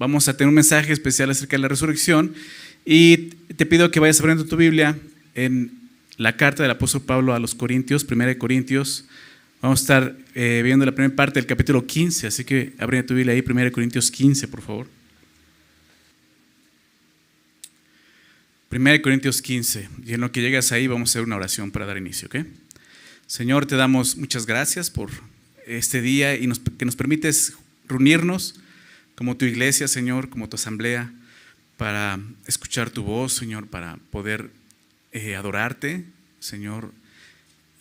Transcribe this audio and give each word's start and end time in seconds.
vamos 0.00 0.28
a 0.28 0.36
tener 0.36 0.48
un 0.48 0.54
mensaje 0.54 0.94
especial 0.94 1.28
acerca 1.28 1.56
de 1.56 1.60
la 1.60 1.68
resurrección 1.68 2.32
y 2.86 3.16
te 3.54 3.66
pido 3.66 3.90
que 3.90 4.00
vayas 4.00 4.18
abriendo 4.18 4.46
tu 4.46 4.56
Biblia 4.56 4.98
en 5.34 5.78
la 6.16 6.38
carta 6.38 6.62
del 6.62 6.72
apóstol 6.72 7.02
Pablo 7.02 7.34
a 7.34 7.38
los 7.38 7.54
Corintios, 7.54 8.02
primera 8.02 8.30
de 8.30 8.38
Corintios. 8.38 9.04
Vamos 9.60 9.80
a 9.80 9.82
estar 9.82 10.16
eh, 10.34 10.62
viendo 10.64 10.86
la 10.86 10.92
primera 10.92 11.14
parte 11.14 11.38
del 11.38 11.46
capítulo 11.46 11.86
15, 11.86 12.28
así 12.28 12.46
que 12.46 12.72
abre 12.78 13.02
tu 13.02 13.14
Biblia 13.14 13.34
ahí, 13.34 13.42
primera 13.42 13.66
de 13.66 13.72
Corintios 13.72 14.10
15, 14.10 14.48
por 14.48 14.62
favor. 14.62 14.86
Primera 18.70 18.96
de 18.96 19.02
Corintios 19.02 19.42
15, 19.42 19.86
y 20.06 20.14
en 20.14 20.22
lo 20.22 20.32
que 20.32 20.40
llegas 20.40 20.72
ahí 20.72 20.86
vamos 20.86 21.10
a 21.10 21.12
hacer 21.12 21.24
una 21.24 21.36
oración 21.36 21.70
para 21.70 21.84
dar 21.84 21.98
inicio, 21.98 22.26
¿ok? 22.28 22.46
Señor, 23.26 23.66
te 23.66 23.76
damos 23.76 24.16
muchas 24.16 24.46
gracias 24.46 24.88
por 24.88 25.10
este 25.66 26.00
día 26.00 26.36
y 26.36 26.50
que 26.78 26.86
nos 26.86 26.96
permites 26.96 27.52
reunirnos 27.86 28.54
como 29.20 29.36
tu 29.36 29.44
iglesia, 29.44 29.86
Señor, 29.86 30.30
como 30.30 30.48
tu 30.48 30.56
asamblea, 30.56 31.12
para 31.76 32.18
escuchar 32.46 32.88
tu 32.88 33.02
voz, 33.02 33.34
Señor, 33.34 33.66
para 33.66 33.98
poder 34.10 34.50
eh, 35.12 35.36
adorarte, 35.36 36.06
Señor, 36.38 36.90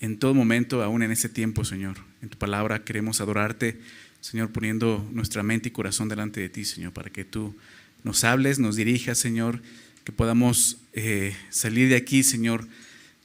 en 0.01 0.19
todo 0.19 0.33
momento, 0.33 0.83
aún 0.83 1.01
en 1.01 1.13
este 1.13 1.29
tiempo, 1.29 1.63
Señor. 1.63 1.95
En 2.21 2.27
tu 2.27 2.37
palabra 2.37 2.83
queremos 2.83 3.21
adorarte, 3.21 3.79
Señor, 4.19 4.49
poniendo 4.49 5.09
nuestra 5.13 5.41
mente 5.41 5.69
y 5.69 5.71
corazón 5.71 6.09
delante 6.09 6.41
de 6.41 6.49
ti, 6.49 6.65
Señor, 6.65 6.91
para 6.91 7.09
que 7.09 7.23
tú 7.23 7.55
nos 8.03 8.25
hables, 8.25 8.59
nos 8.59 8.75
dirijas, 8.75 9.17
Señor, 9.17 9.61
que 10.03 10.11
podamos 10.11 10.79
eh, 10.91 11.33
salir 11.51 11.87
de 11.87 11.95
aquí, 11.95 12.21
Señor, 12.23 12.67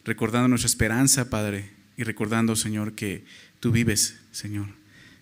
recordando 0.04 0.46
nuestra 0.46 0.68
esperanza, 0.68 1.30
Padre, 1.30 1.68
y 1.96 2.04
recordando, 2.04 2.54
Señor, 2.54 2.92
que 2.92 3.24
tú 3.58 3.72
vives, 3.72 4.14
Señor, 4.30 4.68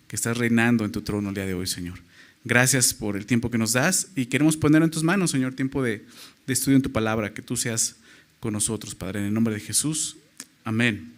que 0.07 0.15
estás 0.15 0.37
reinando 0.37 0.85
en 0.85 0.91
tu 0.91 1.01
trono 1.01 1.29
el 1.29 1.35
día 1.35 1.47
de 1.47 1.55
hoy, 1.55 1.65
Señor. 1.65 1.97
Gracias 2.45 2.93
por 2.93 3.15
el 3.15 3.25
tiempo 3.25 3.49
que 3.49 3.57
nos 3.57 3.71
das 3.71 4.09
y 4.17 4.25
queremos 4.25 4.57
poner 4.57 4.83
en 4.83 4.91
tus 4.91 5.03
manos, 5.03 5.31
Señor, 5.31 5.53
tiempo 5.53 5.81
de, 5.81 6.05
estudio 6.47 6.75
en 6.75 6.81
tu 6.81 6.91
palabra, 6.91 7.33
que 7.33 7.41
tú 7.41 7.55
seas 7.55 7.95
con 8.41 8.51
nosotros, 8.51 8.95
Padre, 8.95 9.21
en 9.21 9.27
el 9.27 9.33
nombre 9.33 9.53
de 9.53 9.61
Jesús. 9.61 10.17
Amén. 10.65 11.13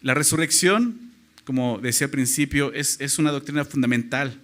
La 0.00 0.14
resurrección, 0.14 0.98
como 1.44 1.78
decía 1.82 2.06
al 2.06 2.10
principio, 2.10 2.72
es, 2.72 2.98
es 3.00 3.18
una 3.18 3.32
doctrina 3.32 3.66
fundamental 3.66 4.40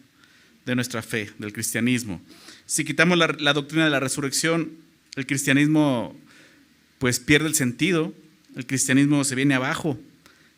de 0.67 0.75
nuestra 0.75 1.01
fe, 1.01 1.31
del 1.39 1.55
cristianismo. 1.55 2.21
Si 2.67 2.85
quitamos 2.85 3.17
la, 3.17 3.35
la, 3.39 3.55
doctrina 3.55 3.85
de 3.85 3.91
la 3.91 4.01
resurrección, 4.01 4.73
el 5.17 5.27
cristianismo 5.27 6.15
pues 6.99 7.21
pierde 7.21 7.49
el 7.49 7.55
sentido, 7.55 8.15
el 8.55 8.67
cristianismo 8.67 9.25
se 9.25 9.35
viene 9.35 9.55
abajo. 9.55 9.99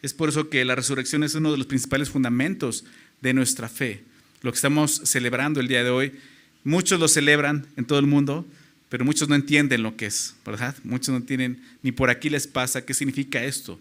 Es 0.02 0.14
por 0.14 0.30
eso 0.30 0.50
que 0.50 0.64
la 0.64 0.74
resurrección 0.74 1.22
es 1.22 1.36
uno 1.36 1.52
de 1.52 1.58
los 1.58 1.66
principales 1.68 2.10
fundamentos 2.10 2.84
de 3.20 3.34
nuestra 3.34 3.68
fe 3.68 4.02
lo 4.46 4.52
que 4.52 4.56
estamos 4.56 5.02
celebrando 5.04 5.58
el 5.58 5.66
día 5.66 5.82
de 5.82 5.90
hoy. 5.90 6.12
Muchos 6.62 7.00
lo 7.00 7.08
celebran 7.08 7.66
en 7.76 7.84
todo 7.84 7.98
el 7.98 8.06
mundo, 8.06 8.46
pero 8.88 9.04
muchos 9.04 9.28
no 9.28 9.34
entienden 9.34 9.82
lo 9.82 9.96
que 9.96 10.06
es, 10.06 10.36
¿verdad? 10.46 10.76
Muchos 10.84 11.12
no 11.12 11.20
tienen, 11.20 11.60
ni 11.82 11.90
por 11.90 12.10
aquí 12.10 12.30
les 12.30 12.46
pasa 12.46 12.84
qué 12.84 12.94
significa 12.94 13.42
esto. 13.42 13.80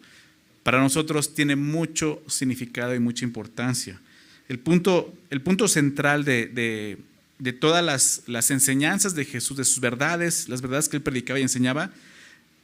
Para 0.63 0.81
nosotros 0.81 1.35
tiene 1.35 1.55
mucho 1.55 2.19
significado 2.27 2.95
y 2.95 2.99
mucha 2.99 3.23
importancia. 3.25 4.01
El 4.49 4.57
punto, 4.57 5.13
el 5.29 5.39
punto 5.41 5.67
central 5.67 6.25
de, 6.25 6.97
de, 7.37 7.53
todas 7.53 7.85
las, 7.85 8.23
las, 8.25 8.49
enseñanzas 8.49 9.13
de 9.13 9.23
Jesús, 9.23 9.57
de 9.57 9.65
sus 9.65 9.79
verdades, 9.79 10.49
las 10.49 10.63
verdades 10.63 10.89
que 10.89 10.97
él 10.97 11.03
predicaba 11.03 11.39
y 11.39 11.43
enseñaba, 11.43 11.91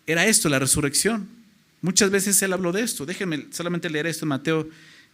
era 0.08 0.26
esto, 0.26 0.50
la 0.50 0.58
resurrección. 0.58 1.30
Muchas 1.84 2.10
veces 2.10 2.42
él 2.42 2.54
habló 2.54 2.72
de 2.72 2.82
esto. 2.82 3.06
Déjenme 3.06 3.46
solamente 3.52 3.92
leer 3.92 4.08
esto 4.08 4.26
en 4.26 4.30
Mateo 4.30 4.68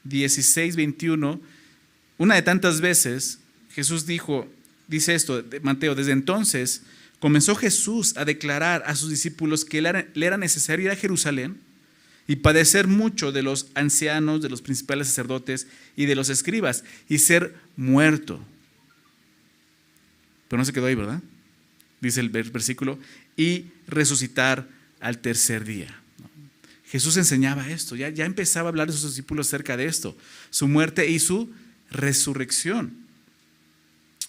16, 0.06 0.78
21 0.78 1.57
una 2.18 2.36
de 2.36 2.42
tantas 2.42 2.82
veces 2.82 3.40
Jesús 3.72 4.06
dijo, 4.06 4.48
dice 4.88 5.14
esto, 5.14 5.44
Mateo, 5.62 5.96
desde 5.96 6.12
entonces 6.12 6.82
comenzó 7.20 7.56
Jesús 7.56 8.16
a 8.18 8.26
declarar 8.26 8.84
a 8.86 8.96
sus 8.96 9.10
discípulos 9.10 9.66
que 9.66 9.82
le 9.82 10.26
era 10.26 10.38
necesario 10.38 10.86
ir 10.86 10.92
a 10.92 10.95
Jerusalén 10.95 11.58
y 12.28 12.38
padecer 12.38 12.88
mucho 12.88 13.32
de 13.32 13.42
los 13.42 13.67
ancianos, 13.73 14.42
de 14.42 14.50
los 14.50 14.61
principales 14.61 15.08
sacerdotes 15.08 15.67
y 15.95 16.05
de 16.05 16.16
los 16.16 16.30
escribas 16.30 16.83
y 17.08 17.20
ser 17.20 17.55
muerto. 17.76 18.44
Pero 20.48 20.58
no 20.60 20.66
se 20.66 20.73
quedó 20.73 20.88
ahí, 20.88 20.95
¿verdad? 20.95 21.22
Dice 22.02 22.20
el 22.20 22.30
versículo, 22.30 22.99
y 23.36 23.66
resucitar 23.88 24.67
al 24.99 25.20
tercer 25.20 25.64
día. 25.64 25.95
Jesús 26.86 27.17
enseñaba 27.17 27.70
esto, 27.70 27.95
ya, 27.95 28.10
ya 28.10 28.26
empezaba 28.26 28.67
a 28.67 28.72
hablar 28.72 28.88
de 28.88 28.94
sus 28.94 29.11
discípulos 29.11 29.48
acerca 29.48 29.76
de 29.76 29.86
esto, 29.86 30.17
su 30.49 30.67
muerte 30.67 31.10
y 31.10 31.20
su 31.20 31.52
resurrección. 31.89 32.93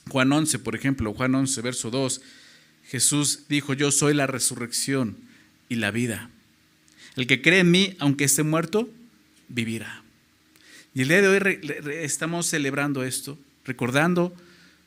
Juan 0.08 0.32
11, 0.32 0.58
por 0.60 0.74
ejemplo, 0.74 1.12
Juan 1.14 1.34
11, 1.34 1.60
verso 1.60 1.91
2, 1.91 2.20
Jesús 2.84 3.41
dijo, 3.48 3.74
yo 3.74 3.91
soy 3.91 4.14
la 4.14 4.26
resurrección 4.26 5.16
y 5.69 5.76
la 5.76 5.91
vida. 5.91 6.30
El 7.16 7.26
que 7.26 7.42
cree 7.42 7.60
en 7.60 7.70
mí, 7.70 7.96
aunque 7.98 8.24
esté 8.24 8.42
muerto, 8.42 8.88
vivirá. 9.48 10.02
Y 10.94 11.02
el 11.02 11.08
día 11.08 11.20
de 11.20 11.28
hoy 11.28 11.60
estamos 12.02 12.46
celebrando 12.46 13.02
esto, 13.04 13.38
recordando 13.64 14.34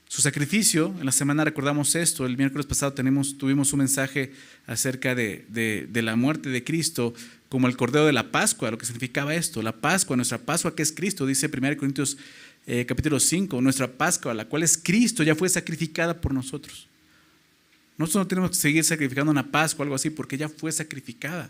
su 0.08 0.22
sacrificio. 0.22 0.94
En 1.00 1.06
la 1.06 1.12
semana 1.12 1.46
recordamos 1.46 1.96
esto. 1.96 2.26
El 2.26 2.38
miércoles 2.38 2.66
pasado 2.66 2.92
tenemos, 2.94 3.38
tuvimos 3.38 3.72
un 3.72 3.80
mensaje 3.80 4.34
acerca 4.66 5.16
de, 5.16 5.46
de, 5.50 6.02
la 6.02 6.16
muerte 6.16 6.50
de 6.50 6.64
Cristo 6.64 7.14
como 7.48 7.68
el 7.68 7.78
Cordero 7.78 8.06
de 8.06 8.14
la 8.14 8.32
Pascua, 8.32 8.72
lo 8.72 8.78
que 8.78 8.86
significaba 8.86 9.36
esto. 9.36 9.62
La 9.62 9.74
Pascua, 9.74 10.16
nuestra 10.16 10.40
Pascua 10.40 10.76
que 10.76 10.84
es 10.84 10.92
Cristo, 10.92 11.26
dice 11.26 11.50
1 11.54 11.78
Corintios 11.78 12.18
eh, 12.68 12.86
capítulo 12.86 13.20
5, 13.20 13.60
nuestra 13.62 13.88
Pascua, 13.92 14.34
la 14.34 14.46
cual 14.46 14.64
es 14.64 14.78
Cristo, 14.78 15.24
ya 15.24 15.36
fue 15.36 15.50
sacrificada 15.50 16.20
por 16.20 16.34
nosotros. 16.34 16.88
Nosotros 17.98 18.24
no 18.24 18.28
tenemos 18.28 18.52
que 18.52 18.58
seguir 18.58 18.84
sacrificando 18.84 19.32
una 19.32 19.52
Pascua 19.52 19.84
o 19.84 19.84
algo 19.84 19.96
así 19.96 20.10
porque 20.10 20.38
ya 20.38 20.50
fue 20.50 20.72
sacrificada. 20.72 21.50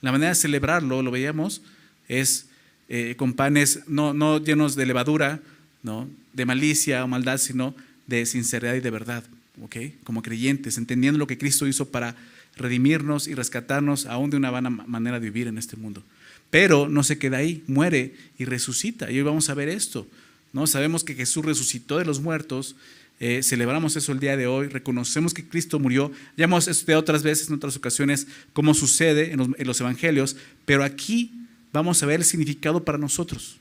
La 0.00 0.12
manera 0.12 0.30
de 0.30 0.34
celebrarlo, 0.34 1.02
lo 1.02 1.10
veíamos, 1.10 1.62
es 2.08 2.46
eh, 2.88 3.14
con 3.16 3.32
panes 3.32 3.80
no, 3.86 4.12
no 4.12 4.38
llenos 4.38 4.76
de 4.76 4.86
levadura, 4.86 5.40
¿no? 5.82 6.08
de 6.32 6.44
malicia 6.44 7.04
o 7.04 7.08
maldad, 7.08 7.38
sino 7.38 7.74
de 8.06 8.26
sinceridad 8.26 8.74
y 8.74 8.80
de 8.80 8.90
verdad, 8.90 9.24
¿okay? 9.62 9.96
como 10.04 10.22
creyentes, 10.22 10.78
entendiendo 10.78 11.18
lo 11.18 11.26
que 11.26 11.38
Cristo 11.38 11.66
hizo 11.66 11.90
para 11.90 12.16
redimirnos 12.56 13.26
y 13.26 13.34
rescatarnos 13.34 14.06
aún 14.06 14.30
de 14.30 14.36
una 14.36 14.50
vana 14.50 14.70
manera 14.70 15.18
de 15.18 15.30
vivir 15.30 15.46
en 15.46 15.58
este 15.58 15.76
mundo. 15.76 16.02
Pero 16.50 16.88
no 16.88 17.02
se 17.02 17.18
queda 17.18 17.38
ahí, 17.38 17.64
muere 17.66 18.14
y 18.38 18.44
resucita. 18.44 19.10
Y 19.10 19.18
hoy 19.18 19.24
vamos 19.24 19.48
a 19.50 19.54
ver 19.54 19.68
esto. 19.68 20.06
¿No? 20.54 20.66
Sabemos 20.68 21.02
que 21.04 21.14
Jesús 21.14 21.44
resucitó 21.44 21.98
de 21.98 22.04
los 22.04 22.20
muertos, 22.20 22.76
eh, 23.18 23.42
celebramos 23.42 23.96
eso 23.96 24.12
el 24.12 24.20
día 24.20 24.36
de 24.36 24.46
hoy, 24.46 24.68
reconocemos 24.68 25.34
que 25.34 25.46
Cristo 25.46 25.80
murió, 25.80 26.12
ya 26.36 26.44
hemos 26.44 26.68
estudiado 26.68 27.00
otras 27.00 27.24
veces 27.24 27.48
en 27.48 27.54
otras 27.54 27.76
ocasiones 27.76 28.28
cómo 28.52 28.72
sucede 28.72 29.32
en 29.32 29.66
los, 29.66 29.80
evangelios, 29.80 30.36
pero 30.64 30.84
aquí 30.84 31.32
vamos 31.72 32.02
a 32.02 32.06
ver 32.06 32.20
el 32.20 32.24
significado 32.24 32.84
para 32.84 32.98
nosotros, 32.98 33.56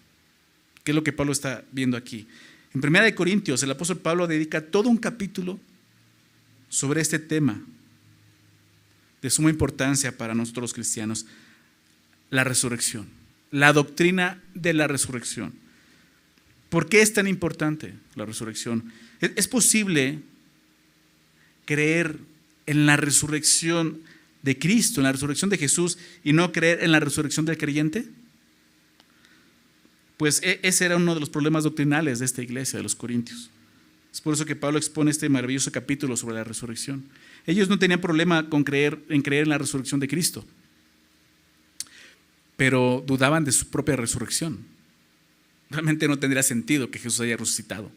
que 0.83 0.91
es 0.91 0.95
lo 0.95 1.03
que 1.03 1.11
Pablo 1.11 1.33
está 1.33 1.65
viendo 1.71 1.97
aquí. 1.97 2.27
En 2.75 2.85
1 2.85 3.15
Corintios, 3.15 3.63
el 3.63 3.71
apóstol 3.71 3.97
Pablo 3.97 4.27
dedica 4.27 4.61
todo 4.61 4.87
un 4.87 4.97
capítulo 4.97 5.59
sobre 6.69 7.01
este 7.01 7.17
tema 7.17 7.59
de 9.23 9.29
suma 9.31 9.49
importancia 9.49 10.15
para 10.15 10.35
nosotros 10.35 10.61
los 10.61 10.73
cristianos, 10.73 11.25
la 12.29 12.43
resurrección, 12.43 13.07
la 13.49 13.73
doctrina 13.73 14.43
de 14.53 14.73
la 14.73 14.87
resurrección. 14.87 15.62
¿Por 16.73 16.89
qué 16.89 17.03
es 17.03 17.13
tan 17.13 17.27
importante 17.27 17.93
la 18.15 18.25
resurrección? 18.25 18.91
¿Es 19.21 19.47
posible 19.47 20.21
creer 21.65 22.17
en 22.65 22.87
la 22.87 22.97
resurrección 22.97 23.99
de 24.41 24.57
Cristo, 24.57 24.99
en 24.99 25.03
la 25.03 25.11
resurrección 25.11 25.51
de 25.51 25.59
Jesús 25.59 25.99
y 26.23 26.33
no 26.33 26.51
creer 26.51 26.83
en 26.83 26.91
la 26.91 26.99
resurrección 26.99 27.45
del 27.45 27.59
creyente? 27.59 28.07
Pues 30.17 30.41
e, 30.41 30.61
ese 30.63 30.85
era 30.85 30.97
uno 30.97 31.13
de 31.13 31.19
los 31.19 31.29
problemas 31.29 31.63
doctrinales 31.63 32.17
de 32.17 32.25
esta 32.25 32.41
iglesia, 32.41 32.77
de 32.77 32.83
los 32.83 32.95
Corintios. 32.95 33.51
Es 34.11 34.19
por 34.19 34.33
eso 34.33 34.43
que 34.43 34.55
Pablo 34.55 34.79
expone 34.79 35.11
este 35.11 35.29
maravilloso 35.29 35.71
capítulo 35.71 36.17
sobre 36.17 36.37
la 36.37 36.43
resurrección. 36.43 37.03
Ellos 37.45 37.69
no 37.69 37.77
tenían 37.77 38.01
problema 38.01 38.49
con 38.49 38.63
creer, 38.63 38.97
en 39.09 39.21
creer 39.21 39.43
en 39.43 39.49
la 39.49 39.59
resurrección 39.59 39.99
de 39.99 40.07
Cristo, 40.07 40.43
pero 42.57 43.03
dudaban 43.05 43.45
de 43.45 43.51
su 43.51 43.67
propia 43.67 43.95
resurrección. 43.95 44.72
Realmente 45.73 46.07
no 46.07 46.19
tendría 46.19 46.43
sentido 46.43 46.91
que 46.91 46.99
Jesús 46.99 47.19
haya 47.21 47.35
resucitado. 47.35 47.91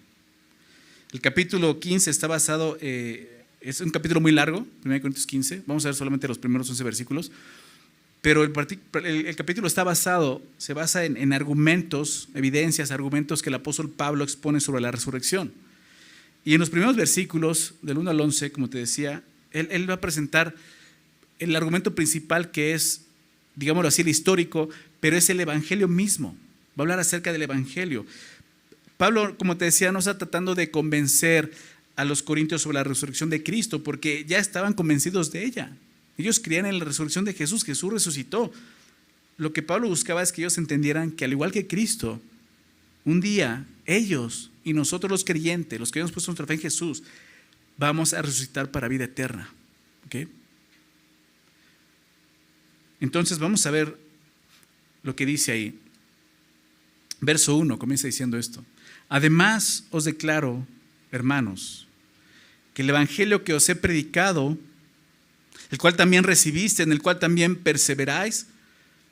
El 1.12 1.20
capítulo 1.20 1.78
15 1.78 2.10
está 2.10 2.26
basado, 2.26 2.78
eh, 2.80 3.44
es 3.60 3.82
un 3.82 3.90
capítulo 3.90 4.18
muy 4.18 4.32
largo, 4.32 4.66
1 4.84 5.00
Corintios 5.02 5.26
15, 5.26 5.62
vamos 5.66 5.84
a 5.84 5.88
ver 5.88 5.94
solamente 5.94 6.26
los 6.26 6.38
primeros 6.38 6.70
11 6.70 6.82
versículos, 6.84 7.30
pero 8.22 8.42
el, 8.42 9.36
capítulo 9.36 9.66
está 9.66 9.84
basado, 9.84 10.42
se 10.56 10.72
basa 10.72 11.04
en, 11.04 11.32
argumentos, 11.34 12.30
evidencias, 12.34 12.90
argumentos 12.90 13.42
que 13.42 13.50
el 13.50 13.54
apóstol 13.54 13.90
Pablo 13.90 14.24
expone 14.24 14.58
sobre 14.58 14.80
la 14.80 14.90
resurrección. 14.90 15.52
Y 16.44 16.54
en 16.54 16.60
los 16.60 16.70
primeros 16.70 16.96
versículos, 16.96 17.74
del 17.82 17.98
1 17.98 18.10
al 18.10 18.20
11, 18.20 18.52
como 18.52 18.70
te 18.70 18.78
decía, 18.78 19.22
él, 19.52 19.68
él 19.70 19.88
va 19.88 19.94
a 19.94 20.00
presentar 20.00 20.54
el 21.38 21.54
argumento 21.54 21.94
principal 21.94 22.50
que 22.50 22.72
es, 22.72 23.02
digámoslo 23.54 23.88
así, 23.88 24.00
el 24.00 24.08
histórico, 24.08 24.70
pero 24.98 25.16
es 25.16 25.28
el 25.28 25.40
Evangelio 25.40 25.88
mismo 25.88 26.36
va 26.78 26.80
a 26.80 26.82
hablar 26.82 26.98
acerca 27.00 27.32
del 27.32 27.42
Evangelio. 27.42 28.06
Pablo, 28.96 29.36
como 29.38 29.56
te 29.56 29.66
decía, 29.66 29.92
no 29.92 29.98
está 29.98 30.18
tratando 30.18 30.54
de 30.54 30.70
convencer 30.70 31.52
a 31.96 32.04
los 32.04 32.22
corintios 32.22 32.62
sobre 32.62 32.76
la 32.76 32.84
resurrección 32.84 33.30
de 33.30 33.42
Cristo, 33.42 33.82
porque 33.82 34.24
ya 34.26 34.38
estaban 34.38 34.74
convencidos 34.74 35.32
de 35.32 35.44
ella. 35.44 35.76
Ellos 36.18 36.40
creían 36.40 36.66
en 36.66 36.78
la 36.78 36.84
resurrección 36.84 37.24
de 37.24 37.34
Jesús, 37.34 37.64
Jesús 37.64 37.92
resucitó. 37.92 38.52
Lo 39.38 39.52
que 39.52 39.62
Pablo 39.62 39.88
buscaba 39.88 40.22
es 40.22 40.32
que 40.32 40.42
ellos 40.42 40.56
entendieran 40.58 41.10
que 41.10 41.24
al 41.24 41.32
igual 41.32 41.52
que 41.52 41.66
Cristo, 41.66 42.20
un 43.04 43.20
día 43.20 43.66
ellos 43.84 44.50
y 44.64 44.72
nosotros 44.72 45.10
los 45.10 45.24
creyentes, 45.24 45.78
los 45.78 45.92
que 45.92 46.00
hemos 46.00 46.12
puesto 46.12 46.30
nuestra 46.30 46.46
fe 46.46 46.54
en 46.54 46.60
Jesús, 46.60 47.02
vamos 47.76 48.14
a 48.14 48.22
resucitar 48.22 48.70
para 48.70 48.88
vida 48.88 49.04
eterna. 49.04 49.52
Entonces 53.00 53.38
vamos 53.38 53.66
a 53.66 53.70
ver 53.70 53.98
lo 55.02 55.14
que 55.14 55.26
dice 55.26 55.52
ahí. 55.52 55.78
Verso 57.20 57.56
1 57.56 57.78
comienza 57.78 58.06
diciendo 58.06 58.38
esto. 58.38 58.64
Además 59.08 59.84
os 59.90 60.04
declaro, 60.04 60.66
hermanos, 61.12 61.86
que 62.74 62.82
el 62.82 62.90
Evangelio 62.90 63.44
que 63.44 63.54
os 63.54 63.68
he 63.68 63.74
predicado, 63.74 64.58
el 65.70 65.78
cual 65.78 65.96
también 65.96 66.24
recibiste, 66.24 66.82
en 66.82 66.92
el 66.92 67.00
cual 67.00 67.18
también 67.18 67.56
perseveráis, 67.56 68.46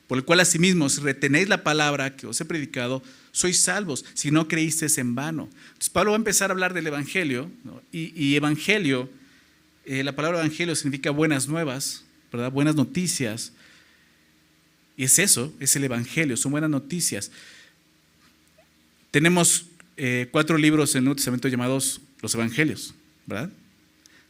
por 0.07 0.19
el 0.19 0.25
cual 0.25 0.41
asimismo 0.41 0.89
si 0.91 1.01
retenéis 1.01 1.49
la 1.49 1.63
palabra 1.63 2.15
que 2.15 2.27
os 2.27 2.41
he 2.41 2.45
predicado, 2.45 3.03
sois 3.33 3.59
salvos, 3.59 4.05
si 4.15 4.31
no 4.31 4.49
creísteis 4.49 4.99
en 4.99 5.15
vano. 5.15 5.49
Entonces 5.69 5.91
Pablo 5.91 6.11
va 6.11 6.17
a 6.17 6.19
empezar 6.19 6.51
a 6.51 6.53
hablar 6.53 6.75
del 6.75 6.87
Evangelio, 6.87 7.51
y, 7.91 8.35
Evangelio, 8.37 9.09
eh, 9.87 10.05
la 10.05 10.15
palabra 10.15 10.41
Evangelio 10.41 10.77
significa 10.77 11.11
buenas 11.11 11.49
nuevas, 11.49 12.05
¿verdad? 12.31 12.53
Buenas 12.53 12.75
noticias. 12.75 13.53
Y 14.97 15.05
es 15.05 15.19
eso, 15.19 15.53
es 15.59 15.75
el 15.75 15.85
Evangelio, 15.85 16.37
son 16.37 16.53
buenas 16.53 16.71
noticias. 16.71 17.31
Tenemos 19.15 19.67
eh, 19.97 20.27
cuatro 20.33 20.59
libros 20.59 20.93
en 20.93 20.99
el 20.99 21.05
Nuevo 21.05 21.15
Testamento 21.15 21.47
llamados 21.47 22.01
los 22.21 22.35
Evangelios, 22.35 22.95
¿verdad? 23.27 23.49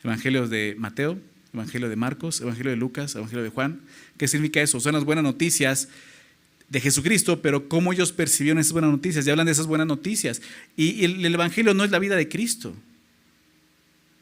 Evangelio 0.02 0.46
de 0.46 0.76
Mateo, 0.76 1.18
Evangelio 1.54 1.88
de 1.88 1.96
Marcos, 1.96 2.42
Evangelio 2.42 2.70
de 2.70 2.76
Lucas, 2.76 3.14
Evangelio 3.14 3.42
de 3.42 3.48
Juan. 3.48 3.80
¿Qué 4.18 4.28
significa 4.28 4.60
eso? 4.60 4.80
Son 4.80 4.92
las 4.92 5.04
buenas 5.04 5.24
noticias 5.24 5.88
de 6.68 6.82
Jesucristo, 6.82 7.40
pero 7.40 7.66
cómo 7.66 7.94
ellos 7.94 8.12
percibieron 8.12 8.58
esas 8.58 8.74
buenas 8.74 8.90
noticias. 8.90 9.26
Y 9.26 9.30
hablan 9.30 9.46
de 9.46 9.52
esas 9.52 9.66
buenas 9.66 9.86
noticias. 9.86 10.42
Y 10.76 11.02
el, 11.06 11.24
el 11.24 11.32
Evangelio 11.32 11.72
no 11.72 11.82
es 11.84 11.90
la 11.90 11.98
vida 11.98 12.14
de 12.14 12.28
Cristo. 12.28 12.76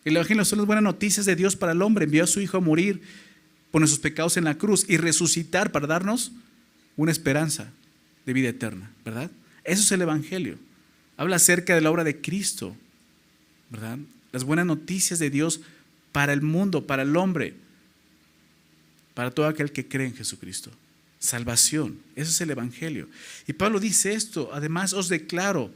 El 0.04 0.14
Evangelio 0.14 0.44
son 0.44 0.58
las 0.58 0.66
buenas 0.68 0.84
noticias 0.84 1.26
de 1.26 1.34
Dios 1.34 1.56
para 1.56 1.72
el 1.72 1.82
hombre. 1.82 2.04
Envió 2.04 2.22
a 2.22 2.28
su 2.28 2.40
Hijo 2.40 2.58
a 2.58 2.60
morir 2.60 3.02
poner 3.72 3.88
sus 3.88 3.98
pecados 3.98 4.36
en 4.36 4.44
la 4.44 4.56
cruz 4.56 4.86
y 4.88 4.96
resucitar 4.96 5.72
para 5.72 5.88
darnos 5.88 6.30
una 6.96 7.10
esperanza 7.10 7.72
de 8.26 8.32
vida 8.32 8.50
eterna, 8.50 8.92
¿verdad? 9.04 9.28
Eso 9.64 9.82
es 9.82 9.92
el 9.92 10.02
Evangelio. 10.02 10.58
Habla 11.16 11.36
acerca 11.36 11.74
de 11.74 11.80
la 11.80 11.90
obra 11.90 12.04
de 12.04 12.20
Cristo, 12.20 12.76
¿verdad? 13.70 13.98
Las 14.32 14.44
buenas 14.44 14.66
noticias 14.66 15.18
de 15.18 15.30
Dios 15.30 15.60
para 16.10 16.32
el 16.32 16.42
mundo, 16.42 16.86
para 16.86 17.02
el 17.02 17.16
hombre, 17.16 17.54
para 19.14 19.30
todo 19.30 19.46
aquel 19.46 19.72
que 19.72 19.86
cree 19.86 20.06
en 20.06 20.14
Jesucristo. 20.14 20.70
Salvación, 21.18 21.98
eso 22.16 22.30
es 22.30 22.40
el 22.40 22.50
Evangelio. 22.50 23.08
Y 23.46 23.52
Pablo 23.52 23.78
dice 23.78 24.14
esto, 24.14 24.50
además 24.52 24.92
os 24.92 25.08
declaro 25.08 25.70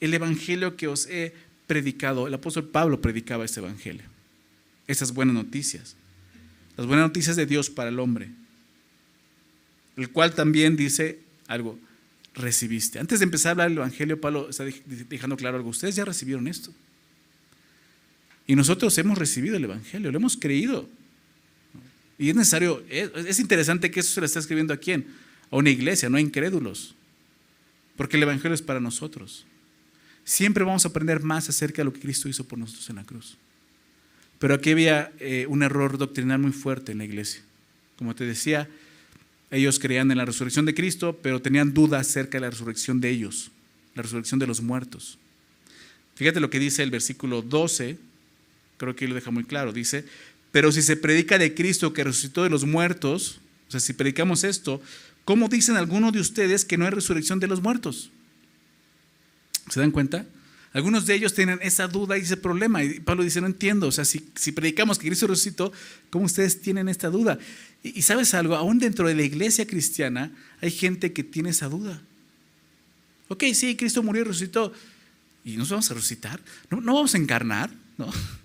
el 0.00 0.14
Evangelio 0.14 0.76
que 0.76 0.88
os 0.88 1.06
he 1.06 1.34
predicado. 1.66 2.26
El 2.26 2.34
apóstol 2.34 2.68
Pablo 2.68 3.00
predicaba 3.00 3.44
este 3.44 3.60
Evangelio, 3.60 4.04
esas 4.86 5.12
buenas 5.12 5.34
noticias 5.34 5.96
las 6.80 6.86
buenas 6.86 7.08
noticias 7.08 7.36
de 7.36 7.44
Dios 7.44 7.68
para 7.68 7.90
el 7.90 7.98
hombre, 7.98 8.30
el 9.98 10.08
cual 10.10 10.34
también 10.34 10.76
dice 10.76 11.18
algo, 11.46 11.78
recibiste. 12.34 12.98
Antes 12.98 13.20
de 13.20 13.24
empezar 13.24 13.50
a 13.50 13.52
hablar 13.52 13.68
del 13.70 13.78
Evangelio, 13.78 14.20
Pablo 14.20 14.50
está 14.50 14.64
dejando 15.08 15.36
claro 15.36 15.56
algo, 15.56 15.70
ustedes 15.70 15.96
ya 15.96 16.04
recibieron 16.04 16.46
esto. 16.48 16.72
Y 18.46 18.56
nosotros 18.56 18.96
hemos 18.98 19.18
recibido 19.18 19.56
el 19.56 19.64
Evangelio, 19.64 20.10
lo 20.10 20.18
hemos 20.18 20.36
creído. 20.36 20.88
Y 22.18 22.30
es 22.30 22.36
necesario, 22.36 22.82
es, 22.88 23.38
interesante 23.38 23.90
que 23.90 24.00
eso 24.00 24.12
se 24.12 24.20
lo 24.20 24.26
está 24.26 24.38
escribiendo 24.38 24.74
a 24.74 24.76
quién? 24.76 25.06
A 25.50 25.56
una 25.56 25.70
iglesia, 25.70 26.10
no 26.10 26.16
a 26.16 26.20
incrédulos. 26.20 26.94
Porque 27.96 28.16
el 28.16 28.24
Evangelio 28.24 28.54
es 28.54 28.62
para 28.62 28.80
nosotros. 28.80 29.46
Siempre 30.24 30.64
vamos 30.64 30.84
a 30.84 30.88
aprender 30.88 31.22
más 31.22 31.48
acerca 31.48 31.78
de 31.78 31.84
lo 31.84 31.92
que 31.92 32.00
Cristo 32.00 32.28
hizo 32.28 32.44
por 32.44 32.58
nosotros 32.58 32.88
en 32.90 32.96
la 32.96 33.04
cruz. 33.04 33.36
Pero 34.38 34.54
aquí 34.54 34.70
había 34.70 35.12
eh, 35.18 35.46
un 35.48 35.62
error 35.62 35.98
doctrinal 35.98 36.38
muy 36.38 36.52
fuerte 36.52 36.92
en 36.92 36.98
la 36.98 37.04
iglesia. 37.04 37.42
Como 37.96 38.14
te 38.14 38.24
decía, 38.24 38.68
ellos 39.50 39.78
creían 39.78 40.10
en 40.10 40.18
la 40.18 40.24
resurrección 40.24 40.66
de 40.66 40.74
Cristo, 40.74 41.18
pero 41.22 41.42
tenían 41.42 41.74
dudas 41.74 42.08
acerca 42.08 42.38
de 42.38 42.42
la 42.42 42.50
resurrección 42.50 43.00
de 43.00 43.10
ellos, 43.10 43.50
la 43.94 44.02
resurrección 44.02 44.38
de 44.38 44.46
los 44.46 44.60
muertos. 44.60 45.18
Fíjate 46.14 46.40
lo 46.40 46.50
que 46.50 46.58
dice 46.58 46.82
el 46.82 46.90
versículo 46.90 47.42
12, 47.42 47.98
creo 48.76 48.94
que 48.94 49.08
lo 49.08 49.14
deja 49.14 49.30
muy 49.30 49.44
claro. 49.44 49.72
Dice, 49.72 50.04
pero 50.52 50.70
si 50.70 50.82
se 50.82 50.96
predica 50.96 51.38
de 51.38 51.54
Cristo 51.54 51.92
que 51.92 52.04
resucitó 52.04 52.44
de 52.44 52.50
los 52.50 52.64
muertos, 52.64 53.40
o 53.68 53.70
sea, 53.70 53.80
si 53.80 53.92
predicamos 53.92 54.44
esto, 54.44 54.80
¿cómo 55.24 55.48
dicen 55.48 55.76
algunos 55.76 56.12
de 56.12 56.20
ustedes 56.20 56.64
que 56.64 56.76
no 56.76 56.84
hay 56.84 56.90
resurrección 56.90 57.40
de 57.40 57.46
los 57.46 57.62
muertos? 57.62 58.10
¿Se 59.68 59.80
dan 59.80 59.90
cuenta? 59.90 60.26
Algunos 60.72 61.04
de 61.06 61.14
ellos 61.14 61.34
tienen 61.34 61.58
esa 61.62 61.88
duda 61.88 62.16
y 62.16 62.22
ese 62.22 62.36
problema. 62.36 62.84
Y 62.84 63.00
Pablo 63.00 63.24
dice, 63.24 63.40
no 63.40 63.48
entiendo, 63.48 63.88
o 63.88 63.92
sea, 63.92 64.04
si, 64.04 64.20
predicamos 64.52 64.98
que 64.98 65.08
Cristo 65.08 65.26
resucitó, 65.26 65.72
¿cómo 66.10 66.26
ustedes 66.26 66.60
tienen 66.60 66.88
esta 66.88 67.10
duda? 67.10 67.38
Y, 67.82 68.02
sabes 68.02 68.34
algo, 68.34 68.54
aún 68.54 68.78
dentro 68.78 69.08
de 69.08 69.14
la 69.14 69.22
iglesia 69.22 69.66
cristiana 69.66 70.32
hay 70.60 70.70
gente 70.70 71.12
que 71.12 71.24
tiene 71.24 71.50
esa 71.50 71.68
duda. 71.68 72.00
Ok, 73.28 73.44
sí, 73.52 73.76
Cristo 73.76 74.02
murió 74.02 74.22
y 74.22 74.24
resucitó. 74.26 74.72
¿Y 75.44 75.56
nos 75.56 75.70
vamos 75.70 75.90
a 75.90 75.94
resucitar? 75.94 76.40
¿No, 76.70 76.80
no 76.80 76.94
vamos 76.94 77.14
a 77.14 77.18
encarnar? 77.18 77.70
¿No? 77.98 78.10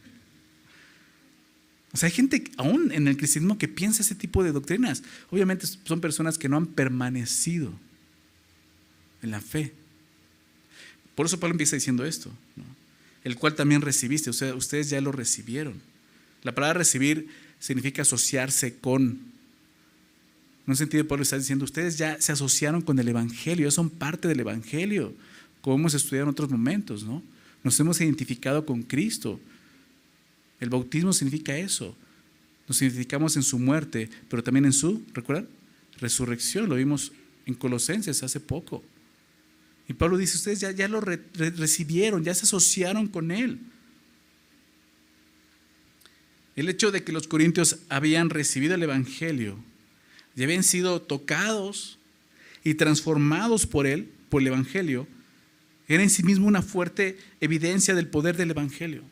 O 1.94 1.98
sea, 1.98 2.07
hay 2.07 2.13
gente 2.13 2.44
aún 2.57 2.92
en 2.92 3.07
el 3.07 3.16
cristianismo 3.16 3.57
que 3.57 3.69
piensa 3.69 4.01
ese 4.01 4.16
tipo 4.16 4.44
de 4.44 4.51
doctrinas. 4.51 5.01
Obviamente 5.30 5.66
son 5.66 6.01
personas 6.01 6.38
que 6.38 6.50
no 6.50 6.57
han 6.57 6.66
permanecido 6.66 7.72
en 9.22 9.31
la 9.31 9.39
fe. 9.39 9.72
Por 11.16 11.26
eso 11.26 11.40
Pablo 11.40 11.54
empieza 11.54 11.76
diciendo 11.76 12.06
esto, 12.06 12.30
el 13.24 13.38
cual 13.38 13.56
también 13.56 13.82
recibiste, 13.82 14.30
o 14.30 14.34
sea, 14.34 14.54
ustedes 14.54 14.90
ya 14.90 15.02
lo 15.02 15.12
recibieron. 15.12 15.74
La 16.44 16.54
palabra 16.54 16.80
recibir 16.80 17.28
significa 17.60 18.04
asociarse 18.04 18.76
con. 18.76 19.04
En 20.66 20.72
un 20.72 20.76
sentido, 20.76 21.08
Pablo 21.08 21.24
está 21.24 21.38
diciendo, 21.38 21.64
ustedes 21.64 21.98
ya 21.98 22.20
se 22.20 22.32
asociaron 22.32 22.82
con 22.82 23.00
el 23.00 23.08
Evangelio, 23.08 23.68
ya 23.68 23.72
son 23.72 23.90
parte 23.90 24.28
del 24.28 24.40
Evangelio, 24.42 25.14
como 25.62 25.78
hemos 25.78 25.94
estudiado 25.94 26.26
en 26.26 26.32
otros 26.32 26.50
momentos, 26.50 27.04
¿no? 27.04 27.24
Nos 27.64 27.80
hemos 27.80 28.00
identificado 28.02 28.66
con 28.66 28.84
Cristo. 28.84 29.40
El 30.60 30.70
bautismo 30.70 31.14
significa 31.14 31.58
eso. 31.58 31.96
Nos 32.68 32.82
identificamos 32.82 33.36
en 33.36 33.44
su 33.44 33.58
muerte, 33.58 34.10
pero 34.30 34.44
también 34.44 34.66
en 34.66 34.74
su, 34.74 35.04
¿recuerdan? 35.13 35.48
Resurrección, 36.00 36.68
lo 36.68 36.75
vimos 36.75 37.12
en 37.46 37.54
Colosenses 37.54 38.22
hace 38.24 38.39
poco. 38.39 38.84
Y 39.88 39.94
Pablo 39.94 40.18
dice, 40.18 40.38
ustedes 40.38 40.60
ya, 40.60 40.72
ya 40.72 40.88
lo 40.88 41.00
recibieron, 41.01 42.24
ya 42.24 42.34
se 42.34 42.44
asociaron 42.44 43.08
con 43.08 43.32
él. 43.32 43.60
El 46.56 46.70
hecho 46.70 46.92
de 46.92 47.04
que 47.04 47.12
los 47.12 47.27
corintios 47.27 47.80
habían 47.89 48.30
recibido 48.30 48.75
el 48.75 48.84
Evangelio 48.84 49.58
y 50.36 50.44
habían 50.44 50.63
sido 50.63 51.01
tocados 51.01 52.00
y 52.63 52.75
transformados 52.75 53.68
por 53.68 53.86
él, 53.86 54.10
por 54.30 54.42
el 54.42 54.48
Evangelio, 54.48 55.08
era 55.88 56.01
en 56.01 56.10
sí 56.10 56.24
mismo 56.24 56.48
una 56.48 56.62
fuerte 56.62 57.18
evidencia 57.39 57.94
del 57.94 58.08
poder 58.08 58.38
del 58.38 58.51
Evangelio. 58.51 59.04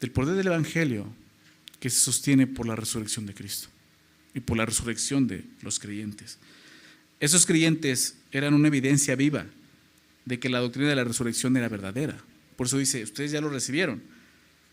Del 0.00 0.10
poder 0.12 0.36
del 0.36 0.46
Evangelio 0.46 1.12
que 1.78 1.90
se 1.90 2.00
sostiene 2.00 2.46
por 2.46 2.66
la 2.66 2.76
resurrección 2.76 3.26
de 3.26 3.34
Cristo 3.34 3.68
y 4.34 4.40
por 4.40 4.56
la 4.56 4.64
resurrección 4.64 5.26
de 5.26 5.44
los 5.60 5.78
creyentes. 5.78 6.38
Esos 7.20 7.46
creyentes 7.46 8.16
eran 8.30 8.54
una 8.54 8.68
evidencia 8.68 9.16
viva 9.16 9.46
de 10.24 10.38
que 10.38 10.48
la 10.48 10.58
doctrina 10.58 10.88
de 10.88 10.96
la 10.96 11.04
resurrección 11.04 11.56
era 11.56 11.68
verdadera. 11.68 12.16
Por 12.56 12.66
eso 12.66 12.78
dice, 12.78 13.02
ustedes 13.02 13.30
ya 13.30 13.40
lo 13.40 13.48
recibieron. 13.48 14.02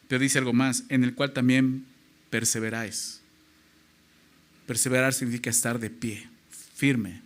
Pero 0.07 0.21
dice 0.21 0.39
algo 0.39 0.53
más, 0.53 0.83
en 0.89 1.03
el 1.03 1.15
cual 1.15 1.31
también 1.31 1.85
perseveráis. 2.29 3.21
Perseverar 4.67 5.13
significa 5.13 5.49
estar 5.49 5.79
de 5.79 5.89
pie, 5.89 6.27
firme. 6.75 7.21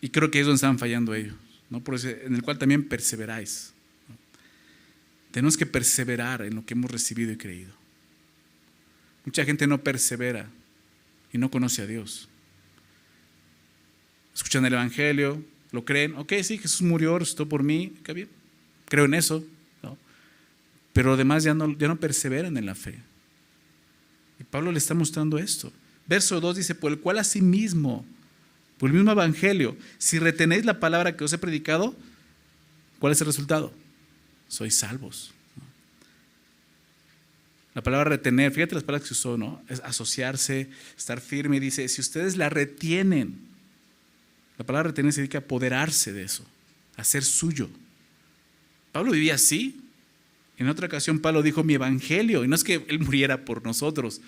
Y 0.00 0.10
creo 0.10 0.30
que 0.30 0.40
es 0.40 0.46
donde 0.46 0.56
están 0.56 0.78
fallando 0.78 1.14
ellos. 1.14 1.34
¿no? 1.70 1.82
Por 1.82 1.94
eso, 1.94 2.08
en 2.08 2.34
el 2.34 2.42
cual 2.42 2.58
también 2.58 2.88
perseveráis. 2.88 3.72
Tenemos 5.30 5.56
que 5.56 5.66
perseverar 5.66 6.42
en 6.42 6.54
lo 6.54 6.64
que 6.64 6.74
hemos 6.74 6.90
recibido 6.90 7.32
y 7.32 7.36
creído. 7.36 7.72
Mucha 9.24 9.44
gente 9.44 9.66
no 9.66 9.82
persevera 9.82 10.48
y 11.32 11.38
no 11.38 11.50
conoce 11.50 11.82
a 11.82 11.86
Dios. 11.86 12.28
Escuchan 14.34 14.64
el 14.64 14.72
Evangelio, 14.72 15.42
lo 15.72 15.84
creen, 15.84 16.14
ok, 16.16 16.32
sí, 16.42 16.58
Jesús 16.58 16.82
murió, 16.82 17.18
resucitó 17.18 17.48
por 17.48 17.62
mí, 17.62 17.94
qué 18.04 18.12
bien, 18.12 18.28
creo 18.86 19.04
en 19.04 19.14
eso, 19.14 19.44
pero 20.92 21.12
además 21.12 21.44
ya 21.44 21.54
no, 21.54 21.76
ya 21.78 21.86
no 21.86 21.96
perseveran 21.96 22.56
en 22.56 22.66
la 22.66 22.74
fe. 22.74 22.98
Y 24.40 24.44
Pablo 24.44 24.72
le 24.72 24.78
está 24.78 24.94
mostrando 24.94 25.38
esto. 25.38 25.72
Verso 26.06 26.40
2 26.40 26.56
dice, 26.56 26.74
por 26.74 26.90
el 26.90 26.98
cual 26.98 27.18
asimismo, 27.18 28.04
por 28.78 28.90
el 28.90 28.96
mismo 28.96 29.12
evangelio. 29.12 29.76
Si 29.98 30.18
retenéis 30.18 30.64
la 30.64 30.80
palabra 30.80 31.16
que 31.16 31.24
os 31.24 31.32
he 31.32 31.38
predicado, 31.38 31.94
¿cuál 32.98 33.12
es 33.12 33.20
el 33.20 33.26
resultado? 33.26 33.72
Sois 34.48 34.74
salvos. 34.74 35.32
La 37.78 37.82
palabra 37.84 38.10
retener, 38.10 38.50
fíjate 38.50 38.74
las 38.74 38.82
palabras 38.82 39.06
que 39.06 39.14
usó, 39.14 39.38
¿no? 39.38 39.62
Es 39.68 39.78
asociarse, 39.84 40.68
estar 40.96 41.20
firme. 41.20 41.60
Dice, 41.60 41.86
si 41.86 42.00
ustedes 42.00 42.36
la 42.36 42.48
retienen, 42.48 43.38
la 44.58 44.66
palabra 44.66 44.88
retener 44.88 45.12
significa 45.12 45.38
apoderarse 45.38 46.12
de 46.12 46.24
eso, 46.24 46.44
hacer 46.96 47.22
suyo. 47.22 47.70
Pablo 48.90 49.12
vivía 49.12 49.36
así. 49.36 49.80
En 50.56 50.68
otra 50.68 50.88
ocasión 50.88 51.20
Pablo 51.20 51.40
dijo 51.40 51.62
mi 51.62 51.74
evangelio, 51.74 52.42
y 52.42 52.48
no 52.48 52.56
es 52.56 52.64
que 52.64 52.84
él 52.88 52.98
muriera 52.98 53.44
por 53.44 53.64
nosotros, 53.64 54.22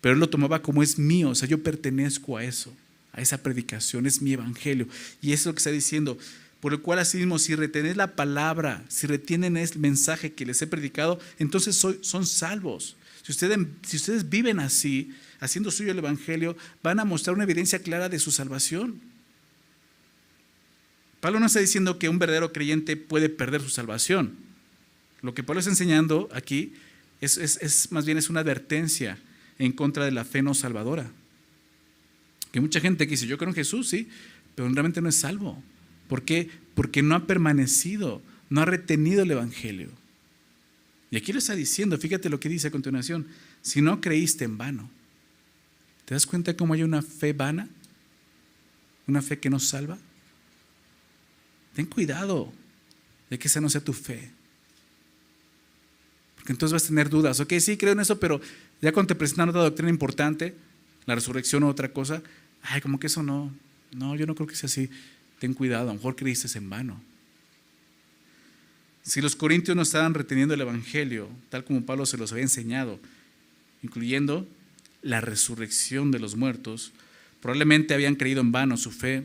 pero 0.00 0.14
él 0.14 0.20
lo 0.20 0.28
tomaba 0.28 0.62
como 0.62 0.80
es 0.80 1.00
mío, 1.00 1.30
o 1.30 1.34
sea, 1.34 1.48
yo 1.48 1.60
pertenezco 1.60 2.36
a 2.36 2.44
eso, 2.44 2.72
a 3.10 3.20
esa 3.20 3.42
predicación, 3.42 4.06
es 4.06 4.22
mi 4.22 4.34
evangelio. 4.34 4.86
Y 5.20 5.32
eso 5.32 5.40
es 5.40 5.46
lo 5.46 5.54
que 5.54 5.58
está 5.58 5.72
diciendo, 5.72 6.16
por 6.60 6.72
el 6.72 6.80
cual 6.80 6.98
así 6.98 7.18
mismo, 7.18 7.38
si 7.38 7.54
retenéis 7.54 7.96
la 7.96 8.16
palabra, 8.16 8.84
si 8.88 9.06
retienen 9.06 9.56
el 9.56 9.78
mensaje 9.78 10.32
que 10.32 10.44
les 10.44 10.60
he 10.60 10.66
predicado, 10.66 11.20
entonces 11.38 11.76
son 11.76 12.26
salvos. 12.26 12.96
Si 13.22 13.32
ustedes, 13.32 13.58
si 13.86 13.96
ustedes 13.96 14.28
viven 14.28 14.58
así, 14.58 15.12
haciendo 15.40 15.70
suyo 15.70 15.92
el 15.92 15.98
evangelio, 15.98 16.56
van 16.82 16.98
a 16.98 17.04
mostrar 17.04 17.34
una 17.34 17.44
evidencia 17.44 17.78
clara 17.80 18.08
de 18.08 18.18
su 18.18 18.32
salvación. 18.32 19.00
Pablo 21.20 21.40
no 21.40 21.46
está 21.46 21.60
diciendo 21.60 21.98
que 21.98 22.08
un 22.08 22.18
verdadero 22.18 22.52
creyente 22.52 22.96
puede 22.96 23.28
perder 23.28 23.60
su 23.60 23.70
salvación. 23.70 24.36
Lo 25.20 25.34
que 25.34 25.42
Pablo 25.42 25.60
está 25.60 25.70
enseñando 25.70 26.28
aquí 26.32 26.74
es, 27.20 27.88
más 27.90 28.04
bien 28.04 28.18
es 28.18 28.30
una 28.30 28.40
advertencia 28.40 29.18
en 29.58 29.72
contra 29.72 30.04
de 30.04 30.12
la 30.12 30.24
fe 30.24 30.42
no 30.42 30.54
salvadora. 30.54 31.10
Que 32.52 32.60
mucha 32.60 32.80
gente 32.80 33.06
dice, 33.06 33.26
yo 33.26 33.36
creo 33.36 33.50
en 33.50 33.56
Jesús, 33.56 33.88
sí, 33.88 34.08
pero 34.54 34.68
realmente 34.68 35.00
no 35.00 35.08
es 35.08 35.16
salvo. 35.16 35.62
¿Por 36.08 36.22
qué? 36.22 36.50
Porque 36.74 37.02
no 37.02 37.14
ha 37.14 37.26
permanecido, 37.26 38.22
no 38.50 38.62
ha 38.62 38.64
retenido 38.64 39.22
el 39.22 39.30
Evangelio. 39.30 39.90
Y 41.10 41.16
aquí 41.16 41.32
lo 41.32 41.38
está 41.38 41.54
diciendo, 41.54 41.96
fíjate 41.98 42.28
lo 42.28 42.40
que 42.40 42.48
dice 42.48 42.68
a 42.68 42.70
continuación, 42.70 43.26
si 43.62 43.80
no 43.80 44.00
creíste 44.00 44.44
en 44.44 44.58
vano. 44.58 44.90
¿Te 46.04 46.14
das 46.14 46.26
cuenta 46.26 46.56
cómo 46.56 46.74
hay 46.74 46.82
una 46.82 47.02
fe 47.02 47.32
vana? 47.32 47.68
Una 49.06 49.22
fe 49.22 49.38
que 49.38 49.50
no 49.50 49.58
salva. 49.58 49.98
Ten 51.74 51.86
cuidado 51.86 52.52
de 53.30 53.38
que 53.38 53.48
esa 53.48 53.60
no 53.60 53.70
sea 53.70 53.82
tu 53.82 53.92
fe. 53.92 54.30
Porque 56.36 56.52
entonces 56.52 56.72
vas 56.72 56.84
a 56.84 56.88
tener 56.88 57.08
dudas. 57.08 57.40
Ok, 57.40 57.54
sí, 57.60 57.76
creo 57.76 57.92
en 57.92 58.00
eso, 58.00 58.18
pero 58.18 58.40
ya 58.80 58.92
cuando 58.92 59.08
te 59.08 59.14
presentan 59.14 59.50
otra 59.50 59.62
doctrina 59.62 59.90
importante, 59.90 60.54
la 61.06 61.14
resurrección 61.14 61.62
o 61.62 61.68
otra 61.68 61.92
cosa, 61.92 62.22
ay, 62.62 62.80
como 62.80 62.98
que 62.98 63.06
eso 63.06 63.22
no, 63.22 63.52
no, 63.92 64.16
yo 64.16 64.26
no 64.26 64.34
creo 64.34 64.46
que 64.46 64.56
sea 64.56 64.66
así. 64.66 64.90
Ten 65.38 65.54
cuidado, 65.54 65.84
a 65.84 65.92
lo 65.92 65.94
mejor 65.94 66.16
creíste 66.16 66.58
en 66.58 66.68
vano. 66.68 67.00
Si 69.02 69.20
los 69.20 69.36
corintios 69.36 69.76
no 69.76 69.82
estaban 69.82 70.14
reteniendo 70.14 70.54
el 70.54 70.60
Evangelio, 70.60 71.28
tal 71.48 71.64
como 71.64 71.86
Pablo 71.86 72.04
se 72.06 72.18
los 72.18 72.32
había 72.32 72.44
enseñado, 72.44 73.00
incluyendo 73.82 74.46
la 75.02 75.20
resurrección 75.20 76.10
de 76.10 76.18
los 76.18 76.36
muertos, 76.36 76.92
probablemente 77.40 77.94
habían 77.94 78.16
creído 78.16 78.40
en 78.40 78.52
vano 78.52 78.76
su 78.76 78.90
fe 78.90 79.24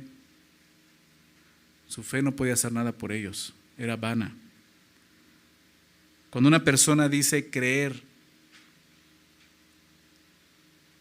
su 1.93 2.01
fe 2.01 2.23
no 2.23 2.35
podía 2.35 2.53
hacer 2.53 2.71
nada 2.71 2.91
por 2.91 3.11
ellos, 3.11 3.53
era 3.77 3.95
vana. 3.95 4.35
Cuando 6.31 6.47
una 6.47 6.63
persona 6.63 7.07
dice 7.07 7.51
creer 7.51 8.01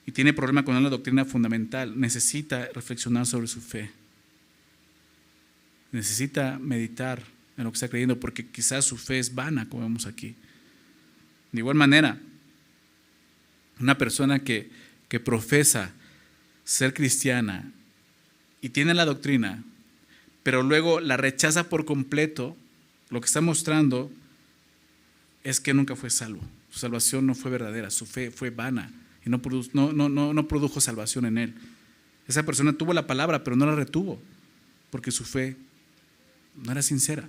y 0.04 0.12
tiene 0.12 0.34
problema 0.34 0.66
con 0.66 0.76
una 0.76 0.90
doctrina 0.90 1.24
fundamental, 1.24 1.98
necesita 1.98 2.68
reflexionar 2.74 3.24
sobre 3.24 3.46
su 3.46 3.62
fe. 3.62 3.90
Necesita 5.92 6.58
meditar 6.58 7.22
en 7.56 7.64
lo 7.64 7.70
que 7.70 7.76
está 7.76 7.88
creyendo 7.88 8.18
porque 8.18 8.46
quizás 8.46 8.84
su 8.84 8.96
fe 8.96 9.18
es 9.18 9.34
vana, 9.34 9.68
como 9.68 9.82
vemos 9.82 10.06
aquí. 10.06 10.34
De 11.52 11.58
igual 11.58 11.76
manera, 11.76 12.18
una 13.78 13.98
persona 13.98 14.40
que, 14.40 14.70
que 15.08 15.20
profesa 15.20 15.92
ser 16.64 16.94
cristiana 16.94 17.70
y 18.60 18.70
tiene 18.70 18.94
la 18.94 19.04
doctrina, 19.04 19.62
pero 20.42 20.62
luego 20.62 21.00
la 21.00 21.16
rechaza 21.16 21.68
por 21.68 21.84
completo, 21.84 22.56
lo 23.10 23.20
que 23.20 23.26
está 23.26 23.40
mostrando 23.40 24.10
es 25.44 25.60
que 25.60 25.74
nunca 25.74 25.96
fue 25.96 26.10
salvo. 26.10 26.40
Su 26.70 26.78
salvación 26.78 27.26
no 27.26 27.34
fue 27.34 27.50
verdadera, 27.50 27.90
su 27.90 28.06
fe 28.06 28.30
fue 28.30 28.50
vana 28.50 28.90
y 29.24 29.30
no 29.30 29.40
no, 29.72 30.48
produjo 30.48 30.80
salvación 30.80 31.26
en 31.26 31.38
él. 31.38 31.54
Esa 32.26 32.44
persona 32.44 32.72
tuvo 32.72 32.94
la 32.94 33.06
palabra, 33.06 33.44
pero 33.44 33.56
no 33.56 33.66
la 33.66 33.74
retuvo, 33.74 34.20
porque 34.90 35.10
su 35.10 35.24
fe 35.24 35.56
no 36.54 36.72
era 36.72 36.82
sincera. 36.82 37.28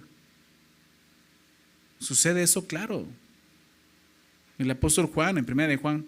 Sucede 1.99 2.43
eso, 2.43 2.65
claro. 2.67 3.07
El 4.57 4.69
apóstol 4.69 5.07
Juan, 5.07 5.37
en 5.37 5.49
1 5.49 5.67
de 5.67 5.77
Juan, 5.77 6.05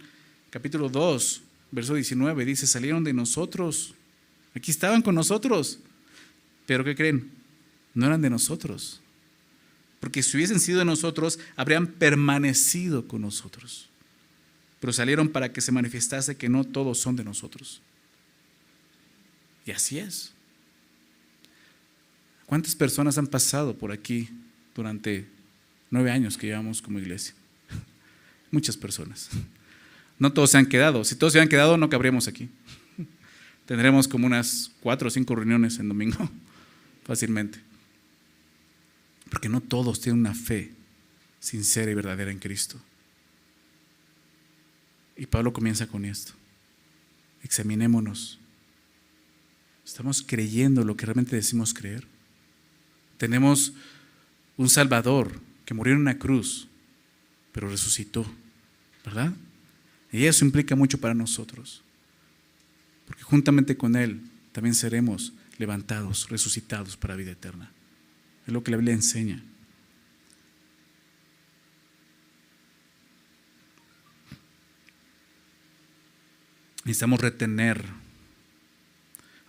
capítulo 0.49 0.89
2, 0.89 1.41
verso 1.71 1.95
19, 1.95 2.45
dice, 2.45 2.67
salieron 2.67 3.03
de 3.03 3.13
nosotros. 3.13 3.95
Aquí 4.53 4.71
estaban 4.71 5.01
con 5.01 5.15
nosotros. 5.15 5.79
Pero 6.65 6.83
¿qué 6.83 6.95
creen? 6.95 7.31
No 7.93 8.05
eran 8.05 8.21
de 8.21 8.29
nosotros. 8.29 9.01
Porque 9.99 10.21
si 10.21 10.37
hubiesen 10.37 10.59
sido 10.59 10.79
de 10.79 10.85
nosotros, 10.85 11.39
habrían 11.55 11.87
permanecido 11.87 13.07
con 13.07 13.21
nosotros. 13.21 13.89
Pero 14.79 14.93
salieron 14.93 15.29
para 15.29 15.51
que 15.51 15.61
se 15.61 15.71
manifestase 15.71 16.37
que 16.37 16.49
no 16.49 16.63
todos 16.63 16.99
son 16.99 17.15
de 17.15 17.23
nosotros. 17.23 17.81
Y 19.65 19.71
así 19.71 19.97
es. 19.97 20.34
¿Cuántas 22.45 22.75
personas 22.75 23.17
han 23.17 23.27
pasado 23.27 23.77
por 23.77 23.91
aquí 23.91 24.29
durante 24.75 25.27
nueve 25.89 26.11
años 26.11 26.37
que 26.37 26.47
llevamos 26.47 26.81
como 26.81 26.99
iglesia? 26.99 27.33
Muchas 28.51 28.77
personas. 28.77 29.29
No 30.19 30.31
todos 30.31 30.51
se 30.51 30.57
han 30.57 30.67
quedado. 30.67 31.03
Si 31.03 31.15
todos 31.15 31.33
se 31.33 31.41
han 31.41 31.49
quedado, 31.49 31.77
no 31.77 31.89
cabríamos 31.89 32.27
aquí. 32.27 32.49
Tendremos 33.65 34.07
como 34.07 34.27
unas 34.27 34.71
cuatro 34.79 35.07
o 35.07 35.11
cinco 35.11 35.35
reuniones 35.35 35.79
en 35.79 35.89
domingo 35.89 36.29
fácilmente. 37.03 37.59
Porque 39.29 39.49
no 39.49 39.59
todos 39.59 39.99
tienen 39.99 40.19
una 40.19 40.35
fe 40.35 40.71
sincera 41.39 41.91
y 41.91 41.95
verdadera 41.95 42.31
en 42.31 42.39
Cristo. 42.39 42.79
Y 45.17 45.25
Pablo 45.25 45.51
comienza 45.51 45.87
con 45.87 46.05
esto. 46.05 46.33
Examinémonos. 47.43 48.39
¿Estamos 49.85 50.23
creyendo 50.23 50.83
lo 50.83 50.95
que 50.95 51.05
realmente 51.05 51.35
decimos 51.35 51.73
creer? 51.73 52.05
Tenemos 53.17 53.73
un 54.57 54.69
Salvador 54.69 55.39
que 55.65 55.73
murió 55.73 55.93
en 55.93 56.01
una 56.01 56.17
cruz, 56.17 56.67
pero 57.51 57.69
resucitó, 57.69 58.25
¿verdad? 59.03 59.33
Y 60.11 60.25
eso 60.25 60.45
implica 60.45 60.75
mucho 60.75 60.99
para 60.99 61.13
nosotros, 61.13 61.81
porque 63.05 63.23
juntamente 63.23 63.77
con 63.77 63.95
Él 63.95 64.21
también 64.51 64.75
seremos 64.75 65.33
levantados, 65.57 66.29
resucitados 66.29 66.97
para 66.97 67.15
vida 67.15 67.31
eterna. 67.31 67.71
Es 68.45 68.53
lo 68.53 68.63
que 68.63 68.71
la 68.71 68.77
Biblia 68.77 68.93
enseña. 68.93 69.43
Necesitamos 76.83 77.19
retener 77.19 77.83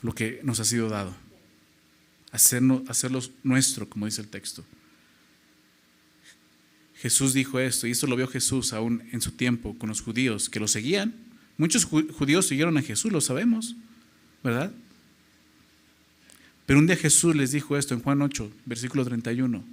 lo 0.00 0.14
que 0.14 0.40
nos 0.42 0.58
ha 0.58 0.64
sido 0.64 0.88
dado, 0.88 1.14
hacerlo, 2.32 2.84
hacerlo 2.88 3.22
nuestro, 3.42 3.88
como 3.88 4.06
dice 4.06 4.20
el 4.20 4.28
texto. 4.28 4.64
Jesús 6.96 7.34
dijo 7.34 7.60
esto, 7.60 7.86
y 7.86 7.90
esto 7.90 8.06
lo 8.06 8.16
vio 8.16 8.26
Jesús 8.26 8.72
aún 8.72 9.02
en 9.12 9.20
su 9.20 9.32
tiempo 9.32 9.76
con 9.78 9.88
los 9.88 10.00
judíos 10.00 10.48
que 10.48 10.60
lo 10.60 10.66
seguían. 10.66 11.14
Muchos 11.58 11.84
judíos 11.84 12.46
siguieron 12.46 12.76
a 12.78 12.82
Jesús, 12.82 13.12
lo 13.12 13.20
sabemos, 13.20 13.76
¿verdad? 14.42 14.72
Pero 16.66 16.78
un 16.78 16.86
día 16.86 16.96
Jesús 16.96 17.36
les 17.36 17.52
dijo 17.52 17.76
esto 17.76 17.94
en 17.94 18.00
Juan 18.00 18.20
8, 18.20 18.50
versículo 18.64 19.04
31. 19.04 19.64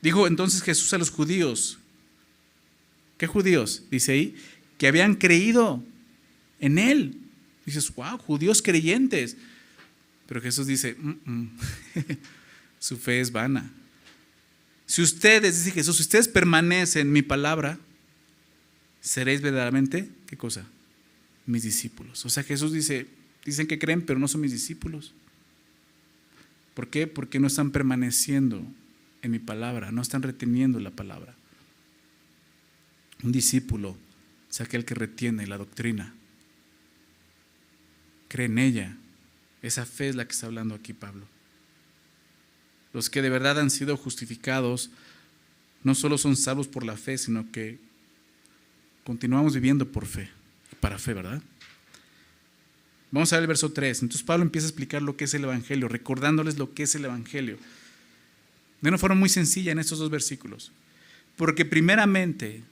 Dijo 0.00 0.26
entonces 0.26 0.62
Jesús 0.62 0.92
a 0.94 0.98
los 0.98 1.10
judíos, 1.10 1.78
¿qué 3.18 3.26
judíos? 3.26 3.82
Dice 3.90 4.12
ahí, 4.12 4.36
que 4.78 4.86
habían 4.86 5.14
creído 5.16 5.82
en 6.60 6.78
Él. 6.78 7.18
Dices, 7.66 7.92
wow, 7.94 8.16
judíos 8.18 8.62
creyentes. 8.62 9.36
Pero 10.28 10.40
Jesús 10.40 10.68
dice, 10.68 10.96
su 12.78 12.96
fe 12.96 13.20
es 13.20 13.32
vana. 13.32 13.72
Si 14.86 15.02
ustedes, 15.02 15.64
dice 15.64 15.72
Jesús, 15.72 15.96
si 15.96 16.02
ustedes 16.02 16.28
permanecen 16.28 17.08
en 17.08 17.12
mi 17.12 17.22
palabra, 17.22 17.80
seréis 19.00 19.42
verdaderamente, 19.42 20.08
¿qué 20.26 20.36
cosa? 20.36 20.64
Mis 21.46 21.64
discípulos. 21.64 22.24
O 22.24 22.28
sea, 22.28 22.44
Jesús 22.44 22.72
dice, 22.72 23.08
Dicen 23.48 23.66
que 23.66 23.78
creen, 23.78 24.02
pero 24.02 24.18
no 24.18 24.28
son 24.28 24.42
mis 24.42 24.52
discípulos. 24.52 25.14
¿Por 26.74 26.88
qué? 26.88 27.06
Porque 27.06 27.40
no 27.40 27.46
están 27.46 27.70
permaneciendo 27.70 28.62
en 29.22 29.30
mi 29.30 29.38
palabra, 29.38 29.90
no 29.90 30.02
están 30.02 30.22
reteniendo 30.22 30.78
la 30.80 30.90
palabra. 30.90 31.34
Un 33.22 33.32
discípulo 33.32 33.96
es 34.50 34.60
aquel 34.60 34.84
que 34.84 34.94
retiene 34.94 35.46
la 35.46 35.56
doctrina. 35.56 36.14
cree 38.28 38.46
en 38.46 38.58
ella. 38.58 38.96
Esa 39.62 39.86
fe 39.86 40.08
es 40.08 40.16
la 40.16 40.26
que 40.26 40.32
está 40.32 40.46
hablando 40.46 40.74
aquí 40.74 40.92
Pablo. 40.92 41.26
Los 42.92 43.10
que 43.10 43.22
de 43.22 43.30
verdad 43.30 43.58
han 43.58 43.70
sido 43.70 43.96
justificados 43.96 44.90
no 45.84 45.94
solo 45.94 46.18
son 46.18 46.36
salvos 46.36 46.68
por 46.68 46.84
la 46.84 46.96
fe, 46.96 47.18
sino 47.18 47.50
que 47.52 47.78
continuamos 49.04 49.54
viviendo 49.54 49.90
por 49.90 50.06
fe, 50.06 50.30
para 50.80 50.98
fe, 50.98 51.14
¿verdad? 51.14 51.42
Vamos 53.10 53.32
a 53.32 53.36
ver 53.36 53.44
el 53.44 53.48
verso 53.48 53.72
3. 53.72 54.02
Entonces 54.02 54.24
Pablo 54.24 54.44
empieza 54.44 54.66
a 54.66 54.70
explicar 54.70 55.02
lo 55.02 55.16
que 55.16 55.24
es 55.24 55.34
el 55.34 55.44
Evangelio, 55.44 55.88
recordándoles 55.88 56.58
lo 56.58 56.74
que 56.74 56.82
es 56.82 56.94
el 56.94 57.04
Evangelio. 57.04 57.58
De 58.80 58.88
una 58.88 58.98
forma 58.98 59.16
muy 59.16 59.28
sencilla 59.28 59.72
en 59.72 59.78
estos 59.78 59.98
dos 59.98 60.10
versículos. 60.10 60.72
Porque 61.36 61.64
primeramente 61.64 62.62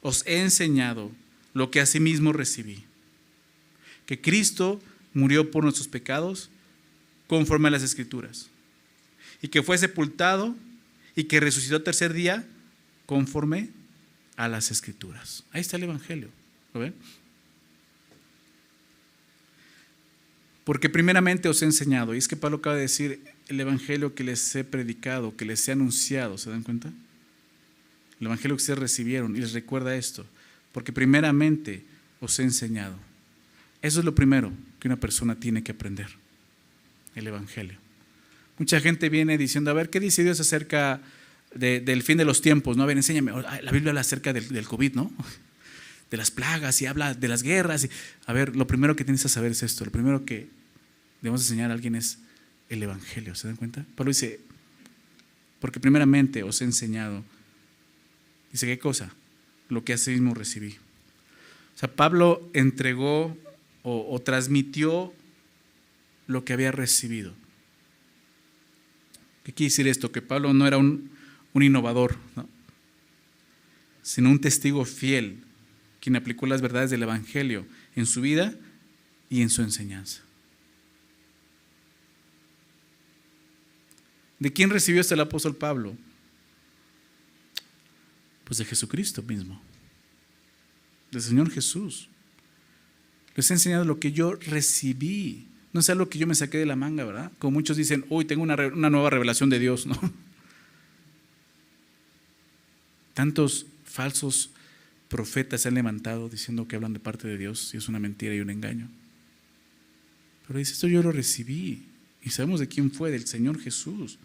os 0.00 0.24
he 0.26 0.40
enseñado 0.40 1.10
lo 1.52 1.70
que 1.70 1.80
asimismo 1.80 2.32
recibí. 2.32 2.84
Que 4.06 4.20
Cristo 4.20 4.80
murió 5.14 5.50
por 5.50 5.64
nuestros 5.64 5.88
pecados 5.88 6.50
conforme 7.26 7.68
a 7.68 7.70
las 7.72 7.82
escrituras. 7.82 8.48
Y 9.42 9.48
que 9.48 9.62
fue 9.62 9.78
sepultado 9.78 10.56
y 11.14 11.24
que 11.24 11.40
resucitó 11.40 11.82
tercer 11.82 12.12
día 12.12 12.46
conforme 13.06 13.70
a 14.36 14.48
las 14.48 14.70
escrituras. 14.70 15.44
Ahí 15.52 15.60
está 15.60 15.76
el 15.76 15.84
Evangelio. 15.84 16.28
¿Lo 16.74 16.80
ven? 16.80 16.94
Porque 20.64 20.90
primeramente 20.90 21.48
os 21.48 21.62
he 21.62 21.64
enseñado, 21.64 22.14
y 22.14 22.18
es 22.18 22.28
que 22.28 22.36
Pablo 22.36 22.58
acaba 22.58 22.76
de 22.76 22.82
decir 22.82 23.22
el 23.48 23.58
evangelio 23.58 24.14
que 24.14 24.22
les 24.22 24.54
he 24.54 24.64
predicado, 24.64 25.34
que 25.34 25.46
les 25.46 25.66
he 25.66 25.72
anunciado, 25.72 26.36
¿se 26.36 26.50
dan 26.50 26.62
cuenta? 26.62 26.92
El 28.20 28.26
evangelio 28.26 28.54
que 28.54 28.60
ustedes 28.60 28.78
recibieron, 28.78 29.34
y 29.34 29.40
les 29.40 29.54
recuerda 29.54 29.96
esto, 29.96 30.26
porque 30.72 30.92
primeramente 30.92 31.84
os 32.20 32.38
he 32.38 32.42
enseñado. 32.42 32.96
Eso 33.80 34.00
es 34.00 34.04
lo 34.04 34.14
primero 34.14 34.52
que 34.78 34.88
una 34.88 34.96
persona 34.96 35.34
tiene 35.34 35.62
que 35.62 35.72
aprender, 35.72 36.08
el 37.14 37.26
evangelio. 37.26 37.78
Mucha 38.58 38.80
gente 38.80 39.08
viene 39.08 39.38
diciendo, 39.38 39.70
a 39.70 39.74
ver, 39.74 39.90
¿qué 39.90 40.00
dice 40.00 40.24
Dios 40.24 40.40
acerca 40.40 41.00
del 41.54 42.02
fin 42.02 42.18
de 42.18 42.24
los 42.24 42.42
tiempos? 42.42 42.76
No, 42.76 42.82
a 42.82 42.86
ver, 42.86 42.96
enséñame, 42.96 43.32
la 43.62 43.70
Biblia 43.70 43.90
habla 43.90 44.00
acerca 44.00 44.32
del, 44.32 44.48
del 44.48 44.66
COVID, 44.66 44.94
¿no? 44.94 45.12
de 46.10 46.16
las 46.16 46.30
plagas 46.30 46.80
y 46.82 46.86
habla 46.86 47.14
de 47.14 47.28
las 47.28 47.42
guerras. 47.42 47.84
Y, 47.84 47.90
a 48.26 48.32
ver, 48.32 48.56
lo 48.56 48.66
primero 48.66 48.96
que 48.96 49.04
tienes 49.04 49.22
que 49.22 49.28
saber 49.28 49.52
es 49.52 49.62
esto. 49.62 49.84
Lo 49.84 49.92
primero 49.92 50.24
que 50.24 50.48
debemos 51.20 51.42
enseñar 51.42 51.70
a 51.70 51.74
alguien 51.74 51.94
es 51.94 52.18
el 52.68 52.82
Evangelio. 52.82 53.34
¿Se 53.34 53.46
dan 53.46 53.56
cuenta? 53.56 53.84
Pablo 53.94 54.10
dice, 54.10 54.40
porque 55.60 55.80
primeramente 55.80 56.42
os 56.42 56.60
he 56.60 56.64
enseñado. 56.64 57.24
Dice, 58.52 58.66
¿qué 58.66 58.78
cosa? 58.78 59.12
Lo 59.68 59.84
que 59.84 59.92
así 59.92 60.10
mismo 60.10 60.34
recibí. 60.34 60.76
O 61.74 61.78
sea, 61.78 61.94
Pablo 61.94 62.48
entregó 62.54 63.36
o, 63.88 64.20
transmitió 64.20 65.12
lo 66.26 66.44
que 66.44 66.52
había 66.52 66.72
recibido. 66.72 67.34
¿Qué 69.44 69.52
quiere 69.52 69.70
decir 69.70 69.88
esto? 69.88 70.12
Que 70.12 70.20
Pablo 70.20 70.52
no 70.52 70.66
era 70.66 70.76
un, 70.76 71.10
innovador, 71.54 72.16
sino 74.02 74.30
un 74.30 74.40
testigo 74.40 74.84
fiel, 74.84 75.42
quien 76.00 76.14
aplicó 76.14 76.46
las 76.46 76.60
verdades 76.60 76.90
del 76.90 77.02
Evangelio 77.02 77.66
en 77.96 78.06
su 78.06 78.20
vida 78.20 78.54
y 79.28 79.42
en 79.42 79.50
su 79.50 79.62
enseñanza. 79.62 80.22
¿De 84.38 84.52
quién 84.52 84.70
recibió 84.70 85.00
esto 85.00 85.14
el 85.14 85.20
apóstol 85.20 85.56
Pablo? 85.56 85.96
Pues 88.44 88.58
de 88.58 88.64
Jesucristo 88.64 89.20
mismo, 89.24 89.60
del 91.10 91.22
Señor 91.22 91.50
Jesús. 91.50 92.08
Les 93.38 93.48
he 93.52 93.54
enseñado 93.54 93.84
lo 93.84 94.00
que 94.00 94.10
yo 94.10 94.34
recibí. 94.34 95.46
No 95.72 95.78
es 95.78 95.88
algo 95.90 96.08
que 96.08 96.18
yo 96.18 96.26
me 96.26 96.34
saqué 96.34 96.58
de 96.58 96.66
la 96.66 96.74
manga, 96.74 97.04
¿verdad? 97.04 97.30
Como 97.38 97.52
muchos 97.52 97.76
dicen, 97.76 98.04
hoy 98.08 98.24
tengo 98.24 98.42
una, 98.42 98.56
nueva 98.56 99.10
revelación 99.10 99.48
de 99.48 99.60
Dios, 99.60 99.86
¿no? 99.86 99.96
Tantos 103.14 103.66
falsos 103.84 104.50
profetas 105.06 105.60
se 105.60 105.68
han 105.68 105.74
levantado 105.74 106.28
diciendo 106.28 106.66
que 106.66 106.74
hablan 106.74 106.94
de 106.94 106.98
parte 106.98 107.28
de 107.28 107.38
Dios 107.38 107.72
y 107.74 107.76
es 107.76 107.88
una 107.88 108.00
mentira 108.00 108.34
y 108.34 108.40
un 108.40 108.50
engaño. 108.50 108.88
Pero 110.48 110.58
dice, 110.58 110.72
esto 110.72 110.88
yo 110.88 111.00
lo 111.00 111.12
recibí 111.12 111.84
y 112.24 112.30
sabemos 112.30 112.58
de 112.58 112.66
quién 112.66 112.90
fue, 112.90 113.12
del 113.12 113.28
Señor 113.28 113.60
Jesús. 113.60 114.18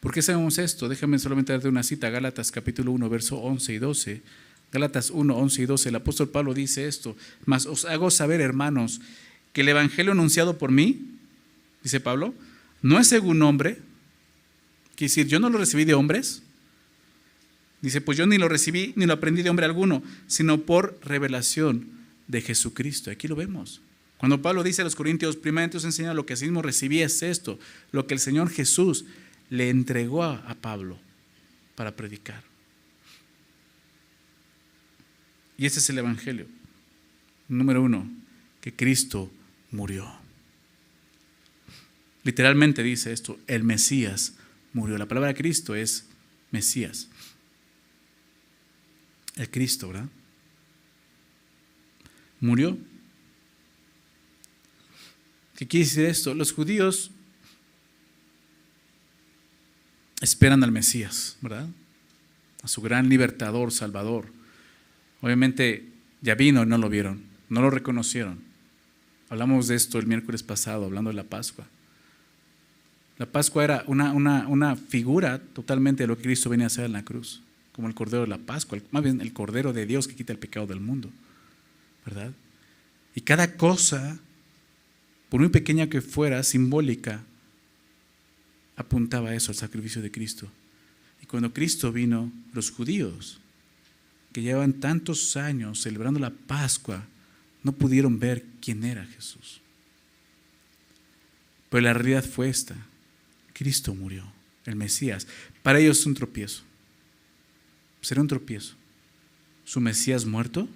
¿Por 0.00 0.14
qué 0.14 0.22
sabemos 0.22 0.56
esto? 0.56 0.88
Déjame 0.88 1.18
solamente 1.18 1.52
darte 1.52 1.68
una 1.68 1.82
cita, 1.82 2.08
Gálatas 2.08 2.50
capítulo 2.50 2.92
1, 2.92 3.10
verso 3.10 3.36
11 3.36 3.74
y 3.74 3.78
12. 3.78 4.22
Gálatas 4.72 5.10
1, 5.10 5.36
11 5.36 5.62
y 5.62 5.66
12, 5.66 5.88
el 5.88 5.96
apóstol 5.96 6.28
Pablo 6.28 6.54
dice 6.54 6.86
esto, 6.86 7.16
mas 7.44 7.66
os 7.66 7.84
hago 7.84 8.10
saber, 8.10 8.40
hermanos, 8.40 9.00
que 9.52 9.62
el 9.62 9.68
evangelio 9.68 10.12
anunciado 10.12 10.58
por 10.58 10.70
mí, 10.70 11.00
dice 11.82 11.98
Pablo, 11.98 12.34
no 12.82 12.98
es 12.98 13.08
según 13.08 13.42
hombre, 13.42 13.78
quiere 14.94 15.10
decir, 15.10 15.26
yo 15.26 15.40
no 15.40 15.50
lo 15.50 15.58
recibí 15.58 15.84
de 15.84 15.94
hombres, 15.94 16.42
dice, 17.80 18.00
pues 18.00 18.16
yo 18.16 18.26
ni 18.26 18.38
lo 18.38 18.48
recibí 18.48 18.92
ni 18.94 19.06
lo 19.06 19.14
aprendí 19.14 19.42
de 19.42 19.50
hombre 19.50 19.66
alguno, 19.66 20.02
sino 20.28 20.60
por 20.62 20.98
revelación 21.02 21.86
de 22.28 22.40
Jesucristo. 22.40 23.10
Aquí 23.10 23.26
lo 23.26 23.34
vemos. 23.34 23.80
Cuando 24.18 24.40
Pablo 24.40 24.62
dice 24.62 24.82
a 24.82 24.84
los 24.84 24.94
Corintios, 24.94 25.36
primeramente 25.36 25.78
os 25.78 25.84
enseña 25.84 26.14
lo 26.14 26.26
que 26.26 26.34
así 26.34 26.44
mismo 26.44 26.62
recibí 26.62 27.00
es 27.00 27.22
esto, 27.22 27.58
lo 27.90 28.06
que 28.06 28.14
el 28.14 28.20
Señor 28.20 28.50
Jesús 28.50 29.04
le 29.48 29.70
entregó 29.70 30.22
a 30.22 30.56
Pablo 30.60 30.98
para 31.74 31.96
predicar. 31.96 32.49
Y 35.60 35.66
ese 35.66 35.78
es 35.78 35.90
el 35.90 35.98
Evangelio. 35.98 36.46
Número 37.46 37.82
uno, 37.82 38.10
que 38.62 38.74
Cristo 38.74 39.30
murió. 39.70 40.10
Literalmente 42.24 42.82
dice 42.82 43.12
esto, 43.12 43.38
el 43.46 43.62
Mesías 43.62 44.36
murió. 44.72 44.96
La 44.96 45.06
palabra 45.06 45.34
Cristo 45.34 45.74
es 45.74 46.06
Mesías. 46.50 47.08
El 49.36 49.50
Cristo, 49.50 49.88
¿verdad? 49.88 50.08
Murió. 52.40 52.78
¿Qué 55.56 55.68
quiere 55.68 55.84
decir 55.84 56.06
esto? 56.06 56.32
Los 56.32 56.52
judíos 56.52 57.10
esperan 60.22 60.64
al 60.64 60.72
Mesías, 60.72 61.36
¿verdad? 61.42 61.68
A 62.62 62.68
su 62.68 62.80
gran 62.80 63.10
libertador, 63.10 63.72
salvador. 63.72 64.39
Obviamente 65.20 65.86
ya 66.22 66.34
vino 66.34 66.62
y 66.62 66.66
no 66.66 66.78
lo 66.78 66.88
vieron, 66.88 67.22
no 67.48 67.60
lo 67.60 67.70
reconocieron. 67.70 68.38
Hablamos 69.28 69.68
de 69.68 69.76
esto 69.76 69.98
el 69.98 70.06
miércoles 70.06 70.42
pasado, 70.42 70.84
hablando 70.86 71.10
de 71.10 71.16
la 71.16 71.24
Pascua. 71.24 71.66
La 73.18 73.26
Pascua 73.26 73.64
era 73.64 73.84
una, 73.86 74.12
una, 74.12 74.76
figura 74.76 75.38
totalmente 75.38 76.02
de 76.02 76.06
lo 76.06 76.16
que 76.16 76.22
Cristo 76.22 76.48
venía 76.48 76.66
a 76.66 76.68
hacer 76.68 76.86
en 76.86 76.92
la 76.92 77.04
cruz, 77.04 77.42
como 77.72 77.86
el 77.86 77.94
Cordero 77.94 78.22
de 78.22 78.28
la 78.28 78.38
Pascua, 78.38 78.78
más 78.90 79.02
bien 79.02 79.20
el 79.20 79.32
Cordero 79.32 79.72
de 79.72 79.84
Dios 79.86 80.08
que 80.08 80.14
quita 80.14 80.32
el 80.32 80.38
pecado 80.38 80.66
del 80.66 80.80
mundo, 80.80 81.10
¿verdad? 82.06 82.32
Y 83.14 83.20
cada 83.20 83.56
cosa, 83.56 84.18
por 85.28 85.40
muy 85.40 85.50
pequeña 85.50 85.88
que 85.88 86.00
fuera, 86.00 86.42
simbólica, 86.42 87.22
apuntaba 88.76 89.30
a 89.30 89.34
eso, 89.34 89.52
al 89.52 89.56
sacrificio 89.56 90.00
de 90.00 90.10
Cristo. 90.10 90.48
Y 91.22 91.26
cuando 91.26 91.52
Cristo 91.52 91.92
vino, 91.92 92.32
los 92.54 92.70
judíos, 92.70 93.38
que 94.32 94.42
llevaban 94.42 94.74
tantos 94.74 95.36
años 95.36 95.80
celebrando 95.80 96.20
la 96.20 96.30
Pascua, 96.30 97.04
no 97.62 97.72
pudieron 97.72 98.18
ver 98.18 98.44
quién 98.60 98.84
era 98.84 99.04
Jesús. 99.06 99.60
Pero 101.68 101.82
la 101.82 101.92
realidad 101.92 102.24
fue 102.24 102.48
esta. 102.48 102.76
Cristo 103.52 103.94
murió, 103.94 104.24
el 104.64 104.76
Mesías. 104.76 105.26
Para 105.62 105.78
ellos 105.78 106.00
es 106.00 106.06
un 106.06 106.14
tropiezo. 106.14 106.62
Será 108.00 108.20
un 108.20 108.28
tropiezo. 108.28 108.74
¿Su 109.64 109.80
Mesías 109.80 110.24
muerto? 110.24 110.68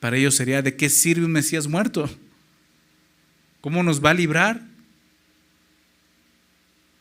Para 0.00 0.16
ellos 0.16 0.34
sería, 0.34 0.62
¿de 0.62 0.76
qué 0.76 0.88
sirve 0.88 1.24
un 1.24 1.32
Mesías 1.32 1.68
muerto? 1.68 2.10
¿Cómo 3.60 3.82
nos 3.82 4.04
va 4.04 4.10
a 4.10 4.14
librar? 4.14 4.60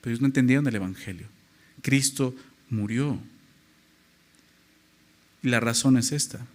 Pero 0.01 0.11
ellos 0.11 0.21
no 0.21 0.27
entendieron 0.27 0.67
el 0.67 0.75
Evangelio. 0.75 1.27
Cristo 1.81 2.35
murió. 2.69 3.19
Y 5.43 5.49
la 5.49 5.59
razón 5.59 5.97
es 5.97 6.11
esta, 6.11 6.45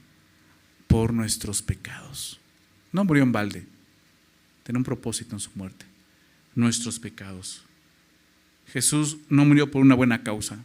por 0.87 1.13
nuestros 1.13 1.63
pecados. 1.63 2.39
No 2.93 3.05
murió 3.05 3.23
en 3.23 3.33
balde, 3.33 3.67
tiene 4.63 4.79
un 4.79 4.85
propósito 4.85 5.35
en 5.35 5.41
su 5.41 5.51
muerte, 5.55 5.85
nuestros 6.55 6.99
pecados. 6.99 7.63
Jesús 8.69 9.19
no 9.29 9.45
murió 9.45 9.71
por 9.71 9.83
una 9.83 9.95
buena 9.95 10.23
causa. 10.23 10.59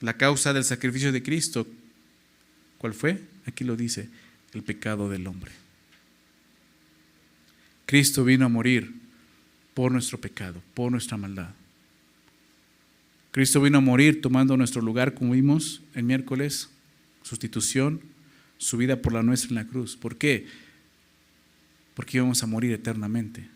La 0.00 0.16
causa 0.16 0.52
del 0.52 0.64
sacrificio 0.64 1.12
de 1.12 1.22
Cristo, 1.22 1.66
¿cuál 2.78 2.94
fue? 2.94 3.22
Aquí 3.46 3.64
lo 3.64 3.76
dice, 3.76 4.08
el 4.52 4.62
pecado 4.62 5.08
del 5.08 5.26
hombre. 5.26 5.52
Cristo 7.86 8.24
vino 8.24 8.46
a 8.46 8.48
morir 8.48 8.94
por 9.74 9.92
nuestro 9.92 10.18
pecado, 10.18 10.62
por 10.74 10.90
nuestra 10.90 11.16
maldad. 11.16 11.50
Cristo 13.34 13.60
vino 13.60 13.78
a 13.78 13.80
morir 13.80 14.20
tomando 14.22 14.56
nuestro 14.56 14.80
lugar, 14.80 15.12
como 15.12 15.32
vimos 15.32 15.82
el 15.94 16.04
miércoles, 16.04 16.70
sustitución, 17.24 18.00
su 18.58 18.76
vida 18.76 19.02
por 19.02 19.12
la 19.12 19.24
nuestra 19.24 19.48
en 19.48 19.56
la 19.56 19.66
cruz. 19.66 19.96
¿Por 19.96 20.16
qué? 20.18 20.46
Porque 21.94 22.18
íbamos 22.18 22.44
a 22.44 22.46
morir 22.46 22.70
eternamente 22.70 23.48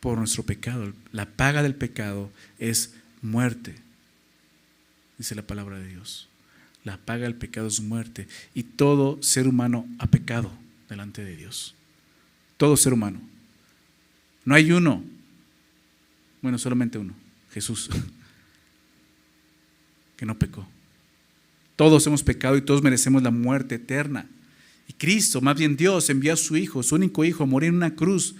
por 0.00 0.18
nuestro 0.18 0.42
pecado. 0.42 0.92
La 1.12 1.26
paga 1.26 1.62
del 1.62 1.76
pecado 1.76 2.28
es 2.58 2.96
muerte, 3.22 3.76
dice 5.16 5.36
la 5.36 5.46
palabra 5.46 5.78
de 5.78 5.86
Dios. 5.86 6.28
La 6.82 6.96
paga 6.96 7.22
del 7.22 7.36
pecado 7.36 7.68
es 7.68 7.80
muerte. 7.80 8.26
Y 8.52 8.64
todo 8.64 9.22
ser 9.22 9.46
humano 9.46 9.86
ha 10.00 10.08
pecado 10.08 10.50
delante 10.88 11.22
de 11.22 11.36
Dios. 11.36 11.76
Todo 12.56 12.76
ser 12.76 12.94
humano. 12.94 13.20
No 14.44 14.56
hay 14.56 14.72
uno. 14.72 15.04
Bueno, 16.42 16.58
solamente 16.58 16.98
uno. 16.98 17.14
Jesús. 17.52 17.88
Que 20.16 20.26
no 20.26 20.38
pecó. 20.38 20.66
Todos 21.76 22.06
hemos 22.06 22.22
pecado 22.22 22.56
y 22.56 22.62
todos 22.62 22.82
merecemos 22.82 23.22
la 23.22 23.30
muerte 23.30 23.76
eterna. 23.76 24.26
Y 24.88 24.92
Cristo, 24.92 25.40
más 25.40 25.56
bien 25.56 25.76
Dios, 25.76 26.08
envió 26.10 26.32
a 26.32 26.36
su 26.36 26.56
Hijo, 26.56 26.82
su 26.82 26.94
único 26.94 27.24
Hijo, 27.24 27.44
a 27.44 27.46
morir 27.46 27.70
en 27.70 27.76
una 27.76 27.94
cruz, 27.94 28.34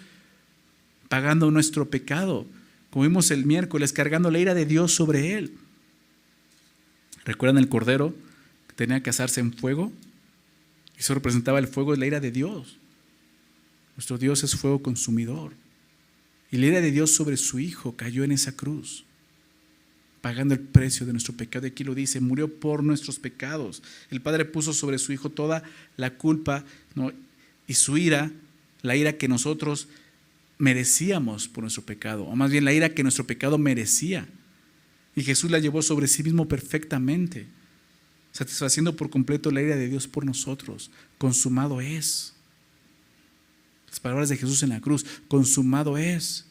pagando 1.09 1.51
nuestro 1.51 1.89
pecado. 1.89 2.47
Como 2.91 3.05
vimos 3.05 3.31
el 3.31 3.45
miércoles, 3.45 3.93
cargando 3.93 4.31
la 4.31 4.39
ira 4.39 4.55
de 4.55 4.67
Dios 4.67 4.93
sobre 4.95 5.35
él. 5.35 5.55
¿Recuerdan 7.25 7.59
el 7.59 7.69
Cordero 7.69 8.15
que 8.69 8.75
tenía 8.75 9.03
que 9.03 9.11
asarse 9.11 9.41
en 9.41 9.53
fuego? 9.53 9.93
Eso 10.97 11.15
representaba 11.15 11.59
el 11.59 11.67
fuego 11.67 11.93
de 11.93 11.99
la 11.99 12.07
ira 12.07 12.21
de 12.21 12.31
Dios. 12.31 12.77
Nuestro 13.97 14.19
Dios 14.19 14.45
es 14.45 14.55
fuego 14.55 14.81
consumidor. 14.83 15.53
Y 16.53 16.59
la 16.59 16.67
ira 16.67 16.81
de 16.81 16.93
Dios 16.93 17.13
sobre 17.13 17.37
su 17.37 17.59
Hijo 17.59 17.97
cayó 17.97 18.23
en 18.23 18.31
esa 18.31 18.53
cruz 18.53 19.05
pagando 20.25 20.55
el 20.55 20.61
precio 20.61 21.05
de 21.05 21.13
nuestro 21.13 21.37
pecado. 21.37 21.67
Y 21.67 21.69
aquí 21.69 21.85
lo 21.85 21.95
dice, 21.95 22.19
murió 22.19 22.49
por 22.49 22.83
nuestros 22.83 23.19
pecados. 23.19 23.83
El 24.11 24.23
Padre 24.23 24.47
puso 24.47 24.73
sobre 24.73 24.99
su 24.99 25.13
Hijo 25.13 25.29
toda 25.29 25.63
la 25.99 26.15
culpa 26.15 26.65
y 27.67 27.75
su 27.75 27.99
ira, 27.99 28.31
la 28.81 28.97
ira 28.97 29.19
que 29.19 29.29
nosotros 29.29 29.87
merecíamos 30.57 31.47
por 31.47 31.63
nuestro 31.63 31.83
pecado, 31.83 32.25
o 32.25 32.35
más 32.37 32.51
bien 32.51 32.65
la 32.65 32.73
ira 32.73 32.95
que 32.95 33.03
nuestro 33.03 33.27
pecado 33.27 33.59
merecía. 33.59 34.27
Y 35.15 35.25
Jesús 35.25 35.51
la 35.51 35.59
llevó 35.59 35.83
sobre 35.83 36.09
sí 36.09 36.23
mismo 36.23 36.49
perfectamente, 36.49 37.47
satisfaciendo 38.33 38.97
por 38.97 39.11
completo 39.11 39.51
la 39.51 39.61
ira 39.61 39.77
de 39.77 39.91
Dios 39.91 40.09
por 40.09 40.25
nosotros. 40.25 40.91
Consumado 41.19 41.83
es. 41.83 42.33
Las 43.91 44.01
palabras 44.01 44.31
de 44.31 44.39
Jesús 44.39 44.63
en 44.63 44.71
la 44.71 44.81
cruz, 44.81 45.05
consumado 45.29 45.99
es. 45.99 46.47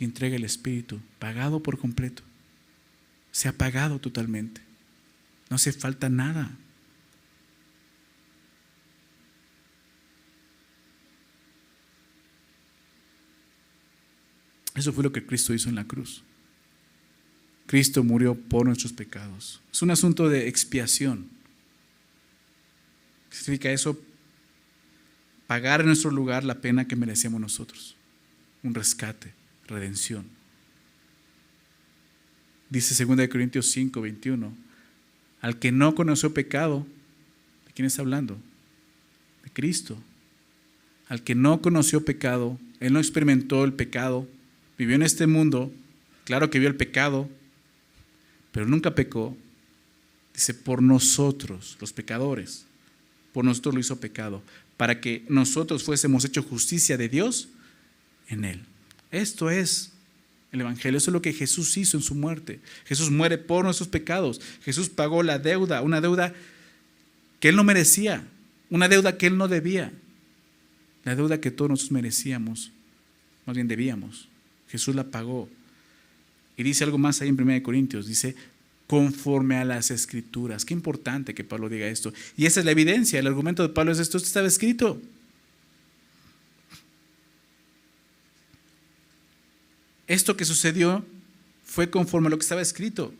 Y 0.00 0.04
entrega 0.04 0.34
el 0.34 0.42
Espíritu, 0.42 0.98
pagado 1.20 1.62
por 1.62 1.78
completo 1.78 2.24
se 3.32 3.48
ha 3.48 3.52
pagado 3.52 3.98
totalmente. 3.98 4.60
No 5.50 5.56
hace 5.56 5.72
falta 5.72 6.08
nada. 6.08 6.50
Eso 14.74 14.92
fue 14.92 15.02
lo 15.02 15.12
que 15.12 15.24
Cristo 15.24 15.52
hizo 15.52 15.68
en 15.68 15.74
la 15.74 15.84
cruz. 15.84 16.22
Cristo 17.66 18.04
murió 18.04 18.34
por 18.34 18.66
nuestros 18.66 18.92
pecados. 18.92 19.60
Es 19.72 19.82
un 19.82 19.90
asunto 19.90 20.28
de 20.28 20.48
expiación. 20.48 21.28
¿Qué 23.30 23.36
significa 23.36 23.70
eso? 23.70 23.98
Pagar 25.46 25.80
en 25.80 25.86
nuestro 25.86 26.10
lugar 26.10 26.44
la 26.44 26.60
pena 26.60 26.86
que 26.86 26.96
merecíamos 26.96 27.40
nosotros. 27.40 27.96
Un 28.62 28.74
rescate, 28.74 29.34
redención. 29.66 30.41
Dice 32.72 33.04
2 33.04 33.28
Corintios 33.28 33.70
5, 33.70 34.00
21. 34.00 34.50
Al 35.42 35.58
que 35.58 35.70
no 35.70 35.94
conoció 35.94 36.32
pecado, 36.32 36.86
¿de 37.66 37.72
quién 37.74 37.84
está 37.84 38.00
hablando? 38.00 38.38
De 39.44 39.50
Cristo. 39.50 39.98
Al 41.06 41.22
que 41.22 41.34
no 41.34 41.60
conoció 41.60 42.02
pecado, 42.06 42.58
él 42.80 42.94
no 42.94 42.98
experimentó 42.98 43.64
el 43.64 43.74
pecado, 43.74 44.26
vivió 44.78 44.96
en 44.96 45.02
este 45.02 45.26
mundo, 45.26 45.70
claro 46.24 46.48
que 46.48 46.58
vio 46.58 46.68
el 46.68 46.76
pecado, 46.76 47.28
pero 48.52 48.64
nunca 48.64 48.94
pecó. 48.94 49.36
Dice, 50.32 50.54
por 50.54 50.80
nosotros, 50.80 51.76
los 51.78 51.92
pecadores, 51.92 52.64
por 53.34 53.44
nosotros 53.44 53.74
lo 53.74 53.80
hizo 53.80 54.00
pecado, 54.00 54.42
para 54.78 54.98
que 54.98 55.26
nosotros 55.28 55.84
fuésemos 55.84 56.24
hecho 56.24 56.42
justicia 56.42 56.96
de 56.96 57.10
Dios 57.10 57.50
en 58.28 58.46
él. 58.46 58.62
Esto 59.10 59.50
es 59.50 59.91
el 60.52 60.60
Evangelio. 60.60 60.98
Es 60.98 61.08
lo 61.08 61.22
que 61.22 61.32
Jesús 61.32 61.76
hizo 61.76 61.96
en 61.96 62.02
su 62.02 62.14
muerte. 62.14 62.60
Jesús 62.84 63.10
muere 63.10 63.38
por 63.38 63.64
nuestros 63.64 63.88
pecados. 63.88 64.40
Jesús 64.62 64.88
pagó 64.88 65.22
la 65.22 65.38
deuda, 65.38 65.82
una 65.82 66.00
deuda 66.00 66.34
que 67.40 67.48
Él 67.48 67.56
no 67.56 67.64
merecía, 67.64 68.24
una 68.70 68.88
deuda 68.88 69.16
que 69.18 69.26
Él 69.26 69.36
no 69.36 69.48
debía, 69.48 69.92
la 71.04 71.16
deuda 71.16 71.40
que 71.40 71.50
todos 71.50 71.70
nosotros 71.70 71.92
merecíamos, 71.92 72.70
más 73.46 73.56
bien 73.56 73.66
debíamos. 73.66 74.28
Jesús 74.68 74.94
la 74.94 75.04
pagó. 75.04 75.48
Y 76.56 76.62
dice 76.62 76.84
algo 76.84 76.98
más 76.98 77.20
ahí 77.20 77.28
en 77.28 77.40
1 77.40 77.62
Corintios, 77.62 78.06
dice, 78.06 78.36
conforme 78.86 79.56
a 79.56 79.64
las 79.64 79.90
escrituras. 79.90 80.64
Qué 80.64 80.74
importante 80.74 81.34
que 81.34 81.44
Pablo 81.44 81.68
diga 81.68 81.88
esto. 81.88 82.12
Y 82.36 82.46
esa 82.46 82.60
es 82.60 82.66
la 82.66 82.72
evidencia, 82.72 83.18
el 83.18 83.26
argumento 83.26 83.62
de 83.62 83.70
Pablo 83.70 83.92
es 83.92 83.98
esto, 83.98 84.18
esto 84.18 84.26
estaba 84.26 84.46
escrito. 84.46 85.00
Esto 90.12 90.36
que 90.36 90.44
sucedió 90.44 91.04
fue 91.64 91.88
conforme 91.88 92.26
a 92.26 92.30
lo 92.30 92.36
que 92.36 92.42
estaba 92.42 92.60
escrito. 92.60 93.14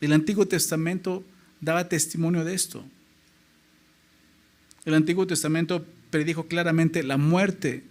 El 0.00 0.12
Antiguo 0.12 0.46
Testamento 0.46 1.24
daba 1.60 1.88
testimonio 1.88 2.44
de 2.44 2.54
esto. 2.54 2.84
El 4.84 4.94
Antiguo 4.94 5.26
Testamento 5.26 5.84
predijo 6.10 6.46
claramente 6.46 7.02
la 7.02 7.16
muerte, 7.16 7.82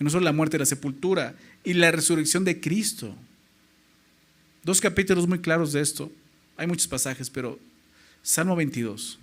no 0.00 0.10
solo 0.10 0.24
la 0.24 0.32
muerte, 0.32 0.58
la 0.58 0.66
sepultura 0.66 1.36
y 1.62 1.74
la 1.74 1.92
resurrección 1.92 2.44
de 2.44 2.60
Cristo. 2.60 3.14
Dos 4.64 4.80
capítulos 4.80 5.28
muy 5.28 5.38
claros 5.38 5.72
de 5.72 5.82
esto. 5.82 6.10
Hay 6.56 6.66
muchos 6.66 6.88
pasajes, 6.88 7.30
pero 7.30 7.60
Salmo 8.22 8.56
22 8.56 9.20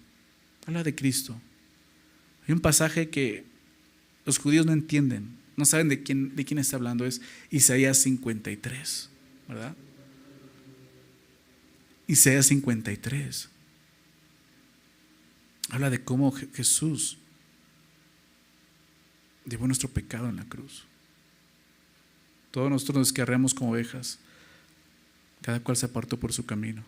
habla 0.65 0.81
de 0.81 0.95
Cristo. 0.95 1.35
Hay 2.47 2.53
un 2.53 2.61
pasaje 2.61 3.09
que 3.09 3.43
los 4.25 4.37
judíos 4.37 4.65
no 4.65 4.71
entienden 4.71 5.42
no 5.55 5.65
saben 5.65 5.89
de 5.89 6.03
quién, 6.03 6.35
de 6.35 6.45
quién 6.45 6.59
está 6.59 6.77
hablando, 6.77 7.05
es 7.05 7.21
Isaías 7.49 7.97
53, 7.99 9.09
¿verdad? 9.47 9.75
Isaías 12.07 12.47
53. 12.47 13.49
Habla 15.69 15.89
de 15.89 16.03
cómo 16.03 16.31
Jesús 16.31 17.17
llevó 19.45 19.67
nuestro 19.67 19.89
pecado 19.89 20.29
en 20.29 20.35
la 20.35 20.45
cruz. 20.45 20.85
Todos 22.51 22.69
nosotros 22.69 22.97
nos 22.97 23.13
querremos 23.13 23.53
como 23.53 23.71
ovejas, 23.71 24.19
cada 25.41 25.59
cual 25.59 25.77
se 25.77 25.85
apartó 25.85 26.19
por 26.19 26.33
su 26.33 26.45
camino. 26.45 26.83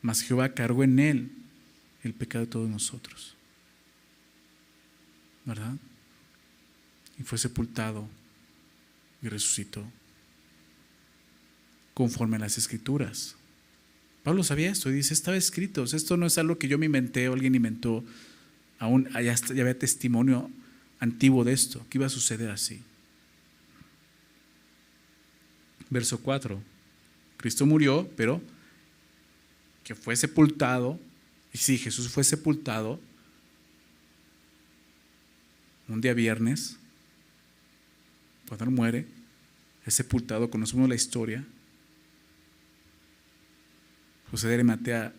Mas 0.00 0.22
Jehová 0.22 0.54
cargó 0.54 0.84
en 0.84 0.98
él 0.98 1.32
el 2.02 2.14
pecado 2.14 2.44
de 2.44 2.50
todos 2.50 2.68
nosotros. 2.68 3.36
¿Verdad? 5.44 5.76
Y 7.22 7.24
fue 7.24 7.38
sepultado 7.38 8.08
y 9.22 9.28
resucitó 9.28 9.84
conforme 11.94 12.36
a 12.36 12.40
las 12.40 12.58
escrituras. 12.58 13.36
Pablo 14.24 14.42
sabía 14.42 14.70
esto 14.70 14.90
y 14.90 14.94
dice, 14.94 15.14
estaba 15.14 15.36
escrito, 15.36 15.84
esto 15.84 16.16
no 16.16 16.26
es 16.26 16.36
algo 16.38 16.58
que 16.58 16.66
yo 16.66 16.78
me 16.78 16.86
inventé 16.86 17.28
o 17.28 17.34
alguien 17.34 17.54
inventó, 17.54 18.04
aún 18.80 19.08
ya, 19.12 19.36
había 19.50 19.78
testimonio 19.78 20.50
antiguo 20.98 21.44
de 21.44 21.52
esto, 21.52 21.86
que 21.88 21.98
iba 21.98 22.06
a 22.06 22.10
suceder 22.10 22.50
así. 22.50 22.80
Verso 25.90 26.20
4, 26.20 26.60
Cristo 27.36 27.66
murió, 27.66 28.10
pero 28.16 28.42
que 29.84 29.94
fue 29.94 30.16
sepultado, 30.16 30.98
y 31.52 31.58
sí, 31.58 31.78
Jesús 31.78 32.08
fue 32.08 32.24
sepultado 32.24 33.00
un 35.88 36.00
día 36.00 36.14
viernes, 36.14 36.78
cuando 38.52 38.66
él 38.66 38.70
muere, 38.70 39.06
es 39.86 39.94
sepultado, 39.94 40.50
conocemos 40.50 40.86
la 40.86 40.94
historia. 40.94 41.42
José 44.30 44.46
de 44.46 44.52
Arimatea 44.52 45.14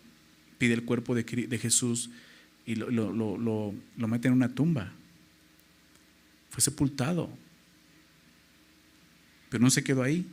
pide 0.60 0.76
el 0.76 0.86
cuerpo 0.86 1.16
de, 1.16 1.58
Jesús 1.58 2.12
y 2.68 2.76
lo, 2.76 2.92
lo, 2.92 4.08
mete 4.08 4.28
en 4.28 4.36
una 4.36 4.54
tumba. 4.54 4.94
Fue 6.52 6.62
sepultado. 6.62 7.28
Pero 9.50 9.64
no 9.64 9.72
se 9.72 9.84
quedó 9.84 10.04
ahí. 10.04 10.28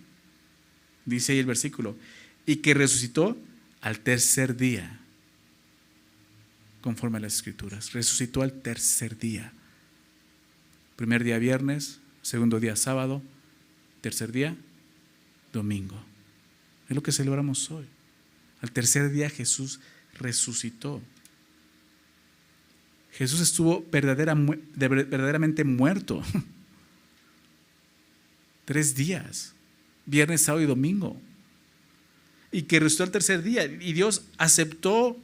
Dice 1.06 1.32
ahí 1.32 1.38
el 1.38 1.46
versículo. 1.46 1.96
Y 2.44 2.56
que 2.56 2.74
resucitó 2.74 3.34
al 3.80 4.00
tercer 4.00 4.58
día. 4.58 5.00
Conforme 6.82 7.16
a 7.16 7.20
las 7.20 7.36
escrituras. 7.36 7.94
Resucitó 7.94 8.42
al 8.42 8.60
tercer 8.60 9.16
día. 9.16 9.54
Primer 10.96 11.24
día 11.24 11.38
viernes, 11.38 12.00
segundo 12.22 12.60
día 12.60 12.76
sábado, 12.76 13.22
tercer 14.00 14.32
día 14.32 14.56
domingo. 15.52 15.96
Es 16.88 16.96
lo 16.96 17.02
que 17.02 17.12
celebramos 17.12 17.70
hoy. 17.70 17.86
Al 18.60 18.72
tercer 18.72 19.10
día 19.10 19.30
Jesús 19.30 19.80
resucitó. 20.18 21.00
Jesús 23.12 23.40
estuvo 23.40 23.84
verdaderamente 23.90 25.64
muerto. 25.64 26.22
Tres 28.64 28.94
días, 28.94 29.52
viernes, 30.06 30.42
sábado 30.42 30.62
y 30.62 30.66
domingo. 30.66 31.20
Y 32.52 32.62
que 32.62 32.80
resucitó 32.80 33.04
el 33.04 33.10
tercer 33.10 33.42
día. 33.42 33.64
Y 33.64 33.92
Dios 33.92 34.22
aceptó 34.38 35.16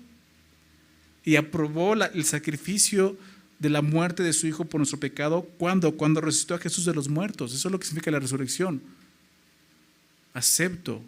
y 1.25 1.37
aprobó 1.37 1.95
el 1.95 2.25
sacrificio 2.25 3.17
de 3.59 3.71
la 3.71 3.83
muerte 3.83 4.23
de 4.23 4.33
su 4.33 4.47
Hijo 4.47 4.64
por 4.64 4.79
nuestro 4.79 5.01
pecado. 5.01 5.42
¿Cuándo? 5.59 5.97
Cuando 5.97 6.21
resucitó 6.21 6.55
a 6.55 6.59
Jesús 6.59 6.85
de 6.85 6.95
los 6.95 7.09
muertos. 7.09 7.55
Eso 7.55 7.69
es 7.69 7.73
lo 7.73 7.79
que 7.79 7.87
significa 7.87 8.11
la 8.11 8.21
resurrección. 8.21 8.83
Acepto, 10.35 11.03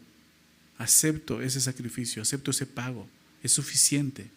acepto 0.78 1.42
ese 1.42 1.60
sacrificio, 1.60 2.22
acepto 2.22 2.50
ese 2.50 2.66
pago. 2.66 3.06
Es 3.42 3.52
suficiente. 3.52 4.30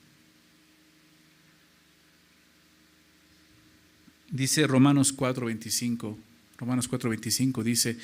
Dice 4.29 4.65
Romanos 4.65 5.15
4:25, 5.15 6.17
Romanos 6.57 6.89
4:25 6.89 7.63
dice, 7.63 7.97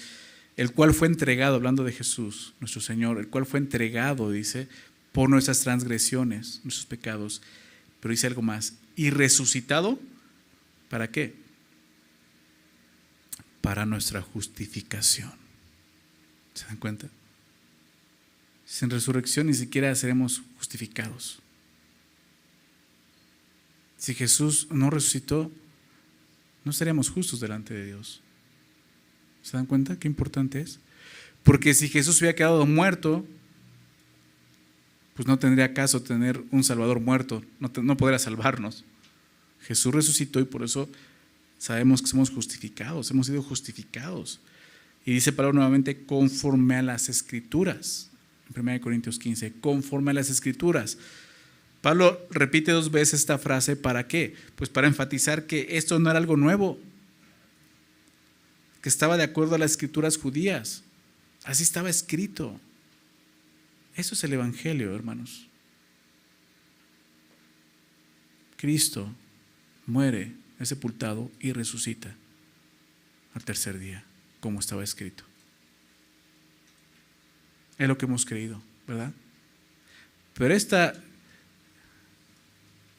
el 0.57 0.71
cual 0.73 0.93
fue 0.93 1.07
entregado, 1.07 1.55
hablando 1.55 1.83
de 1.83 1.93
Jesús, 1.93 2.53
nuestro 2.59 2.81
Señor, 2.81 3.19
el 3.19 3.27
cual 3.27 3.45
fue 3.45 3.59
entregado, 3.59 4.31
dice, 4.31 4.67
por 5.13 5.29
nuestras 5.29 5.61
transgresiones, 5.61 6.61
nuestros 6.63 6.85
pecados. 6.85 7.41
Pero 8.01 8.11
dice 8.11 8.27
algo 8.27 8.41
más, 8.41 8.73
y 8.97 9.11
resucitado, 9.11 9.99
¿para 10.89 11.11
qué? 11.11 11.35
Para 13.61 13.85
nuestra 13.85 14.21
justificación. 14.21 15.31
¿Se 16.55 16.65
dan 16.65 16.77
cuenta? 16.77 17.07
Sin 18.65 18.89
resurrección 18.89 19.47
ni 19.47 19.53
siquiera 19.53 19.93
seremos 19.93 20.41
justificados. 20.57 21.39
Si 23.97 24.15
Jesús 24.15 24.67
no 24.71 24.89
resucitó, 24.89 25.51
no 26.65 26.73
seríamos 26.73 27.09
justos 27.09 27.39
delante 27.39 27.75
de 27.75 27.85
Dios. 27.85 28.21
¿Se 29.43 29.57
dan 29.57 29.67
cuenta 29.67 29.99
qué 29.99 30.07
importante 30.07 30.59
es? 30.59 30.79
Porque 31.43 31.75
si 31.75 31.87
Jesús 31.87 32.19
hubiera 32.19 32.35
quedado 32.35 32.65
muerto, 32.65 33.25
pues 35.13 35.27
no 35.27 35.37
tendría 35.37 35.75
caso 35.75 36.01
tener 36.01 36.43
un 36.49 36.63
Salvador 36.63 36.99
muerto, 36.99 37.43
no, 37.59 37.71
no 37.81 37.95
podría 37.95 38.19
salvarnos. 38.19 38.83
Jesús 39.67 39.93
resucitó 39.93 40.39
y 40.39 40.45
por 40.45 40.63
eso 40.63 40.89
sabemos 41.57 42.01
que 42.01 42.07
somos 42.07 42.29
justificados, 42.29 43.11
hemos 43.11 43.27
sido 43.27 43.43
justificados. 43.43 44.39
Y 45.05 45.13
dice 45.13 45.33
Pablo 45.33 45.53
nuevamente, 45.53 46.05
conforme 46.05 46.75
a 46.75 46.81
las 46.81 47.09
escrituras. 47.09 48.09
En 48.53 48.61
1 48.61 48.79
Corintios 48.81 49.19
15, 49.19 49.53
conforme 49.59 50.11
a 50.11 50.13
las 50.13 50.29
escrituras. 50.29 50.97
Pablo 51.81 52.25
repite 52.31 52.71
dos 52.71 52.91
veces 52.91 53.19
esta 53.19 53.37
frase, 53.37 53.75
¿para 53.75 54.07
qué? 54.07 54.35
Pues 54.55 54.69
para 54.69 54.87
enfatizar 54.87 55.47
que 55.47 55.67
esto 55.71 55.99
no 55.99 56.09
era 56.09 56.19
algo 56.19 56.37
nuevo, 56.37 56.79
que 58.81 58.89
estaba 58.89 59.17
de 59.17 59.23
acuerdo 59.23 59.55
a 59.55 59.57
las 59.57 59.71
escrituras 59.71 60.17
judías. 60.17 60.83
Así 61.43 61.63
estaba 61.63 61.89
escrito. 61.89 62.59
Eso 63.95 64.15
es 64.15 64.23
el 64.23 64.33
Evangelio, 64.33 64.95
hermanos. 64.95 65.47
Cristo 68.55 69.09
muere, 69.87 70.33
es 70.59 70.69
sepultado 70.69 71.31
y 71.39 71.53
resucita 71.53 72.15
al 73.33 73.43
tercer 73.43 73.79
día, 73.79 74.03
como 74.39 74.59
estaba 74.59 74.83
escrito. 74.83 75.23
Es 77.77 77.87
lo 77.87 77.97
que 77.97 78.05
hemos 78.05 78.25
creído, 78.25 78.61
¿verdad? 78.87 79.11
Pero 80.33 80.53
esta 80.53 80.93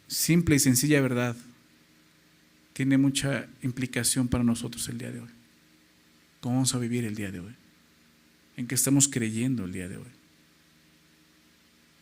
simple 0.08 0.56
y 0.56 0.58
sencilla 0.58 1.00
verdad 1.00 1.36
tiene 2.72 2.96
mucha 2.96 3.46
implicación 3.62 4.28
para 4.28 4.44
nosotros 4.44 4.88
el 4.88 4.98
día 4.98 5.10
de 5.10 5.20
hoy. 5.20 5.28
¿Cómo 6.40 6.56
vamos 6.56 6.74
a 6.74 6.78
vivir 6.78 7.04
el 7.04 7.14
día 7.14 7.30
de 7.30 7.40
hoy? 7.40 7.54
¿En 8.56 8.66
qué 8.66 8.74
estamos 8.74 9.08
creyendo 9.08 9.64
el 9.64 9.72
día 9.72 9.88
de 9.88 9.96
hoy? 9.96 10.10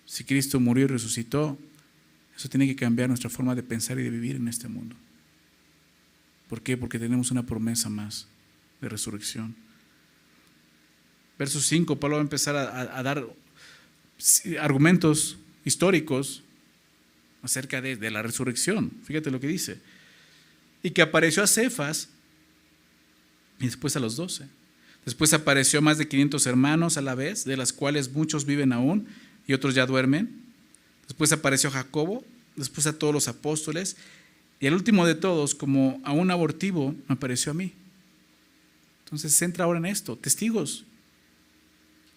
Si 0.04 0.24
Cristo 0.24 0.60
murió 0.60 0.84
y 0.84 0.88
resucitó, 0.88 1.58
eso 2.36 2.48
tiene 2.48 2.66
que 2.66 2.76
cambiar 2.76 3.08
nuestra 3.08 3.30
forma 3.30 3.54
de 3.54 3.62
pensar 3.62 3.98
y 3.98 4.02
de 4.02 4.10
vivir 4.10 4.36
en 4.36 4.48
este 4.48 4.68
mundo. 4.68 4.94
¿Por 6.48 6.62
qué? 6.62 6.76
Porque 6.76 6.98
tenemos 6.98 7.30
una 7.30 7.44
promesa 7.44 7.88
más 7.88 8.26
de 8.80 8.88
resurrección. 8.88 9.56
Verso 11.38 11.60
5, 11.60 11.98
Pablo 11.98 12.16
va 12.16 12.20
a 12.20 12.24
empezar 12.24 12.56
a, 12.56 13.02
dar 13.02 13.26
argumentos 14.60 15.36
históricos 15.64 16.42
acerca 17.42 17.80
de, 17.80 18.10
la 18.10 18.22
resurrección. 18.22 18.90
Fíjate 19.04 19.30
lo 19.30 19.40
que 19.40 19.46
dice. 19.46 19.78
Y 20.82 20.90
que 20.90 21.02
apareció 21.02 21.42
a 21.42 21.46
Cefas 21.46 22.08
y 23.58 23.66
después 23.66 23.96
a 23.96 24.00
los 24.00 24.16
doce. 24.16 24.46
Después 25.04 25.32
apareció 25.32 25.82
más 25.82 25.98
de 25.98 26.08
500 26.08 26.46
hermanos 26.46 26.96
a 26.96 27.00
la 27.00 27.14
vez, 27.14 27.44
de 27.44 27.56
las 27.56 27.72
cuales 27.72 28.12
muchos 28.12 28.44
viven 28.44 28.72
aún 28.72 29.06
y 29.46 29.52
otros 29.52 29.74
ya 29.74 29.86
duermen. 29.86 30.45
Después 31.06 31.32
apareció 31.32 31.70
Jacobo, 31.70 32.24
después 32.56 32.86
a 32.86 32.98
todos 32.98 33.14
los 33.14 33.28
apóstoles. 33.28 33.96
Y 34.60 34.66
el 34.66 34.74
último 34.74 35.06
de 35.06 35.14
todos, 35.14 35.54
como 35.54 36.00
a 36.04 36.12
un 36.12 36.30
abortivo, 36.30 36.94
me 37.08 37.14
apareció 37.14 37.52
a 37.52 37.54
mí. 37.54 37.72
Entonces 39.04 39.32
se 39.32 39.62
ahora 39.62 39.78
en 39.78 39.86
esto, 39.86 40.16
testigos. 40.16 40.84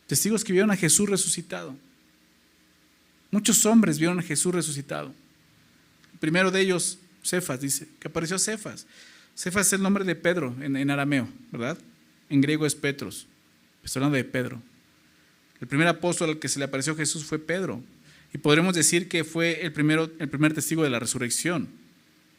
Testigos 0.07 0.43
que 0.43 0.53
vieron 0.53 0.71
a 0.71 0.75
Jesús 0.75 1.07
resucitado. 1.07 1.75
Muchos 3.29 3.63
hombres 3.65 3.99
vieron 3.99 4.19
a 4.19 4.23
Jesús 4.23 4.53
resucitado. 4.53 5.13
El 6.13 6.19
primero 6.19 6.49
de 6.49 6.61
ellos, 6.61 6.97
Cefas, 7.23 7.61
dice, 7.61 7.87
que 7.99 8.07
apareció 8.07 8.39
Cefas. 8.39 8.87
Cefas 9.35 9.67
es 9.67 9.73
el 9.73 9.83
nombre 9.83 10.03
de 10.03 10.15
Pedro 10.15 10.55
en, 10.61 10.89
arameo, 10.89 11.29
¿verdad? 11.51 11.77
En 12.29 12.41
griego 12.41 12.65
es 12.65 12.73
Petros. 12.73 13.27
Estoy 13.83 13.99
hablando 13.99 14.17
de 14.17 14.23
Pedro. 14.23 14.61
El 15.61 15.67
primer 15.67 15.87
apóstol 15.87 16.31
al 16.31 16.39
que 16.39 16.49
se 16.49 16.57
le 16.57 16.65
apareció 16.65 16.95
Jesús 16.95 17.23
fue 17.23 17.37
Pedro. 17.37 17.83
Y 18.33 18.37
podremos 18.37 18.75
decir 18.75 19.07
que 19.07 19.23
fue 19.23 19.65
el, 19.65 19.73
primero, 19.73 20.11
el 20.19 20.29
primer 20.29 20.53
testigo 20.53 20.83
de 20.83 20.89
la 20.89 20.99
resurrección. 20.99 21.69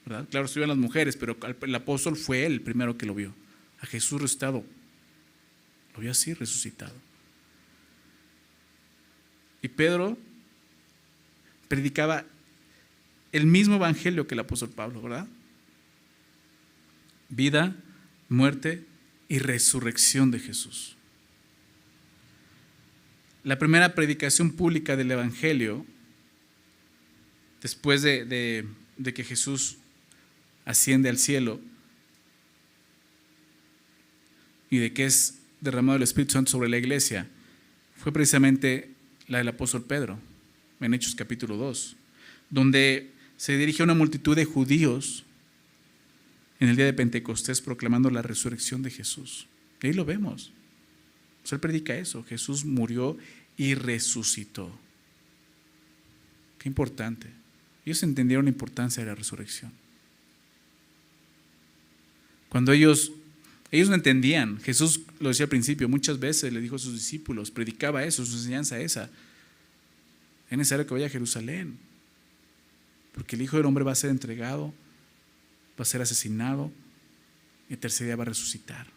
¿verdad? 0.06 0.26
Claro, 0.30 0.46
estuvieron 0.46 0.68
las 0.68 0.78
mujeres, 0.78 1.16
pero 1.16 1.36
el 1.62 1.74
apóstol 1.74 2.16
fue 2.16 2.46
él 2.46 2.52
el 2.54 2.60
primero 2.60 2.96
que 2.96 3.06
lo 3.06 3.14
vio. 3.14 3.34
A 3.80 3.86
Jesús 3.86 4.20
resucitado. 4.20 4.64
Lo 5.94 6.00
vio 6.00 6.10
así, 6.10 6.32
resucitado. 6.34 6.94
Y 9.62 9.68
Pedro 9.68 10.16
predicaba 11.68 12.24
el 13.32 13.46
mismo 13.46 13.76
evangelio 13.76 14.26
que 14.26 14.34
el 14.34 14.40
apóstol 14.40 14.70
Pablo, 14.70 15.02
¿verdad? 15.02 15.26
Vida, 17.28 17.76
muerte 18.28 18.84
y 19.28 19.38
resurrección 19.38 20.30
de 20.30 20.40
Jesús. 20.40 20.96
La 23.42 23.58
primera 23.58 23.94
predicación 23.94 24.52
pública 24.52 24.96
del 24.96 25.10
evangelio, 25.10 25.86
después 27.62 28.02
de, 28.02 28.66
que 29.14 29.24
Jesús 29.24 29.78
asciende 30.66 31.08
al 31.08 31.16
cielo 31.16 31.60
y 34.68 34.78
de 34.78 34.92
que 34.92 35.06
es 35.06 35.38
derramado 35.60 35.96
el 35.96 36.02
Espíritu 36.02 36.32
Santo 36.32 36.50
sobre 36.50 36.68
la 36.68 36.76
iglesia, 36.76 37.28
fue 37.96 38.12
precisamente 38.12 38.90
la 39.26 39.38
del 39.38 39.48
apóstol 39.48 39.84
Pedro 39.84 40.18
en 40.80 40.94
Hechos 40.94 41.14
capítulo 41.14 41.56
2, 41.56 41.96
donde 42.50 43.10
se 43.36 43.56
dirige 43.56 43.82
a 43.82 43.84
una 43.84 43.94
multitud 43.94 44.36
de 44.36 44.44
judíos 44.44 45.24
en 46.60 46.68
el 46.68 46.76
día 46.76 46.84
de 46.84 46.92
Pentecostés 46.92 47.62
proclamando 47.62 48.10
la 48.10 48.20
resurrección 48.20 48.82
de 48.82 48.90
Jesús. 48.90 49.46
Y 49.82 49.88
ahí 49.88 49.92
lo 49.94 50.04
vemos. 50.04 50.52
Él 51.50 51.60
predica 51.60 51.96
eso. 51.96 52.24
Jesús 52.24 52.64
murió 52.64 53.16
y 53.56 53.74
resucitó. 53.74 54.70
Qué 56.58 56.68
importante. 56.68 57.28
Ellos 57.84 58.02
entendieron 58.02 58.44
la 58.44 58.50
importancia 58.50 59.02
de 59.02 59.08
la 59.08 59.14
resurrección. 59.14 59.72
Cuando 62.48 62.72
ellos, 62.72 63.12
ellos 63.70 63.88
no 63.88 63.94
entendían, 63.94 64.60
Jesús 64.60 65.00
lo 65.18 65.28
decía 65.28 65.44
al 65.44 65.50
principio, 65.50 65.88
muchas 65.88 66.18
veces 66.18 66.52
le 66.52 66.60
dijo 66.60 66.76
a 66.76 66.80
sus 66.80 66.94
discípulos, 66.94 67.50
predicaba 67.50 68.04
eso, 68.04 68.24
su 68.26 68.36
enseñanza 68.36 68.78
esa 68.78 69.10
es 70.50 70.58
necesario 70.58 70.84
que 70.84 70.94
vaya 70.94 71.06
a 71.06 71.10
Jerusalén, 71.10 71.78
porque 73.14 73.36
el 73.36 73.42
Hijo 73.42 73.56
del 73.56 73.66
Hombre 73.66 73.84
va 73.84 73.92
a 73.92 73.94
ser 73.94 74.10
entregado, 74.10 74.74
va 75.78 75.82
a 75.82 75.84
ser 75.84 76.02
asesinado 76.02 76.72
y 77.68 77.74
el 77.74 77.78
tercer 77.78 78.08
día 78.08 78.16
va 78.16 78.24
a 78.24 78.26
resucitar. 78.26 78.88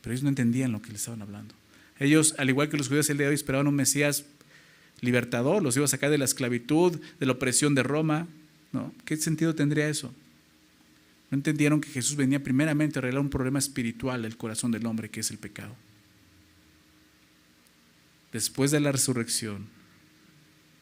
Pero 0.00 0.12
ellos 0.12 0.22
no 0.22 0.28
entendían 0.28 0.72
lo 0.72 0.82
que 0.82 0.90
le 0.90 0.96
estaban 0.96 1.22
hablando. 1.22 1.54
Ellos, 1.98 2.34
al 2.38 2.48
igual 2.48 2.68
que 2.68 2.76
los 2.76 2.88
judíos 2.88 3.10
el 3.10 3.18
día 3.18 3.26
de 3.26 3.30
hoy, 3.30 3.34
esperaban 3.34 3.66
un 3.66 3.74
Mesías 3.74 4.24
libertador, 5.00 5.62
los 5.62 5.76
iba 5.76 5.84
a 5.84 5.88
sacar 5.88 6.10
de 6.10 6.18
la 6.18 6.24
esclavitud, 6.24 7.00
de 7.18 7.26
la 7.26 7.32
opresión 7.32 7.74
de 7.74 7.82
Roma. 7.82 8.26
¿no? 8.72 8.94
¿Qué 9.04 9.16
sentido 9.16 9.54
tendría 9.54 9.88
eso? 9.88 10.14
No 11.30 11.36
entendieron 11.36 11.80
que 11.80 11.90
Jesús 11.90 12.16
venía 12.16 12.42
primeramente 12.42 12.98
a 12.98 13.00
arreglar 13.00 13.20
un 13.20 13.30
problema 13.30 13.58
espiritual 13.58 14.22
del 14.22 14.36
corazón 14.36 14.72
del 14.72 14.86
hombre, 14.86 15.10
que 15.10 15.20
es 15.20 15.30
el 15.30 15.38
pecado. 15.38 15.74
Después 18.32 18.70
de 18.70 18.80
la 18.80 18.92
resurrección, 18.92 19.66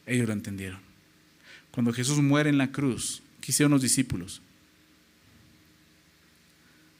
ellos 0.06 0.26
lo 0.26 0.32
entendieron. 0.32 0.80
Cuando 1.70 1.92
Jesús 1.92 2.18
muere 2.18 2.50
en 2.50 2.58
la 2.58 2.72
cruz, 2.72 3.22
¿qué 3.40 3.52
hicieron 3.52 3.72
los 3.72 3.82
discípulos? 3.82 4.40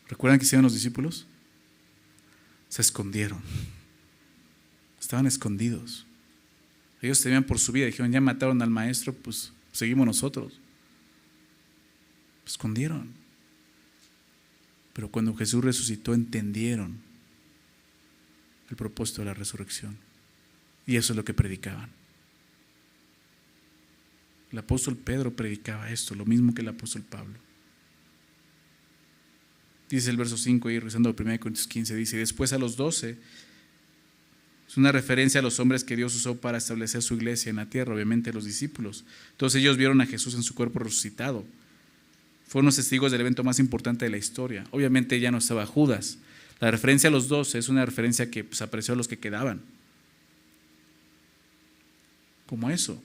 ¿Recuerdan 0.09 0.39
qué 0.39 0.45
hicieron 0.45 0.63
los 0.65 0.75
discípulos? 0.75 1.27
Se 2.69 2.83
escondieron. 2.83 3.41
Estaban 5.01 5.27
escondidos. 5.27 6.07
Ellos 7.01 7.21
temían 7.21 7.45
por 7.45 7.59
su 7.59 7.73
vida. 7.73 7.87
Dijeron, 7.87 8.13
ya 8.13 8.21
mataron 8.21 8.61
al 8.63 8.71
maestro, 8.71 9.13
pues 9.13 9.53
seguimos 9.73 10.07
nosotros. 10.07 10.61
escondieron. 12.47 13.13
Pero 14.93 15.09
cuando 15.11 15.35
Jesús 15.35 15.63
resucitó, 15.63 16.13
entendieron 16.15 16.99
el 18.69 18.77
propósito 18.77 19.23
de 19.23 19.27
la 19.27 19.35
resurrección. 19.35 19.97
Y 20.87 20.97
eso 20.97 21.13
es 21.13 21.17
lo 21.17 21.25
que 21.25 21.35
predicaban. 21.35 21.91
El 24.51 24.59
apóstol 24.59 24.97
Pedro 24.97 25.35
predicaba 25.35 25.91
esto, 25.91 26.15
lo 26.15 26.25
mismo 26.25 26.55
que 26.55 26.63
el 26.63 26.69
apóstol 26.69 27.03
Pablo. 27.03 27.39
Dice 29.89 30.11
el 30.11 30.17
verso 30.17 30.37
5 30.37 30.71
y 30.71 30.79
rezando 30.79 31.15
1 31.19 31.41
Corintios 31.41 31.67
15, 31.67 31.95
dice, 31.95 32.17
y 32.17 32.19
después 32.19 32.53
a 32.53 32.59
los 32.59 32.77
12, 32.77 33.17
es 34.69 34.77
una 34.77 34.93
referencia 34.93 35.41
a 35.41 35.43
los 35.43 35.59
hombres 35.61 35.83
que 35.83 35.97
Dios 35.97 36.15
usó 36.15 36.37
para 36.37 36.59
establecer 36.59 37.01
su 37.01 37.15
iglesia 37.15 37.49
en 37.49 37.57
la 37.57 37.71
tierra, 37.71 37.95
obviamente 37.95 38.33
los 38.35 38.45
discípulos. 38.45 39.05
Todos 39.39 39.55
ellos 39.55 39.79
vieron 39.79 40.01
a 40.03 40.07
Jesús 40.07 40.35
en 40.35 40.43
su 40.43 40.55
cuerpo 40.55 40.79
resucitado. 40.81 41.43
Fueron 42.47 42.67
los 42.67 42.77
testigos 42.77 43.11
del 43.11 43.23
evento 43.23 43.43
más 43.45 43.59
importante 43.59 44.05
de 44.05 44.11
la 44.11 44.19
historia. 44.19 44.67
Obviamente 44.71 45.19
ya 45.21 45.31
no 45.31 45.39
estaba 45.39 45.65
Judas. 45.65 46.19
La 46.61 46.71
referencia 46.71 47.09
a 47.09 47.11
los 47.11 47.29
12 47.29 47.59
es 47.59 47.69
una 47.71 47.87
referencia 47.87 48.31
que 48.31 48.45
pues, 48.45 48.61
apareció 48.61 48.93
a 48.93 48.97
los 48.97 49.09
que 49.09 49.19
quedaban. 49.19 49.63
Como 52.47 52.69
eso. 52.69 53.03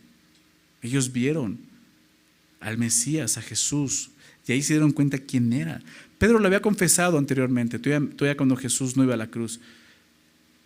Ellos 0.81 1.13
vieron 1.13 1.59
al 2.59 2.77
Mesías, 2.77 3.37
a 3.37 3.41
Jesús, 3.41 4.09
y 4.47 4.51
ahí 4.51 4.61
se 4.61 4.73
dieron 4.73 4.91
cuenta 4.91 5.17
quién 5.17 5.53
era. 5.53 5.81
Pedro 6.23 6.39
lo 6.39 6.47
había 6.47 6.61
confesado 6.61 7.17
anteriormente, 7.17 7.79
todavía, 7.79 8.37
cuando 8.37 8.55
Jesús 8.55 8.95
no 8.95 9.03
iba 9.03 9.13
a 9.13 9.17
la 9.17 9.27
cruz. 9.27 9.59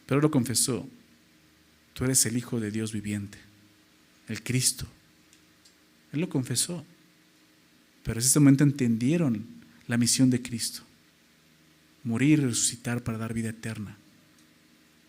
Pedro 0.06 0.22
lo 0.22 0.30
confesó. 0.30 0.88
Tú 1.96 2.04
eres 2.04 2.24
el 2.28 2.38
Hijo 2.38 2.60
de 2.60 2.70
Dios 2.70 2.93
viviente, 2.93 3.39
el 4.28 4.43
Cristo. 4.43 4.86
Él 6.13 6.22
lo 6.22 6.30
confesó. 6.30 6.86
Pero 8.04 8.20
en 8.20 8.26
ese 8.28 8.39
momento 8.39 8.63
entendieron 8.63 9.48
la 9.88 9.98
misión 9.98 10.30
de 10.30 10.43
Cristo. 10.43 10.84
Morir 12.04 12.38
y 12.38 12.43
resucitar 12.43 13.04
para 13.04 13.17
dar 13.17 13.34
vida 13.34 13.50
eterna 13.50 13.98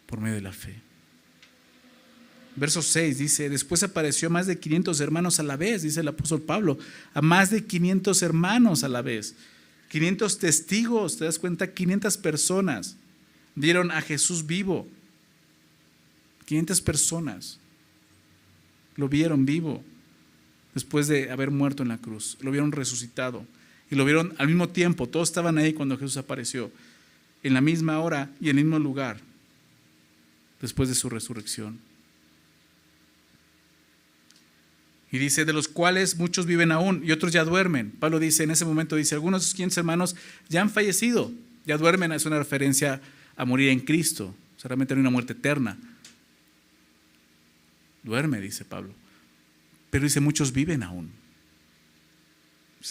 por 0.07 0.19
medio 0.19 0.37
de 0.37 0.41
la 0.41 0.53
fe. 0.55 0.81
Verso 2.57 2.81
6 2.81 3.19
dice, 3.19 3.51
después 3.51 3.83
apareció 3.83 4.31
más 4.31 4.47
de 4.47 4.59
500 4.59 4.99
hermanos 5.03 5.41
a 5.41 5.43
la 5.43 5.59
vez, 5.59 5.83
dice 5.83 6.01
el 6.01 6.09
apóstol 6.09 6.41
Pablo, 6.41 6.79
a 7.13 7.21
más 7.21 7.51
de 7.51 7.67
500 7.67 8.23
hermanos 8.23 8.83
a 8.83 8.89
la 8.89 9.03
vez. 9.03 9.35
500 9.89 10.39
testigos, 10.39 11.17
¿te 11.17 11.25
das 11.25 11.39
cuenta? 11.39 11.73
500 11.73 12.17
personas 12.19 12.97
dieron 13.55 13.91
a 13.91 14.01
Jesús 14.01 14.47
vivo. 14.47 14.87
500 16.47 16.81
personas 16.81 17.59
lo 18.97 19.09
vieron 19.09 19.47
vivo 19.47 19.83
después 20.75 21.09
de 21.09 21.31
haber 21.31 21.51
muerto 21.51 21.83
en 21.83 21.89
la 21.89 21.99
cruz. 21.99 22.37
Lo 22.41 22.51
vieron 22.51 22.73
resucitado 22.73 23.47
y 23.91 23.97
lo 23.97 24.05
vieron 24.05 24.35
al 24.39 24.49
mismo 24.49 24.69
tiempo. 24.69 25.09
Todos 25.09 25.29
estaban 25.29 25.59
ahí 25.59 25.73
cuando 25.73 25.97
Jesús 25.97 26.17
apareció, 26.17 26.71
en 27.43 27.55
la 27.55 27.61
misma 27.61 28.01
hora 28.01 28.31
y 28.41 28.51
en 28.51 28.59
el 28.59 28.65
mismo 28.65 28.79
lugar, 28.79 29.21
después 30.61 30.89
de 30.89 30.95
su 30.95 31.09
resurrección. 31.09 31.79
Y 35.11 35.19
dice, 35.19 35.45
de 35.45 35.53
los 35.53 35.69
cuales 35.69 36.17
muchos 36.17 36.45
viven 36.45 36.71
aún 36.71 37.03
y 37.05 37.13
otros 37.13 37.33
ya 37.33 37.45
duermen. 37.45 37.93
Pablo 37.93 38.19
dice, 38.19 38.43
en 38.43 38.51
ese 38.51 38.65
momento 38.65 38.97
dice, 38.97 39.15
algunos 39.15 39.41
de 39.41 39.45
sus 39.47 39.55
500 39.55 39.79
hermanos 39.79 40.17
ya 40.49 40.61
han 40.61 40.71
fallecido, 40.71 41.33
ya 41.65 41.79
duermen, 41.79 42.13
es 42.13 42.27
una 42.27 42.39
referencia 42.39 43.01
a 43.37 43.45
morir 43.45 43.71
en 43.71 43.81
Cristo, 43.81 44.35
solamente 44.57 44.95
en 44.95 45.01
una 45.01 45.11
muerte 45.11 45.33
eterna. 45.33 45.79
Duerme, 48.03 48.41
dice 48.41 48.65
Pablo. 48.65 48.93
Pero 49.91 50.05
dice, 50.05 50.21
muchos 50.21 50.53
viven 50.53 50.83
aún. 50.83 51.11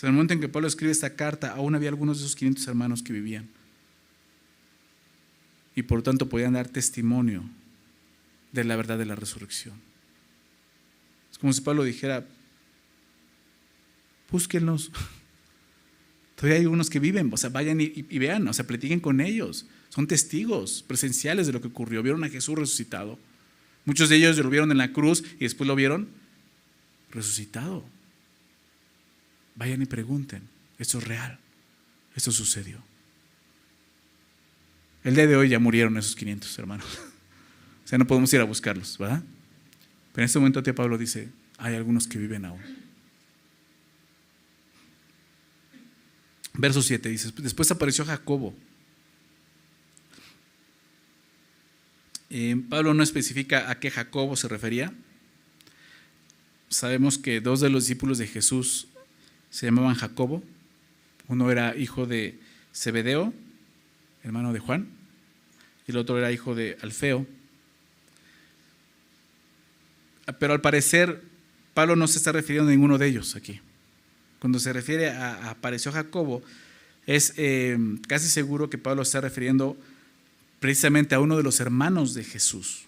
En 0.01 0.09
el 0.09 0.13
momento 0.13 0.33
en 0.33 0.41
que 0.41 0.49
Pablo 0.49 0.67
escribe 0.67 0.91
esta 0.91 1.15
carta, 1.15 1.53
aún 1.53 1.75
había 1.75 1.89
algunos 1.89 2.17
de 2.17 2.25
esos 2.25 2.35
500 2.35 2.67
hermanos 2.67 3.03
que 3.03 3.13
vivían. 3.13 3.47
Y 5.75 5.83
por 5.83 6.01
tanto 6.01 6.27
podían 6.27 6.53
dar 6.53 6.67
testimonio 6.67 7.43
de 8.51 8.63
la 8.63 8.75
verdad 8.75 8.97
de 8.97 9.05
la 9.05 9.15
resurrección. 9.15 9.75
Como 11.39 11.53
si 11.53 11.61
Pablo 11.61 11.83
dijera, 11.83 12.25
búsquenlos. 14.31 14.91
Todavía 16.35 16.59
hay 16.59 16.65
unos 16.67 16.89
que 16.89 16.99
viven, 16.99 17.31
o 17.33 17.37
sea, 17.37 17.49
vayan 17.49 17.81
y, 17.81 18.01
vean, 18.19 18.47
o 18.47 18.53
sea, 18.53 18.67
platiquen 18.67 18.99
con 18.99 19.21
ellos. 19.21 19.65
Son 19.89 20.05
testigos 20.05 20.83
presenciales 20.85 21.47
de 21.47 21.53
lo 21.53 21.61
que 21.61 21.67
ocurrió. 21.67 22.03
Vieron 22.03 22.23
a 22.23 22.29
Jesús 22.29 22.57
resucitado. 22.57 23.17
Muchos 23.85 24.09
de 24.09 24.17
ellos 24.17 24.37
lo 24.37 24.49
vieron 24.49 24.71
en 24.71 24.77
la 24.77 24.93
cruz 24.93 25.23
y 25.39 25.45
después 25.45 25.67
lo 25.67 25.75
vieron 25.75 26.09
resucitado. 27.11 27.83
Vayan 29.55 29.81
y 29.81 29.85
pregunten, 29.85 30.43
esto 30.77 30.99
es 30.99 31.05
real, 31.05 31.39
esto 32.15 32.31
sucedió. 32.31 32.77
El 35.03 35.15
día 35.15 35.25
de 35.25 35.35
hoy 35.35 35.49
ya 35.49 35.57
murieron 35.57 35.97
esos 35.97 36.15
500 36.15 36.59
hermanos. 36.59 36.85
O 37.83 37.89
sea, 37.89 37.97
no 37.97 38.05
podemos 38.05 38.33
ir 38.33 38.41
a 38.41 38.43
buscarlos, 38.43 38.97
¿verdad? 38.97 39.23
Pero 40.17 40.23
en 40.23 40.29
este 40.29 40.39
momento 40.39 40.63
tío 40.63 40.73
Pablo 40.73 40.97
dice, 40.97 41.29
hay 41.59 41.75
algunos 41.75 42.07
que 42.07 42.17
viven 42.17 42.43
aún. 42.43 42.59
Verso 46.55 46.81
7 46.81 47.07
dice, 47.07 47.31
después 47.37 47.69
apareció 47.69 48.03
Jacobo. 48.03 48.55
Eh, 52.31 52.59
Pablo 52.67 52.95
no 52.95 53.03
especifica 53.03 53.69
a 53.69 53.79
qué 53.79 53.91
Jacobo 53.91 54.35
se 54.35 54.47
refería. 54.47 54.91
Sabemos 56.67 57.19
que 57.19 57.39
dos 57.39 57.59
de 57.59 57.69
los 57.69 57.83
discípulos 57.83 58.17
de 58.17 58.25
Jesús 58.25 58.87
se 59.51 59.67
llamaban 59.67 59.93
Jacobo. 59.93 60.43
Uno 61.27 61.51
era 61.51 61.77
hijo 61.77 62.07
de 62.07 62.39
Zebedeo, 62.73 63.35
hermano 64.23 64.51
de 64.51 64.57
Juan, 64.61 64.87
y 65.87 65.91
el 65.91 65.97
otro 65.97 66.17
era 66.17 66.31
hijo 66.31 66.55
de 66.55 66.75
Alfeo, 66.81 67.27
pero 70.33 70.53
al 70.53 70.61
parecer 70.61 71.21
Pablo 71.73 71.95
no 71.95 72.07
se 72.07 72.17
está 72.17 72.31
refiriendo 72.31 72.69
a 72.69 72.71
ninguno 72.71 72.97
de 72.97 73.07
ellos 73.07 73.35
aquí. 73.35 73.61
Cuando 74.39 74.59
se 74.59 74.73
refiere 74.73 75.09
a, 75.09 75.51
apareció 75.51 75.91
Jacobo, 75.91 76.41
es 77.05 77.33
eh, 77.37 77.77
casi 78.07 78.27
seguro 78.27 78.69
que 78.69 78.77
Pablo 78.77 79.01
está 79.01 79.21
refiriendo 79.21 79.77
precisamente 80.59 81.15
a 81.15 81.19
uno 81.19 81.37
de 81.37 81.43
los 81.43 81.59
hermanos 81.59 82.13
de 82.13 82.23
Jesús, 82.23 82.85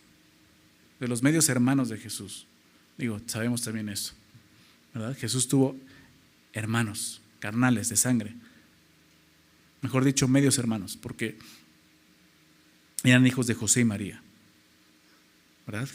de 0.99 1.08
los 1.08 1.23
medios 1.23 1.49
hermanos 1.49 1.89
de 1.89 1.97
Jesús. 1.97 2.47
Digo, 2.97 3.21
sabemos 3.28 3.62
también 3.62 3.89
eso, 3.89 4.13
¿verdad? 4.93 5.15
Jesús 5.17 5.47
tuvo 5.47 5.78
hermanos, 6.54 7.21
carnales 7.39 7.89
de 7.89 7.95
sangre. 7.95 8.34
Mejor 9.82 10.04
dicho, 10.04 10.28
medios 10.28 10.58
hermanos, 10.58 10.97
porque 10.97 11.38
eran 13.04 13.25
hijos 13.25 13.47
de 13.47 13.54
José 13.54 13.82
y 13.82 13.86
María. 13.86 14.21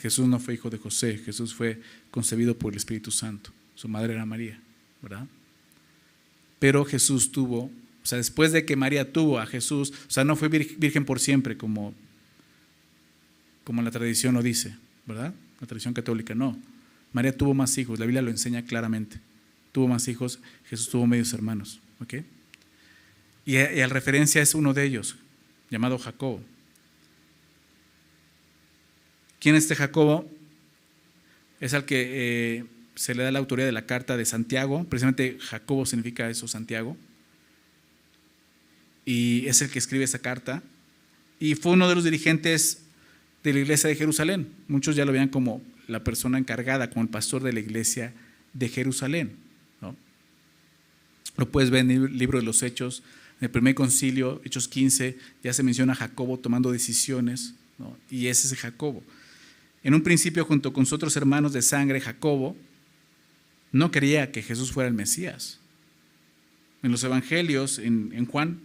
Jesús 0.01 0.29
no 0.29 0.39
fue 0.39 0.55
hijo 0.55 0.71
de 0.71 0.79
José, 0.79 1.19
Jesús 1.19 1.55
fue 1.55 1.81
concebido 2.11 2.57
por 2.57 2.73
el 2.73 2.77
Espíritu 2.77 3.11
Santo. 3.11 3.51
Su 3.75 3.89
madre 3.89 4.15
era 4.15 4.25
María, 4.25 4.61
¿verdad? 5.03 5.27
Pero 6.61 6.85
Jesús 6.85 7.33
tuvo, 7.33 7.65
o 7.65 8.07
sea, 8.07 8.19
después 8.19 8.53
de 8.53 8.65
que 8.65 8.77
María 8.77 9.13
tuvo 9.13 9.39
a 9.39 9.47
Jesús, 9.47 9.93
o 10.07 10.11
sea, 10.11 10.25
no 10.25 10.37
fue 10.37 10.49
virgen 10.49 11.05
por 11.05 11.19
siempre 11.19 11.57
como, 11.57 11.93
como 13.65 13.83
la 13.83 13.91
tradición 13.91 14.35
lo 14.35 14.43
dice, 14.43 14.77
¿verdad? 15.07 15.35
La 15.61 15.67
tradición 15.67 15.95
católica 15.95 16.35
no. 16.35 16.57
María 17.13 17.37
tuvo 17.37 17.53
más 17.53 17.77
hijos, 17.77 17.99
la 17.99 18.07
Biblia 18.07 18.23
lo 18.23 18.31
enseña 18.31 18.65
claramente. 18.65 19.19
Tuvo 19.73 19.89
más 19.89 20.07
hijos, 20.07 20.39
Jesús 20.69 20.89
tuvo 20.89 21.07
medios 21.07 21.33
hermanos, 21.33 21.81
¿ok? 22.01 22.15
Y, 23.45 23.57
y 23.57 23.85
referencia 23.87 24.41
es 24.41 24.55
uno 24.55 24.73
de 24.73 24.85
ellos, 24.85 25.17
llamado 25.69 25.99
Jacob. 25.99 26.41
¿Quién 29.45 29.57
es 29.57 29.65
este 29.65 29.77
Jacobo? 29.77 30.27
Es 31.61 31.75
al 31.75 31.85
que 31.85 32.61
eh, 32.61 32.65
se 32.95 33.15
le 33.15 33.25
da 33.25 33.31
la 33.31 33.41
autoría 33.41 33.67
de 33.67 33.73
la 33.73 33.85
carta 33.85 34.17
de 34.17 34.25
Santiago. 34.25 34.85
Precisamente 34.85 35.37
Jacobo 35.39 35.85
significa 35.85 36.31
eso, 36.31 36.49
Santiago. 36.49 36.97
Y 39.05 39.47
es 39.47 39.61
el 39.61 39.69
que 39.69 39.79
escribe 39.79 40.03
esa 40.05 40.21
carta. 40.21 40.63
Y 41.39 41.57
fue 41.57 41.73
uno 41.73 41.91
de 41.91 41.95
los 41.95 42.05
dirigentes 42.05 42.85
de 43.43 43.53
la 43.53 43.59
iglesia 43.59 43.91
de 43.91 43.97
Jerusalén. 43.97 44.49
Muchos 44.67 44.97
ya 44.97 45.05
lo 45.05 45.13
veían 45.13 45.29
como 45.29 45.61
la 45.89 46.03
persona 46.03 46.39
encargada, 46.39 46.89
como 46.89 47.03
el 47.03 47.11
pastor 47.11 47.43
de 47.43 47.53
la 47.53 47.61
iglesia 47.61 48.15
de 48.55 48.71
Jerusalén. 48.71 49.37
Lo 51.37 51.51
puedes 51.53 51.69
ver 51.69 51.83
en 51.83 51.91
el 51.91 52.17
libro 52.17 52.39
de 52.39 52.47
los 52.47 52.63
Hechos, 52.63 53.03
en 53.43 53.45
el 53.45 53.51
primer 53.51 53.75
concilio, 53.75 54.41
Hechos 54.43 54.69
15, 54.69 55.19
ya 55.43 55.53
se 55.53 55.63
menciona 55.63 55.93
a 55.93 55.97
Jacobo 55.97 56.39
tomando 56.39 56.73
decisiones, 56.73 57.53
y 58.09 58.29
ese 58.29 58.47
es 58.47 58.59
Jacobo. 58.59 59.03
En 59.85 59.95
un 59.95 60.03
principio, 60.03 60.45
junto 60.45 60.73
con 60.73 60.87
sus 60.87 60.95
otros 60.95 61.17
hermanos 61.17 61.53
de 61.53 61.63
sangre, 61.63 62.01
Jacobo, 62.01 62.57
no 63.71 63.91
quería 63.91 64.33
que 64.33 64.43
Jesús 64.43 64.73
fuera 64.73 64.89
el 64.89 64.95
Mesías. 64.95 65.61
En 66.83 66.91
los 66.91 67.05
evangelios, 67.05 67.79
en, 67.79 68.11
en 68.15 68.27
Juan 68.27 68.61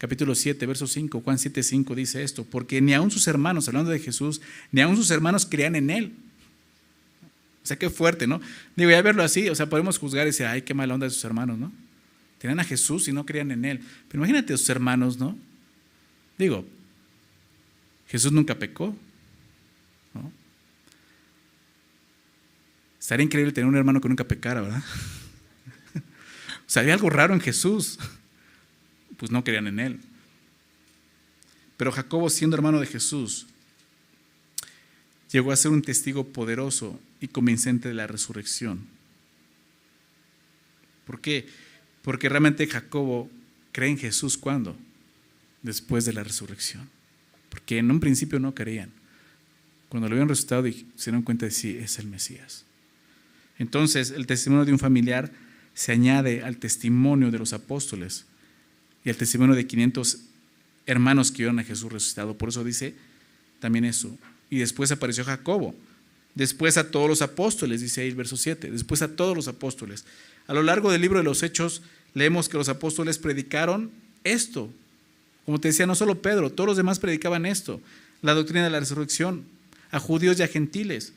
capítulo 0.00 0.34
7, 0.34 0.64
verso 0.64 0.86
5, 0.86 1.20
Juan 1.20 1.38
7, 1.38 1.62
5 1.62 1.94
dice 1.94 2.22
esto, 2.22 2.44
porque 2.44 2.80
ni 2.80 2.94
aun 2.94 3.10
sus 3.10 3.26
hermanos, 3.26 3.68
hablando 3.68 3.90
de 3.90 3.98
Jesús, 3.98 4.40
ni 4.72 4.80
aun 4.80 4.96
sus 4.96 5.10
hermanos 5.10 5.44
creían 5.44 5.76
en 5.76 5.90
él. 5.90 6.14
O 7.62 7.66
sea, 7.66 7.78
qué 7.78 7.90
fuerte, 7.90 8.26
¿no? 8.26 8.40
Digo, 8.76 8.90
ya 8.90 9.02
verlo 9.02 9.22
así, 9.22 9.50
o 9.50 9.54
sea, 9.54 9.68
podemos 9.68 9.98
juzgar 9.98 10.22
y 10.22 10.30
decir, 10.30 10.46
ay, 10.46 10.62
qué 10.62 10.72
mala 10.72 10.94
onda 10.94 11.06
de 11.06 11.10
sus 11.10 11.22
hermanos, 11.24 11.58
¿no? 11.58 11.70
Tenían 12.38 12.58
a 12.60 12.64
Jesús 12.64 13.08
y 13.08 13.12
no 13.12 13.26
creían 13.26 13.50
en 13.50 13.66
él. 13.66 13.80
Pero 14.08 14.20
imagínate 14.20 14.54
a 14.54 14.56
sus 14.56 14.70
hermanos, 14.70 15.18
¿no? 15.18 15.36
Digo, 16.38 16.66
Jesús 18.08 18.32
nunca 18.32 18.58
pecó, 18.58 18.96
Estaría 23.00 23.24
increíble 23.24 23.52
tener 23.52 23.66
un 23.66 23.76
hermano 23.76 24.00
que 24.00 24.08
nunca 24.08 24.24
pecara, 24.24 24.60
¿verdad? 24.60 24.82
o 25.96 26.68
sea, 26.68 26.82
había 26.82 26.94
algo 26.94 27.10
raro 27.10 27.34
en 27.34 27.40
Jesús 27.40 27.98
pues 29.20 29.30
no 29.30 29.44
creían 29.44 29.66
en 29.66 29.78
él. 29.78 30.00
Pero 31.76 31.92
Jacobo, 31.92 32.30
siendo 32.30 32.56
hermano 32.56 32.80
de 32.80 32.86
Jesús, 32.86 33.46
llegó 35.30 35.52
a 35.52 35.56
ser 35.56 35.72
un 35.72 35.82
testigo 35.82 36.28
poderoso 36.28 36.98
y 37.20 37.28
convincente 37.28 37.88
de 37.88 37.94
la 37.94 38.06
resurrección. 38.06 38.86
¿Por 41.06 41.20
qué? 41.20 41.46
Porque 42.00 42.30
realmente 42.30 42.66
Jacobo 42.66 43.30
cree 43.72 43.90
en 43.90 43.98
Jesús 43.98 44.38
cuando? 44.38 44.74
Después 45.62 46.06
de 46.06 46.14
la 46.14 46.24
resurrección. 46.24 46.88
Porque 47.50 47.76
en 47.76 47.90
un 47.90 48.00
principio 48.00 48.40
no 48.40 48.54
creían. 48.54 48.90
Cuando 49.90 50.08
lo 50.08 50.14
habían 50.14 50.30
resucitado 50.30 50.62
se 50.62 51.10
dieron 51.10 51.22
cuenta 51.22 51.44
de 51.44 51.52
sí, 51.52 51.76
es 51.76 51.98
el 51.98 52.06
Mesías. 52.06 52.64
Entonces, 53.60 54.10
el 54.10 54.26
testimonio 54.26 54.64
de 54.64 54.72
un 54.72 54.78
familiar 54.78 55.30
se 55.74 55.92
añade 55.92 56.42
al 56.42 56.56
testimonio 56.56 57.30
de 57.30 57.38
los 57.38 57.52
apóstoles 57.52 58.24
y 59.04 59.10
el 59.10 59.18
testimonio 59.18 59.54
de 59.54 59.66
500 59.66 60.18
hermanos 60.86 61.30
que 61.30 61.42
vieron 61.42 61.58
a 61.58 61.62
Jesús 61.62 61.92
resucitado. 61.92 62.38
Por 62.38 62.48
eso 62.48 62.64
dice 62.64 62.94
también 63.60 63.84
eso. 63.84 64.16
Y 64.48 64.58
después 64.58 64.90
apareció 64.92 65.26
Jacobo. 65.26 65.74
Después 66.34 66.78
a 66.78 66.90
todos 66.90 67.06
los 67.06 67.20
apóstoles, 67.20 67.82
dice 67.82 68.00
ahí 68.00 68.08
el 68.08 68.14
verso 68.14 68.38
7. 68.38 68.70
Después 68.70 69.02
a 69.02 69.14
todos 69.14 69.36
los 69.36 69.46
apóstoles. 69.46 70.06
A 70.46 70.54
lo 70.54 70.62
largo 70.62 70.90
del 70.90 71.02
libro 71.02 71.18
de 71.18 71.24
los 71.24 71.42
Hechos 71.42 71.82
leemos 72.14 72.48
que 72.48 72.56
los 72.56 72.70
apóstoles 72.70 73.18
predicaron 73.18 73.90
esto. 74.24 74.72
Como 75.44 75.60
te 75.60 75.68
decía, 75.68 75.86
no 75.86 75.94
solo 75.94 76.22
Pedro, 76.22 76.50
todos 76.50 76.68
los 76.68 76.76
demás 76.78 76.98
predicaban 76.98 77.44
esto. 77.44 77.82
La 78.22 78.32
doctrina 78.32 78.64
de 78.64 78.70
la 78.70 78.80
resurrección. 78.80 79.44
A 79.90 80.00
judíos 80.00 80.38
y 80.38 80.44
a 80.44 80.48
gentiles. 80.48 81.12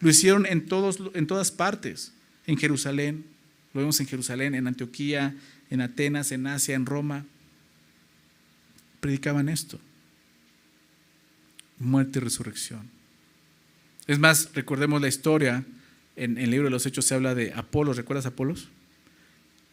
Lo 0.00 0.10
hicieron 0.10 0.46
en, 0.46 0.66
todos, 0.66 0.98
en 1.14 1.26
todas 1.26 1.50
partes. 1.50 2.12
En 2.46 2.56
Jerusalén. 2.56 3.24
Lo 3.72 3.80
vemos 3.80 4.00
en 4.00 4.06
Jerusalén, 4.06 4.54
en 4.54 4.66
Antioquía, 4.66 5.34
en 5.70 5.80
Atenas, 5.80 6.32
en 6.32 6.46
Asia, 6.46 6.74
en 6.74 6.86
Roma, 6.86 7.24
predicaban 9.00 9.48
esto. 9.48 9.78
Muerte 11.78 12.18
y 12.18 12.22
resurrección. 12.22 12.88
Es 14.06 14.18
más, 14.18 14.50
recordemos 14.54 15.00
la 15.00 15.08
historia, 15.08 15.64
en, 16.14 16.38
el 16.38 16.50
libro 16.50 16.66
de 16.66 16.70
los 16.70 16.86
Hechos 16.86 17.04
se 17.04 17.14
habla 17.14 17.34
de 17.34 17.52
Apolos, 17.52 17.96
¿recuerdas 17.96 18.26
Apolos? 18.26 18.68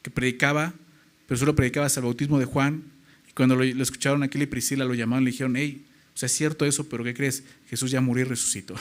Que 0.02 0.10
predicaba, 0.10 0.74
pero 1.28 1.40
solo 1.40 1.56
predicaba 1.56 1.86
hasta 1.86 2.00
el 2.00 2.06
bautismo 2.06 2.40
de 2.40 2.46
Juan. 2.46 2.84
Y 3.30 3.34
cuando 3.34 3.56
lo, 3.56 3.64
escucharon 3.64 4.24
aquel 4.24 4.42
y 4.42 4.48
Priscila 4.48 4.86
lo 4.86 4.96
llamaron, 4.96 5.24
le 5.24 5.32
dijeron, 5.32 5.56
hey, 5.56 5.86
o 6.14 6.18
sea, 6.18 6.28
es 6.28 6.34
cierto 6.34 6.66
eso, 6.66 6.90
pero 6.90 7.04
¿qué 7.04 7.14
crees? 7.14 7.44
Jesús 7.70 7.92
ya 7.92 8.02
murió 8.02 8.26
y 8.26 8.30
resucitó. 8.30 8.76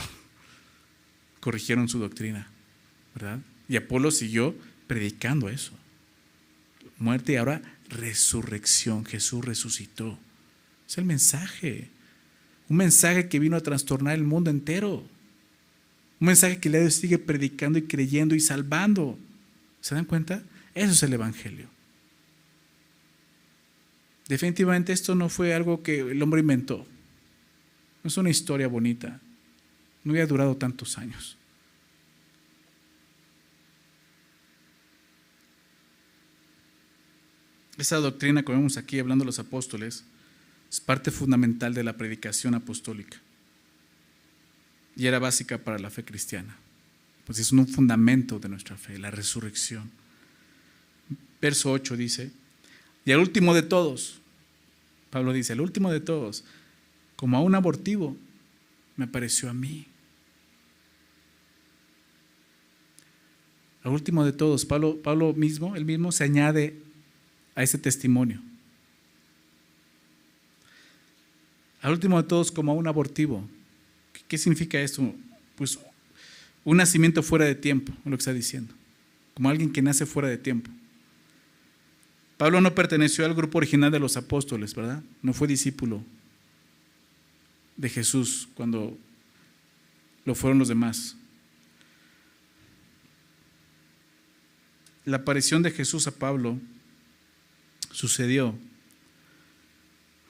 Corrigieron 1.43 1.89
su 1.89 1.99
doctrina, 1.99 2.47
¿verdad? 3.13 3.39
Y 3.67 3.75
Apolos 3.75 4.17
siguió 4.17 4.55
predicando 4.87 5.49
eso 5.49 5.73
muerte 7.03 7.33
y 7.33 7.35
ahora 7.35 7.61
resurrección. 7.89 9.05
Jesús 9.05 9.45
resucitó. 9.45 10.17
Es 10.87 10.97
el 10.97 11.05
mensaje. 11.05 11.89
Un 12.69 12.77
mensaje 12.77 13.27
que 13.27 13.39
vino 13.39 13.57
a 13.57 13.61
trastornar 13.61 14.15
el 14.15 14.23
mundo 14.23 14.49
entero. 14.49 15.03
Un 16.19 16.27
mensaje 16.27 16.59
que 16.59 16.69
Dios 16.69 16.95
sigue 16.95 17.19
predicando 17.19 17.77
y 17.77 17.83
creyendo 17.83 18.33
y 18.33 18.39
salvando. 18.39 19.19
¿Se 19.81 19.93
dan 19.93 20.05
cuenta? 20.05 20.41
Eso 20.73 20.93
es 20.93 21.03
el 21.03 21.13
Evangelio. 21.13 21.67
Definitivamente 24.27 24.93
esto 24.93 25.15
no 25.15 25.27
fue 25.27 25.53
algo 25.53 25.83
que 25.83 25.99
el 25.99 26.21
hombre 26.21 26.39
inventó. 26.39 26.87
No 28.03 28.07
es 28.07 28.17
una 28.17 28.29
historia 28.29 28.67
bonita. 28.67 29.19
No 30.03 30.11
había 30.11 30.27
durado 30.27 30.57
tantos 30.57 30.97
años. 30.97 31.37
Esa 37.77 37.97
doctrina, 37.97 38.43
como 38.43 38.59
vemos 38.59 38.77
aquí 38.77 38.99
hablando 38.99 39.23
de 39.23 39.27
los 39.27 39.39
apóstoles, 39.39 40.03
es 40.69 40.79
parte 40.79 41.11
fundamental 41.11 41.73
de 41.73 41.83
la 41.83 41.97
predicación 41.97 42.55
apostólica 42.55 43.17
y 44.95 45.07
era 45.07 45.19
básica 45.19 45.57
para 45.57 45.79
la 45.79 45.89
fe 45.89 46.03
cristiana. 46.05 46.55
Pues 47.25 47.39
es 47.39 47.51
un 47.51 47.67
fundamento 47.67 48.39
de 48.39 48.49
nuestra 48.49 48.77
fe, 48.77 48.99
la 48.99 49.11
resurrección. 49.11 49.89
Verso 51.41 51.71
8 51.71 51.97
dice, 51.97 52.31
y 53.05 53.11
al 53.11 53.19
último 53.19 53.53
de 53.53 53.63
todos, 53.63 54.19
Pablo 55.09 55.33
dice, 55.33 55.53
el 55.53 55.61
último 55.61 55.91
de 55.91 55.99
todos, 55.99 56.43
como 57.15 57.37
a 57.37 57.41
un 57.41 57.55
abortivo, 57.55 58.17
me 58.95 59.07
pareció 59.07 59.49
a 59.49 59.53
mí. 59.53 59.87
Al 63.83 63.91
último 63.91 64.23
de 64.23 64.31
todos, 64.31 64.65
Pablo, 64.65 65.01
Pablo 65.01 65.33
mismo, 65.33 65.75
él 65.75 65.85
mismo 65.85 66.11
se 66.11 66.23
añade 66.23 66.79
a 67.55 67.63
ese 67.63 67.77
testimonio. 67.77 68.41
Al 71.81 71.91
último 71.91 72.21
de 72.21 72.27
todos, 72.27 72.51
como 72.51 72.73
un 72.73 72.87
abortivo. 72.87 73.47
¿Qué 74.27 74.37
significa 74.37 74.79
esto? 74.79 75.13
Pues 75.55 75.77
un 76.63 76.77
nacimiento 76.77 77.21
fuera 77.21 77.45
de 77.45 77.55
tiempo, 77.55 77.91
lo 78.05 78.11
que 78.11 78.21
está 78.21 78.33
diciendo. 78.33 78.73
Como 79.33 79.49
alguien 79.49 79.71
que 79.71 79.81
nace 79.81 80.05
fuera 80.05 80.29
de 80.29 80.37
tiempo. 80.37 80.71
Pablo 82.37 82.61
no 82.61 82.73
perteneció 82.73 83.25
al 83.25 83.33
grupo 83.33 83.57
original 83.57 83.91
de 83.91 83.99
los 83.99 84.15
apóstoles, 84.15 84.73
¿verdad? 84.73 85.03
No 85.21 85.33
fue 85.33 85.47
discípulo 85.47 86.03
de 87.75 87.89
Jesús 87.89 88.47
cuando 88.55 88.97
lo 90.25 90.35
fueron 90.35 90.59
los 90.59 90.69
demás. 90.69 91.17
La 95.05 95.17
aparición 95.17 95.63
de 95.63 95.71
Jesús 95.71 96.07
a 96.07 96.11
Pablo 96.11 96.59
sucedió 97.91 98.57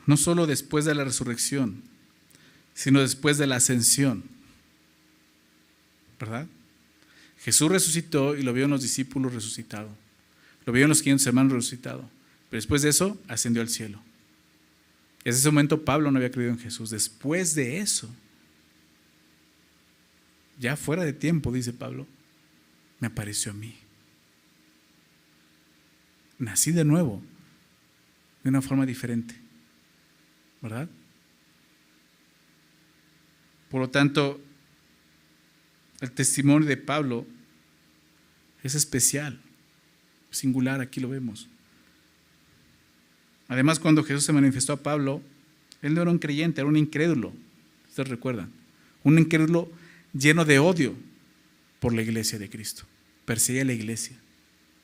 no 0.05 0.17
solo 0.17 0.47
después 0.47 0.85
de 0.85 0.95
la 0.95 1.03
resurrección, 1.03 1.81
sino 2.73 2.99
después 3.01 3.37
de 3.37 3.47
la 3.47 3.57
ascensión. 3.57 4.23
¿Verdad? 6.19 6.47
Jesús 7.39 7.69
resucitó 7.69 8.35
y 8.35 8.43
lo 8.43 8.53
vio 8.53 8.65
en 8.65 8.71
los 8.71 8.81
discípulos 8.81 9.33
resucitado. 9.33 9.89
Lo 10.65 10.73
vio 10.73 10.83
en 10.83 10.89
los 10.89 11.01
500 11.01 11.27
hermanos 11.27 11.53
resucitado. 11.53 12.09
Pero 12.49 12.57
después 12.57 12.81
de 12.81 12.89
eso 12.89 13.19
ascendió 13.27 13.61
al 13.61 13.69
cielo. 13.69 14.01
Y 15.25 15.29
en 15.29 15.35
ese 15.35 15.49
momento 15.49 15.83
Pablo 15.83 16.11
no 16.11 16.17
había 16.17 16.31
creído 16.31 16.51
en 16.51 16.59
Jesús. 16.59 16.89
Después 16.89 17.55
de 17.55 17.79
eso, 17.79 18.09
ya 20.59 20.75
fuera 20.75 21.03
de 21.03 21.13
tiempo, 21.13 21.51
dice 21.51 21.73
Pablo, 21.73 22.07
me 22.99 23.07
apareció 23.07 23.51
a 23.51 23.55
mí. 23.55 23.75
Nací 26.43 26.71
de 26.71 26.83
nuevo 26.83 27.21
de 28.43 28.49
una 28.49 28.61
forma 28.61 28.85
diferente. 28.85 29.35
¿Verdad? 30.61 30.89
Por 33.69 33.81
lo 33.81 33.89
tanto, 33.89 34.41
el 36.01 36.11
testimonio 36.11 36.67
de 36.67 36.77
Pablo 36.77 37.25
es 38.61 38.75
especial, 38.75 39.39
singular, 40.31 40.81
aquí 40.81 40.99
lo 40.99 41.09
vemos. 41.09 41.47
Además, 43.47 43.79
cuando 43.79 44.03
Jesús 44.03 44.25
se 44.25 44.33
manifestó 44.33 44.73
a 44.73 44.83
Pablo, 44.83 45.21
él 45.81 45.93
no 45.93 46.01
era 46.01 46.11
un 46.11 46.19
creyente, 46.19 46.61
era 46.61 46.67
un 46.67 46.77
incrédulo. 46.77 47.33
Ustedes 47.89 48.09
recuerdan. 48.09 48.51
Un 49.03 49.17
incrédulo 49.17 49.71
lleno 50.13 50.45
de 50.45 50.59
odio 50.59 50.95
por 51.79 51.93
la 51.93 52.01
iglesia 52.01 52.37
de 52.37 52.49
Cristo. 52.49 52.83
Perseguía 53.25 53.63
a 53.63 53.65
la 53.65 53.73
iglesia. 53.73 54.17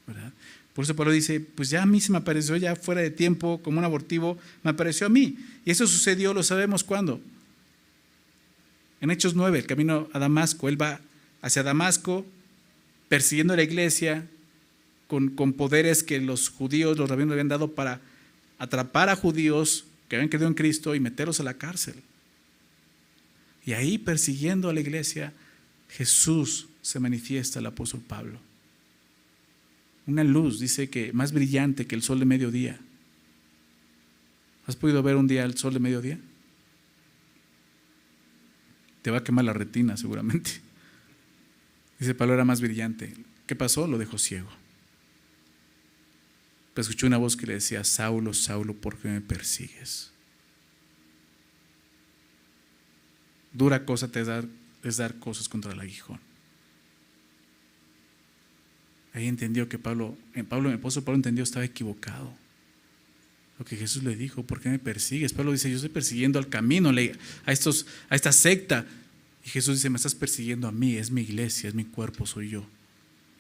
¿verdad? 0.10 0.34
Por 0.74 0.84
eso 0.84 0.96
Pablo 0.96 1.12
dice, 1.12 1.40
pues 1.40 1.70
ya 1.70 1.84
a 1.84 1.86
mí 1.86 2.00
se 2.00 2.12
me 2.12 2.18
apareció 2.20 2.56
ya 2.56 2.76
fuera 2.76 3.02
de 3.02 3.10
tiempo, 3.10 3.60
como 3.64 3.80
un 3.80 3.86
abortivo, 3.86 4.38
me 4.64 4.72
apareció 4.72 5.08
a 5.08 5.10
mí. 5.10 5.38
Y 5.66 5.72
eso 5.72 5.88
sucedió, 5.88 6.34
lo 6.34 6.44
sabemos 6.44 6.84
cuándo. 6.84 7.20
En 9.02 9.12
Hechos 9.12 9.36
9, 9.36 9.60
el 9.60 9.66
camino 9.66 10.10
a 10.14 10.20
Damasco, 10.20 10.70
él 10.70 10.82
va 10.82 11.02
hacia 11.42 11.64
Damasco 11.64 12.26
persiguiendo 13.08 13.54
a 13.54 13.58
la 13.58 13.64
iglesia 13.64 14.28
con, 15.08 15.30
con 15.30 15.54
poderes 15.54 16.04
que 16.04 16.20
los 16.20 16.50
judíos, 16.50 16.98
los 16.98 17.10
rabinos 17.10 17.30
le 17.30 17.34
habían 17.34 17.48
dado 17.48 17.74
para 17.74 18.02
atrapar 18.60 19.10
a 19.10 19.16
judíos 19.16 19.86
que 20.08 20.16
habían 20.16 20.30
creído 20.30 20.48
en 20.48 20.54
Cristo 20.54 20.96
y 20.96 21.00
meterlos 21.00 21.40
a 21.40 21.44
la 21.44 21.56
cárcel. 21.56 21.96
Y 23.66 23.74
ahí 23.74 23.98
persiguiendo 23.98 24.70
a 24.70 24.74
la 24.74 24.80
iglesia, 24.80 25.34
Jesús 25.90 26.68
se 26.82 27.00
manifiesta 27.00 27.60
al 27.60 27.66
apóstol 27.68 28.02
Pablo. 28.08 28.40
Una 30.10 30.24
luz, 30.24 30.60
dice 30.60 30.90
que 30.90 31.14
más 31.14 31.32
brillante 31.32 31.86
que 31.86 31.94
el 31.94 32.02
sol 32.02 32.18
de 32.18 32.26
mediodía. 32.26 32.80
¿Has 34.66 34.76
podido 34.76 35.04
ver 35.04 35.16
un 35.16 35.28
día 35.28 35.46
el 35.46 35.56
sol 35.56 35.72
de 35.72 35.80
mediodía? 35.80 36.20
Te 39.04 39.12
va 39.12 39.20
a 39.20 39.24
quemar 39.24 39.46
la 39.46 39.54
retina 39.54 39.98
seguramente. 39.98 40.50
Dice 42.00 42.16
Pablo 42.16 42.34
era 42.34 42.44
más 42.44 42.60
brillante. 42.60 43.14
¿Qué 43.46 43.56
pasó? 43.56 43.86
Lo 43.86 44.00
dejó 44.00 44.18
ciego. 44.18 44.50
Pero 46.74 46.82
escuchó 46.82 47.06
una 47.06 47.18
voz 47.18 47.38
que 47.38 47.46
le 47.46 47.54
decía, 47.54 47.84
Saulo, 47.84 48.34
Saulo, 48.34 48.74
¿por 48.74 48.98
qué 48.98 49.10
me 49.10 49.22
persigues? 49.22 50.12
Dura 53.54 53.86
cosa 53.86 54.08
te 54.08 54.24
dar, 54.24 54.46
es 54.82 54.98
dar 54.98 55.20
cosas 55.20 55.48
contra 55.48 55.72
el 55.72 55.80
aguijón. 55.80 56.29
Ahí 59.14 59.28
entendió 59.28 59.68
que 59.68 59.80
Pablo, 59.80 60.18
en 60.36 60.46
Pablo, 60.46 60.70
el 60.70 60.76
apóstol 60.76 61.04
Pablo 61.04 61.18
entendió 61.18 61.44
estaba 61.44 61.66
equivocado. 61.66 62.34
Lo 63.58 63.66
que 63.66 63.76
Jesús 63.76 64.04
le 64.04 64.16
dijo, 64.16 64.44
¿por 64.44 64.62
qué 64.62 64.70
me 64.70 64.80
persigues? 64.80 65.34
Pablo 65.34 65.52
dice, 65.52 65.70
yo 65.70 65.76
estoy 65.76 65.90
persiguiendo 65.90 66.40
al 66.40 66.48
camino, 66.48 66.92
a, 67.46 67.52
estos, 67.52 67.88
a 68.10 68.16
esta 68.16 68.32
secta. 68.32 68.86
Y 69.46 69.50
Jesús 69.50 69.76
dice, 69.76 69.90
me 69.90 69.98
estás 69.98 70.16
persiguiendo 70.16 70.68
a 70.68 70.72
mí, 70.72 70.96
es 70.96 71.12
mi 71.12 71.22
iglesia, 71.22 71.68
es 71.68 71.76
mi 71.76 71.86
cuerpo, 71.86 72.26
soy 72.26 72.50
yo. 72.50 72.66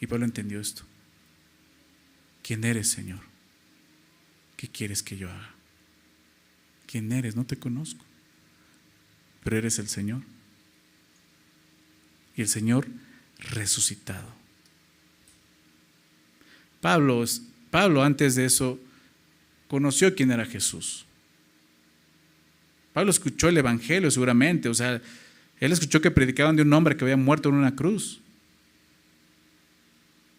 Y 0.01 0.07
Pablo 0.07 0.26
entendió 0.26 0.59
esto. 0.59 0.84
¿Quién 2.43 2.63
eres, 2.63 2.89
Señor? 2.89 3.20
¿Qué 4.57 4.67
quieres 4.67 5.03
que 5.03 5.17
yo 5.17 5.30
haga? 5.30 5.53
¿Quién 6.86 7.11
eres? 7.11 7.36
No 7.36 7.45
te 7.45 7.57
conozco. 7.57 8.03
Pero 9.43 9.57
eres 9.57 9.80
el 9.80 9.88
Señor. 9.88 10.24
Y 12.36 12.41
el 12.41 12.47
Señor 12.47 12.88
resucitado. 13.38 14.39
Pablo, 16.82 17.23
Pablo 17.71 18.03
antes 18.03 18.36
de 18.36 18.45
eso 18.45 18.80
conoció 19.67 20.13
quién 20.15 20.32
era 20.32 20.45
Jesús. 20.45 21.05
Pablo 22.93 23.11
escuchó 23.11 23.49
el 23.49 23.57
Evangelio 23.57 24.09
seguramente, 24.11 24.69
o 24.69 24.73
sea, 24.73 25.01
él 25.59 25.71
escuchó 25.71 26.01
que 26.01 26.11
predicaban 26.11 26.55
de 26.55 26.63
un 26.63 26.73
hombre 26.73 26.97
que 26.97 27.03
había 27.03 27.17
muerto 27.17 27.49
en 27.49 27.55
una 27.55 27.75
cruz, 27.75 28.21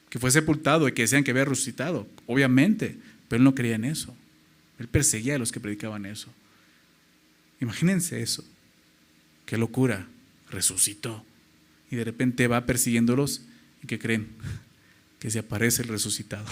que 0.08 0.18
fue 0.18 0.30
sepultado 0.30 0.88
y 0.88 0.92
que 0.92 1.02
decían 1.02 1.22
que 1.22 1.30
había 1.30 1.44
resucitado, 1.44 2.08
obviamente, 2.26 2.96
pero 3.28 3.38
él 3.38 3.44
no 3.44 3.54
creía 3.54 3.76
en 3.76 3.84
eso. 3.84 4.16
Él 4.78 4.88
perseguía 4.88 5.36
a 5.36 5.38
los 5.38 5.52
que 5.52 5.60
predicaban 5.60 6.06
eso. 6.06 6.32
Imagínense 7.60 8.22
eso. 8.22 8.44
Qué 9.46 9.56
locura. 9.56 10.08
Resucitó. 10.50 11.24
Y 11.90 11.96
de 11.96 12.04
repente 12.04 12.48
va 12.48 12.66
persiguiéndolos 12.66 13.42
y 13.82 13.86
que 13.86 13.98
creen 13.98 14.28
que 15.20 15.30
se 15.30 15.38
aparece 15.38 15.82
el 15.82 15.88
resucitado. 15.88 16.46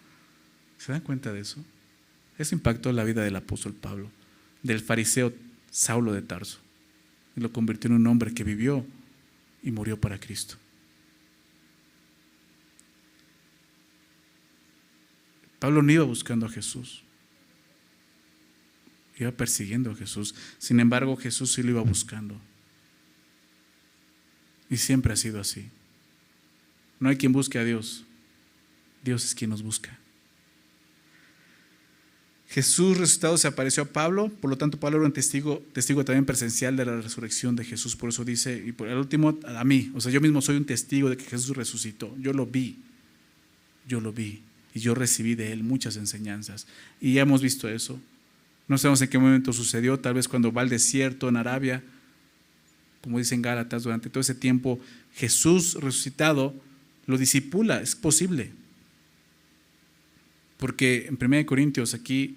¿Se 0.78 0.92
dan 0.92 1.00
cuenta 1.00 1.32
de 1.32 1.40
eso? 1.40 1.64
Eso 2.38 2.54
impactó 2.54 2.92
la 2.92 3.02
vida 3.02 3.24
del 3.24 3.34
apóstol 3.34 3.72
Pablo, 3.72 4.10
del 4.62 4.80
fariseo 4.80 5.32
Saulo 5.70 6.12
de 6.12 6.22
Tarso. 6.22 6.58
Y 7.34 7.40
lo 7.40 7.50
convirtió 7.50 7.88
en 7.88 7.96
un 7.96 8.06
hombre 8.06 8.34
que 8.34 8.44
vivió 8.44 8.86
y 9.62 9.70
murió 9.70 9.98
para 9.98 10.20
Cristo. 10.20 10.56
Pablo 15.58 15.82
no 15.82 15.90
iba 15.90 16.04
buscando 16.04 16.44
a 16.44 16.50
Jesús, 16.50 17.02
iba 19.16 19.32
persiguiendo 19.32 19.92
a 19.92 19.94
Jesús. 19.94 20.34
Sin 20.58 20.78
embargo, 20.78 21.16
Jesús 21.16 21.54
sí 21.54 21.62
lo 21.62 21.70
iba 21.70 21.80
buscando. 21.80 22.38
Y 24.68 24.76
siempre 24.76 25.14
ha 25.14 25.16
sido 25.16 25.40
así. 25.40 25.70
No 27.00 27.08
hay 27.08 27.16
quien 27.16 27.32
busque 27.32 27.58
a 27.58 27.64
Dios. 27.64 28.04
Dios 29.02 29.24
es 29.24 29.34
quien 29.34 29.50
nos 29.50 29.62
busca. 29.62 29.98
Jesús 32.48 32.98
resucitado 32.98 33.36
se 33.36 33.48
apareció 33.48 33.82
a 33.82 33.86
Pablo, 33.86 34.30
por 34.40 34.48
lo 34.48 34.56
tanto 34.56 34.78
Pablo 34.78 34.98
era 34.98 35.06
un 35.06 35.12
testigo, 35.12 35.60
testigo 35.72 36.04
también 36.04 36.24
presencial 36.24 36.76
de 36.76 36.84
la 36.84 37.00
resurrección 37.00 37.56
de 37.56 37.64
Jesús, 37.64 37.96
por 37.96 38.10
eso 38.10 38.24
dice, 38.24 38.62
y 38.64 38.70
por 38.70 38.86
el 38.86 38.96
último 38.96 39.40
a 39.44 39.64
mí, 39.64 39.90
o 39.92 40.00
sea, 40.00 40.12
yo 40.12 40.20
mismo 40.20 40.40
soy 40.40 40.56
un 40.56 40.64
testigo 40.64 41.10
de 41.10 41.16
que 41.16 41.24
Jesús 41.24 41.56
resucitó, 41.56 42.16
yo 42.20 42.32
lo 42.32 42.46
vi, 42.46 42.78
yo 43.88 44.00
lo 44.00 44.12
vi, 44.12 44.42
y 44.72 44.78
yo 44.78 44.94
recibí 44.94 45.34
de 45.34 45.52
él 45.52 45.64
muchas 45.64 45.96
enseñanzas, 45.96 46.68
y 47.00 47.14
ya 47.14 47.22
hemos 47.22 47.42
visto 47.42 47.68
eso. 47.68 47.98
No 48.68 48.78
sabemos 48.78 49.02
en 49.02 49.08
qué 49.08 49.18
momento 49.18 49.52
sucedió, 49.52 49.98
tal 49.98 50.14
vez 50.14 50.28
cuando 50.28 50.52
va 50.52 50.62
al 50.62 50.68
desierto 50.68 51.28
en 51.28 51.36
Arabia, 51.36 51.82
como 53.02 53.18
dicen 53.18 53.42
Gálatas, 53.42 53.82
durante 53.82 54.10
todo 54.10 54.20
ese 54.20 54.34
tiempo 54.34 54.78
Jesús 55.14 55.74
resucitado 55.74 56.54
lo 57.06 57.18
disipula, 57.18 57.80
es 57.80 57.94
posible. 57.94 58.50
Porque 60.56 61.06
en 61.08 61.18
1 61.20 61.46
Corintios 61.46 61.94
aquí 61.94 62.36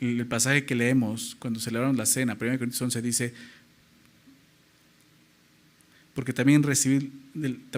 el 0.00 0.26
pasaje 0.26 0.64
que 0.64 0.74
leemos 0.74 1.36
cuando 1.38 1.60
celebraron 1.60 1.96
la 1.96 2.06
cena, 2.06 2.36
1 2.40 2.58
Corintios 2.58 2.80
11 2.80 3.02
dice, 3.02 3.34
porque 6.14 6.32
también 6.32 6.62
recibí, 6.62 7.10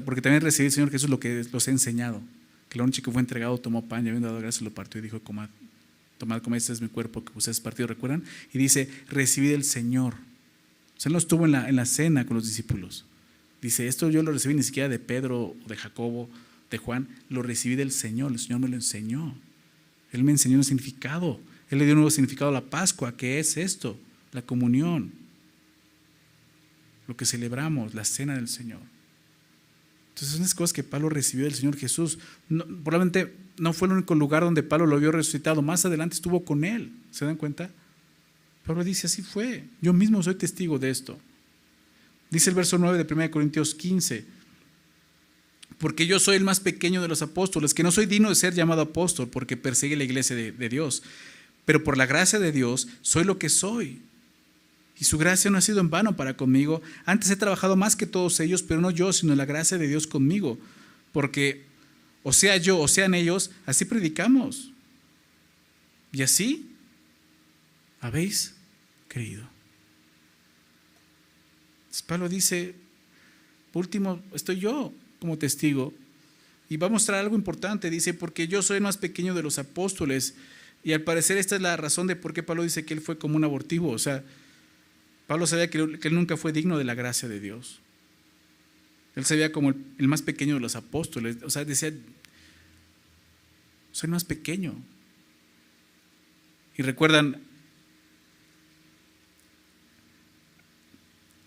porque 0.04 0.20
también 0.20 0.42
recibí, 0.42 0.70
Señor 0.70 0.90
Jesús, 0.90 1.08
lo 1.08 1.18
que 1.18 1.44
los 1.52 1.66
he 1.68 1.70
enseñado. 1.70 2.22
Que 2.68 2.78
la 2.78 2.84
noche 2.84 3.00
que 3.00 3.10
fue 3.10 3.20
entregado 3.20 3.56
tomó 3.58 3.86
pan 3.88 4.04
y 4.04 4.08
habiendo 4.08 4.28
dado 4.28 4.40
gracias 4.40 4.62
lo 4.62 4.74
partió 4.74 4.98
y 4.98 5.02
dijo, 5.02 5.20
tomad, 5.20 5.48
tomad, 6.18 6.42
comed, 6.42 6.58
este 6.58 6.72
es 6.72 6.82
mi 6.82 6.88
cuerpo 6.88 7.24
que 7.24 7.32
ustedes 7.34 7.60
partido, 7.60 7.86
¿recuerdan? 7.86 8.24
Y 8.52 8.58
dice, 8.58 8.90
recibí 9.08 9.48
del 9.48 9.64
Señor. 9.64 10.14
O 10.96 11.00
sea, 11.00 11.10
no 11.12 11.18
estuvo 11.18 11.46
en 11.46 11.52
la, 11.52 11.68
en 11.68 11.76
la 11.76 11.86
cena 11.86 12.26
con 12.26 12.36
los 12.36 12.46
discípulos. 12.46 13.04
Dice, 13.62 13.86
esto 13.88 14.10
yo 14.10 14.22
lo 14.22 14.32
recibí 14.32 14.54
ni 14.54 14.62
siquiera 14.62 14.88
de 14.88 14.98
Pedro 14.98 15.56
de 15.66 15.76
Jacobo, 15.76 16.28
de 16.70 16.78
Juan, 16.78 17.08
lo 17.28 17.42
recibí 17.42 17.76
del 17.76 17.92
Señor, 17.92 18.32
el 18.32 18.38
Señor 18.38 18.60
me 18.60 18.68
lo 18.68 18.74
enseñó. 18.74 19.34
Él 20.12 20.24
me 20.24 20.32
enseñó 20.32 20.58
un 20.58 20.64
significado. 20.64 21.40
Él 21.70 21.78
le 21.78 21.84
dio 21.84 21.94
un 21.94 22.00
nuevo 22.00 22.10
significado 22.10 22.50
a 22.50 22.54
la 22.54 22.70
Pascua, 22.70 23.16
que 23.16 23.38
es 23.38 23.56
esto, 23.56 23.98
la 24.32 24.42
comunión, 24.42 25.12
lo 27.06 27.16
que 27.16 27.24
celebramos, 27.24 27.94
la 27.94 28.04
cena 28.04 28.34
del 28.34 28.48
Señor. 28.48 28.80
Entonces 30.10 30.34
son 30.34 30.42
esas 30.42 30.54
cosas 30.54 30.72
que 30.72 30.82
Pablo 30.82 31.08
recibió 31.08 31.44
del 31.44 31.54
Señor 31.54 31.76
Jesús. 31.76 32.18
probablemente 32.48 33.34
no 33.58 33.72
fue 33.72 33.88
el 33.88 33.94
único 33.94 34.14
lugar 34.14 34.42
donde 34.42 34.62
Pablo 34.62 34.86
lo 34.86 34.98
vio 34.98 35.12
resucitado, 35.12 35.60
más 35.60 35.84
adelante 35.84 36.14
estuvo 36.14 36.44
con 36.44 36.64
él. 36.64 36.92
¿Se 37.10 37.24
dan 37.24 37.36
cuenta? 37.36 37.70
Pablo 38.64 38.82
dice, 38.82 39.06
así 39.06 39.22
fue. 39.22 39.64
Yo 39.80 39.92
mismo 39.92 40.22
soy 40.22 40.34
testigo 40.34 40.78
de 40.78 40.90
esto. 40.90 41.18
Dice 42.30 42.50
el 42.50 42.56
verso 42.56 42.78
9 42.78 43.02
de 43.02 43.14
1 43.14 43.30
Corintios 43.30 43.74
15, 43.74 44.24
porque 45.78 46.06
yo 46.06 46.18
soy 46.18 46.36
el 46.36 46.44
más 46.44 46.60
pequeño 46.60 47.02
de 47.02 47.08
los 47.08 47.22
apóstoles, 47.22 47.74
que 47.74 47.82
no 47.82 47.92
soy 47.92 48.06
digno 48.06 48.28
de 48.28 48.34
ser 48.34 48.54
llamado 48.54 48.82
apóstol 48.82 49.28
porque 49.28 49.56
persigue 49.56 49.96
la 49.96 50.04
iglesia 50.04 50.34
de, 50.34 50.52
de 50.52 50.68
Dios, 50.68 51.02
pero 51.64 51.84
por 51.84 51.96
la 51.96 52.06
gracia 52.06 52.38
de 52.38 52.52
Dios 52.52 52.88
soy 53.02 53.24
lo 53.24 53.38
que 53.38 53.48
soy. 53.48 54.00
Y 54.98 55.04
su 55.04 55.18
gracia 55.18 55.50
no 55.50 55.58
ha 55.58 55.60
sido 55.60 55.80
en 55.80 55.90
vano 55.90 56.16
para 56.16 56.36
conmigo. 56.36 56.80
Antes 57.04 57.30
he 57.30 57.36
trabajado 57.36 57.76
más 57.76 57.96
que 57.96 58.06
todos 58.06 58.40
ellos, 58.40 58.62
pero 58.62 58.80
no 58.80 58.90
yo, 58.90 59.12
sino 59.12 59.34
la 59.34 59.44
gracia 59.44 59.76
de 59.76 59.88
Dios 59.88 60.06
conmigo. 60.06 60.58
Porque 61.12 61.64
o 62.22 62.32
sea 62.32 62.56
yo 62.56 62.78
o 62.78 62.88
sean 62.88 63.14
ellos, 63.14 63.50
así 63.66 63.84
predicamos. 63.84 64.72
Y 66.12 66.22
así 66.22 66.70
habéis 68.00 68.54
creído. 69.06 69.55
Pablo 72.06 72.28
dice, 72.28 72.74
último, 73.72 74.22
estoy 74.32 74.58
yo 74.58 74.92
como 75.20 75.38
testigo. 75.38 75.92
Y 76.68 76.76
va 76.76 76.88
a 76.88 76.90
mostrar 76.90 77.20
algo 77.20 77.36
importante, 77.36 77.90
dice, 77.90 78.14
porque 78.14 78.48
yo 78.48 78.62
soy 78.62 78.78
el 78.78 78.82
más 78.82 78.96
pequeño 78.96 79.34
de 79.34 79.42
los 79.42 79.58
apóstoles. 79.58 80.34
Y 80.82 80.92
al 80.92 81.02
parecer 81.02 81.36
esta 81.36 81.56
es 81.56 81.62
la 81.62 81.76
razón 81.76 82.06
de 82.06 82.16
por 82.16 82.32
qué 82.32 82.42
Pablo 82.42 82.62
dice 82.62 82.84
que 82.84 82.94
él 82.94 83.00
fue 83.00 83.18
como 83.18 83.36
un 83.36 83.44
abortivo. 83.44 83.90
O 83.90 83.98
sea, 83.98 84.24
Pablo 85.26 85.46
sabía 85.46 85.70
que, 85.70 85.78
él 85.78 86.14
nunca 86.14 86.36
fue 86.36 86.52
digno 86.52 86.78
de 86.78 86.84
la 86.84 86.94
gracia 86.94 87.28
de 87.28 87.40
Dios. 87.40 87.80
Él 89.14 89.24
se 89.24 89.50
como 89.50 89.70
el, 89.70 90.08
más 90.08 90.22
pequeño 90.22 90.54
de 90.54 90.60
los 90.60 90.76
apóstoles. 90.76 91.38
O 91.42 91.50
sea, 91.50 91.64
decía, 91.64 91.92
soy 93.92 94.10
más 94.10 94.24
pequeño. 94.24 94.74
Y 96.76 96.82
recuerdan, 96.82 97.40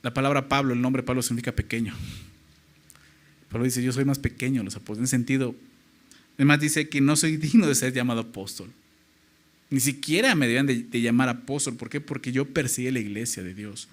la 0.01 0.13
palabra 0.13 0.47
Pablo, 0.47 0.73
el 0.73 0.81
nombre 0.81 1.03
Pablo 1.03 1.21
significa 1.21 1.51
pequeño. 1.51 1.93
Pablo 3.49 3.65
dice, 3.65 3.83
yo 3.83 3.91
soy 3.91 4.05
más 4.05 4.19
pequeño 4.19 4.63
los 4.63 4.75
apóstoles. 4.75 5.11
En 5.11 5.19
sentido, 5.19 5.55
además 6.35 6.59
dice 6.59 6.87
que 6.87 7.01
no 7.01 7.15
soy 7.15 7.37
digno 7.37 7.67
de 7.67 7.75
ser 7.75 7.93
llamado 7.93 8.21
apóstol. 8.21 8.69
Ni 9.69 9.79
siquiera 9.79 10.33
me 10.35 10.47
deben 10.47 10.65
de, 10.65 11.01
llamar 11.01 11.29
apóstol. 11.29 11.75
¿Por 11.75 11.89
qué? 11.89 12.01
Porque 12.01 12.31
yo 12.31 12.45
persigue 12.45 12.91
la 12.91 12.99
iglesia 12.99 13.43
de 13.43 13.53
Dios. 13.53 13.87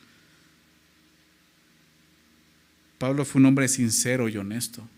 Pablo 2.99 3.27
fue 3.27 3.41
un 3.41 3.47
hombre 3.47 3.69
sincero 3.69 4.29
y 4.29 4.37
honesto. 4.39 4.89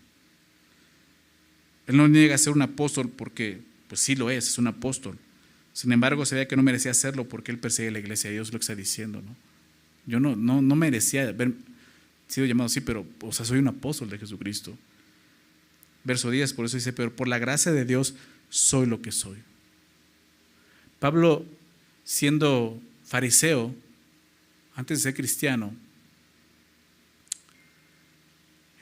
Él 1.87 1.97
no 1.97 2.07
niega 2.07 2.35
a 2.35 2.37
ser 2.37 2.53
un 2.53 2.61
apóstol 2.61 3.09
porque, 3.09 3.59
pues 3.87 3.99
sí 3.99 4.15
lo 4.15 4.29
es, 4.29 4.47
es 4.47 4.57
un 4.57 4.67
apóstol. 4.67 5.17
Sin 5.73 5.91
embargo, 5.91 6.25
sabía 6.25 6.47
que 6.47 6.55
no 6.55 6.63
merecía 6.63 6.91
hacerlo 6.91 7.27
porque 7.27 7.51
él 7.51 7.57
persigue 7.57 7.91
la 7.91 7.99
iglesia 7.99 8.29
de 8.29 8.35
Dios, 8.35 8.53
lo 8.53 8.59
que 8.59 8.63
está 8.63 8.75
diciendo. 8.75 9.21
¿no? 9.21 9.35
Yo 10.05 10.19
no, 10.19 10.35
no, 10.35 10.61
no 10.61 10.75
merecía 10.75 11.27
haber 11.27 11.53
sido 12.27 12.45
llamado 12.45 12.67
así, 12.67 12.81
pero, 12.81 13.05
o 13.21 13.31
sea, 13.31 13.45
soy 13.45 13.59
un 13.59 13.67
apóstol 13.67 14.09
de 14.09 14.17
Jesucristo. 14.17 14.77
Verso 16.03 16.29
10, 16.29 16.53
por 16.53 16.65
eso 16.65 16.77
dice, 16.77 16.93
pero 16.93 17.13
por 17.15 17.27
la 17.27 17.39
gracia 17.39 17.71
de 17.71 17.85
Dios 17.85 18.15
soy 18.49 18.85
lo 18.85 19.01
que 19.01 19.11
soy. 19.11 19.37
Pablo, 20.99 21.45
siendo 22.03 22.81
fariseo, 23.03 23.75
antes 24.75 24.99
de 24.99 25.03
ser 25.03 25.15
cristiano, 25.15 25.73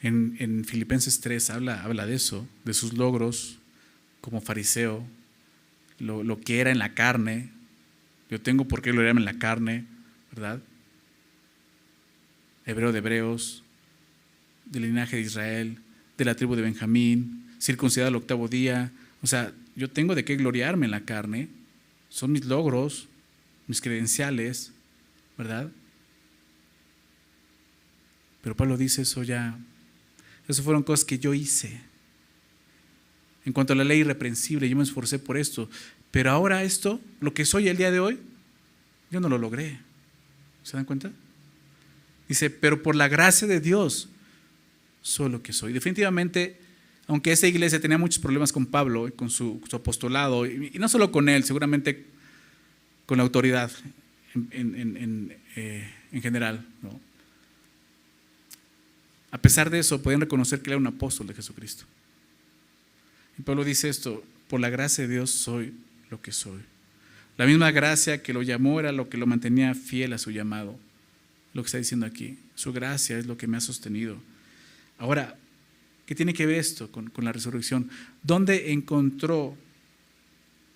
en, 0.01 0.63
Filipenses 0.65 1.19
3 1.21 1.49
habla, 1.49 1.83
habla 1.83 2.05
de 2.05 2.15
eso, 2.15 2.47
de 2.63 2.73
sus 2.73 2.93
logros 2.93 3.57
como 4.21 4.41
fariseo, 4.41 5.05
lo, 5.99 6.23
lo 6.23 6.39
que 6.39 6.59
era 6.59 6.71
en 6.71 6.79
la 6.79 6.93
carne. 6.93 7.49
Yo 8.29 8.39
tengo 8.39 8.65
por 8.65 8.81
qué 8.81 8.91
gloriarme 8.91 9.21
en 9.21 9.25
la 9.25 9.39
carne, 9.39 9.85
¿verdad? 10.31 10.61
Hebreo 12.67 12.91
de 12.91 12.99
hebreos, 12.99 13.63
del 14.65 14.83
linaje 14.83 15.15
de 15.15 15.21
Israel, 15.23 15.79
de 16.17 16.25
la 16.25 16.35
tribu 16.35 16.55
de 16.55 16.61
Benjamín, 16.61 17.45
circuncidado 17.59 18.09
al 18.09 18.15
octavo 18.17 18.49
día. 18.49 18.91
O 19.23 19.27
sea, 19.27 19.53
yo 19.75 19.89
tengo 19.89 20.15
de 20.15 20.25
qué 20.25 20.35
gloriarme 20.35 20.85
en 20.85 20.91
la 20.91 21.05
carne. 21.05 21.47
Son 22.09 22.31
mis 22.31 22.45
logros, 22.45 23.07
mis 23.67 23.79
credenciales, 23.79 24.73
¿verdad? 25.37 25.71
Pero 28.41 28.55
Pablo 28.55 28.77
dice 28.77 29.03
eso 29.03 29.23
ya. 29.23 29.57
Esas 30.47 30.63
fueron 30.63 30.83
cosas 30.83 31.05
que 31.05 31.19
yo 31.19 31.33
hice. 31.33 31.81
En 33.45 33.53
cuanto 33.53 33.71
a 33.71 33.75
la 33.77 33.85
ley 33.85 33.99
irreprensible, 33.99 34.67
yo 34.67 34.75
me 34.75 34.83
esforcé 34.83 35.19
por 35.19 35.37
esto. 35.37 35.69
Pero 36.11 36.31
ahora 36.31 36.63
esto, 36.63 36.99
lo 37.21 37.33
que 37.33 37.45
soy 37.45 37.69
el 37.69 37.77
día 37.77 37.91
de 37.91 38.01
hoy, 38.01 38.19
yo 39.09 39.21
no 39.21 39.29
lo 39.29 39.37
logré. 39.37 39.79
¿Se 40.63 40.75
dan 40.75 40.85
cuenta? 40.85 41.13
Dice, 42.27 42.49
pero 42.49 42.83
por 42.83 42.95
la 42.95 43.07
gracia 43.07 43.47
de 43.47 43.59
Dios, 43.59 44.09
soy 45.01 45.29
lo 45.29 45.41
que 45.41 45.53
soy. 45.53 45.73
Definitivamente, 45.73 46.57
aunque 47.07 47.31
esa 47.31 47.47
iglesia 47.47 47.79
tenía 47.79 47.97
muchos 47.97 48.19
problemas 48.19 48.51
con 48.51 48.65
Pablo, 48.65 49.09
con 49.15 49.29
su, 49.29 49.61
apostolado, 49.71 50.45
y, 50.45 50.71
no 50.77 50.89
solo 50.89 51.11
con 51.11 51.29
él, 51.29 51.43
seguramente 51.43 52.05
con 53.05 53.17
la 53.17 53.23
autoridad 53.23 53.71
en, 54.51 55.35
eh, 55.55 55.89
general. 56.21 56.65
A 59.31 59.37
pesar 59.37 59.69
de 59.69 59.79
eso, 59.79 60.01
podían 60.01 60.21
reconocer 60.21 60.61
que 60.61 60.69
era 60.69 60.77
un 60.77 60.87
apóstol 60.87 61.27
de 61.27 61.33
Jesucristo. 61.33 61.85
Y 63.37 63.43
Pablo 63.43 63.63
dice 63.63 63.87
esto, 63.87 64.23
por 64.49 64.59
la 64.59 64.69
gracia 64.69 65.07
de 65.07 65.13
Dios 65.13 65.31
soy 65.31 65.73
lo 66.09 66.21
que 66.21 66.31
soy. 66.31 66.59
La 67.37 67.45
misma 67.45 67.71
gracia 67.71 68.23
que 68.23 68.33
lo 68.33 68.41
llamó 68.41 68.79
era 68.79 68.91
lo 68.91 69.09
que 69.09 69.17
lo 69.17 69.27
mantenía 69.27 69.75
fiel 69.75 70.13
a 70.13 70.17
su 70.17 70.31
llamado. 70.31 70.77
Lo 71.57 71.63
que 71.63 71.69
está 71.69 71.79
diciendo 71.79 72.05
aquí. 72.05 72.37
Su 72.53 72.71
gracia 72.71 73.17
es 73.17 73.25
lo 73.25 73.35
que 73.35 73.47
me 73.47 73.57
ha 73.57 73.61
sostenido. 73.61 74.21
Ahora, 74.99 75.35
¿qué 76.05 76.13
tiene 76.13 76.35
que 76.35 76.45
ver 76.45 76.59
esto 76.59 76.91
con, 76.91 77.11
la 77.17 77.31
resurrección? 77.31 77.89
¿Dónde 78.21 78.73
encontró 78.73 79.57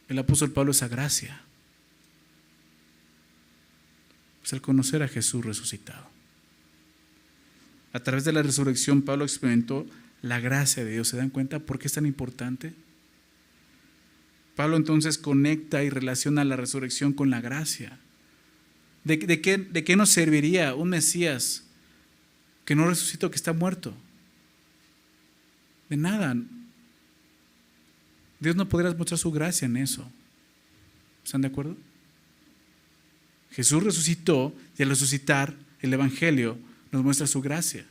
el 0.09 0.17
apóstol 0.17 0.49
Pablo 0.49 0.71
esa 0.71 0.87
gracia? 0.87 1.39
Pues 4.39 4.53
al 4.53 4.61
conocer 4.61 5.03
a 5.03 5.07
Jesús 5.07 5.45
resucitado. 5.45 6.07
A 7.93 7.99
través 7.99 8.23
de 8.23 8.33
la 8.33 8.41
resurrección 8.41 9.03
Pablo 9.03 9.23
experimentó 9.23 9.85
la 10.23 10.39
gracia 10.39 10.83
de 10.83 10.93
Dios. 10.93 11.09
¿Se 11.09 11.17
dan 11.17 11.29
cuenta 11.29 11.59
por 11.59 11.77
qué 11.77 11.85
es 11.85 11.93
tan 11.93 12.07
importante? 12.07 12.73
Pablo 14.55 14.77
entonces 14.77 15.19
conecta 15.19 15.83
y 15.83 15.91
relaciona 15.91 16.43
la 16.43 16.55
resurrección 16.55 17.13
con 17.13 17.29
la 17.29 17.39
gracia. 17.39 17.99
¿De, 19.03 19.17
qué, 19.17 19.57
¿De, 19.57 19.83
qué, 19.83 19.95
nos 19.95 20.09
serviría 20.09 20.75
un 20.75 20.89
Mesías 20.89 21.63
que 22.65 22.75
no 22.75 22.87
resucitó, 22.87 23.31
que 23.31 23.35
está 23.35 23.51
muerto? 23.53 23.95
De 25.89 25.97
nada. 25.97 26.35
Dios 28.39 28.55
no 28.55 28.69
podrá 28.69 28.93
mostrar 28.93 29.17
su 29.17 29.31
gracia 29.31 29.65
en 29.65 29.77
eso. 29.77 30.09
¿Están 31.25 31.41
de 31.41 31.47
acuerdo? 31.47 31.75
Jesús 33.51 33.83
resucitó 33.83 34.55
y 34.77 34.83
al 34.83 34.89
resucitar 34.89 35.55
el 35.81 35.93
Evangelio 35.93 36.57
nos 36.91 37.03
muestra 37.03 37.27
su 37.27 37.41
gracia. 37.41 37.85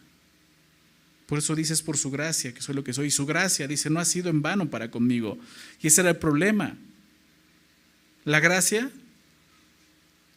Por 1.27 1.39
eso 1.39 1.55
dices 1.55 1.83
por 1.83 1.97
su 1.97 2.11
gracia, 2.11 2.53
que 2.53 2.63
soy 2.63 2.75
lo 2.75 2.83
que 2.83 2.93
soy. 2.93 3.09
Y 3.09 3.11
su 3.11 3.27
gracia, 3.27 3.69
dice, 3.69 3.91
no 3.91 4.01
ha 4.01 4.05
sido 4.05 4.31
en 4.31 4.43
vano 4.43 4.69
para 4.69 4.91
conmigo. 4.91 5.39
Y 5.81 5.87
ese 5.87 6.01
era 6.01 6.11
el 6.11 6.17
problema. 6.17 6.77
La 8.25 8.41
gracia 8.41 8.91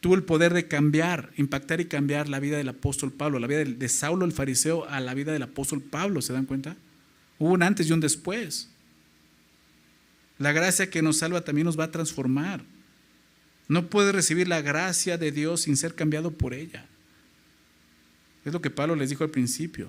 tuvo 0.03 0.15
el 0.15 0.23
poder 0.23 0.53
de 0.53 0.67
cambiar, 0.67 1.31
impactar 1.37 1.79
y 1.79 1.85
cambiar 1.85 2.27
la 2.27 2.41
vida 2.41 2.57
del 2.57 2.67
apóstol 2.67 3.13
Pablo, 3.13 3.39
la 3.39 3.47
vida 3.47 3.63
de 3.63 3.87
Saulo 3.87 4.25
el 4.25 4.33
fariseo 4.33 4.85
a 4.89 4.99
la 4.99 5.13
vida 5.13 5.31
del 5.31 5.43
apóstol 5.43 5.81
Pablo, 5.81 6.21
¿se 6.21 6.33
dan 6.33 6.45
cuenta? 6.45 6.75
Hubo 7.39 7.53
un 7.53 7.63
antes 7.63 7.87
y 7.87 7.93
un 7.93 8.01
después. 8.01 8.69
La 10.39 10.51
gracia 10.51 10.89
que 10.89 11.01
nos 11.01 11.19
salva 11.19 11.45
también 11.45 11.63
nos 11.63 11.79
va 11.79 11.85
a 11.85 11.91
transformar. 11.91 12.65
No 13.69 13.89
puede 13.89 14.11
recibir 14.11 14.49
la 14.49 14.59
gracia 14.59 15.17
de 15.17 15.31
Dios 15.31 15.61
sin 15.61 15.77
ser 15.77 15.95
cambiado 15.95 16.31
por 16.31 16.53
ella. 16.53 16.85
Es 18.43 18.51
lo 18.51 18.61
que 18.61 18.69
Pablo 18.69 18.97
les 18.97 19.09
dijo 19.09 19.23
al 19.23 19.29
principio. 19.29 19.87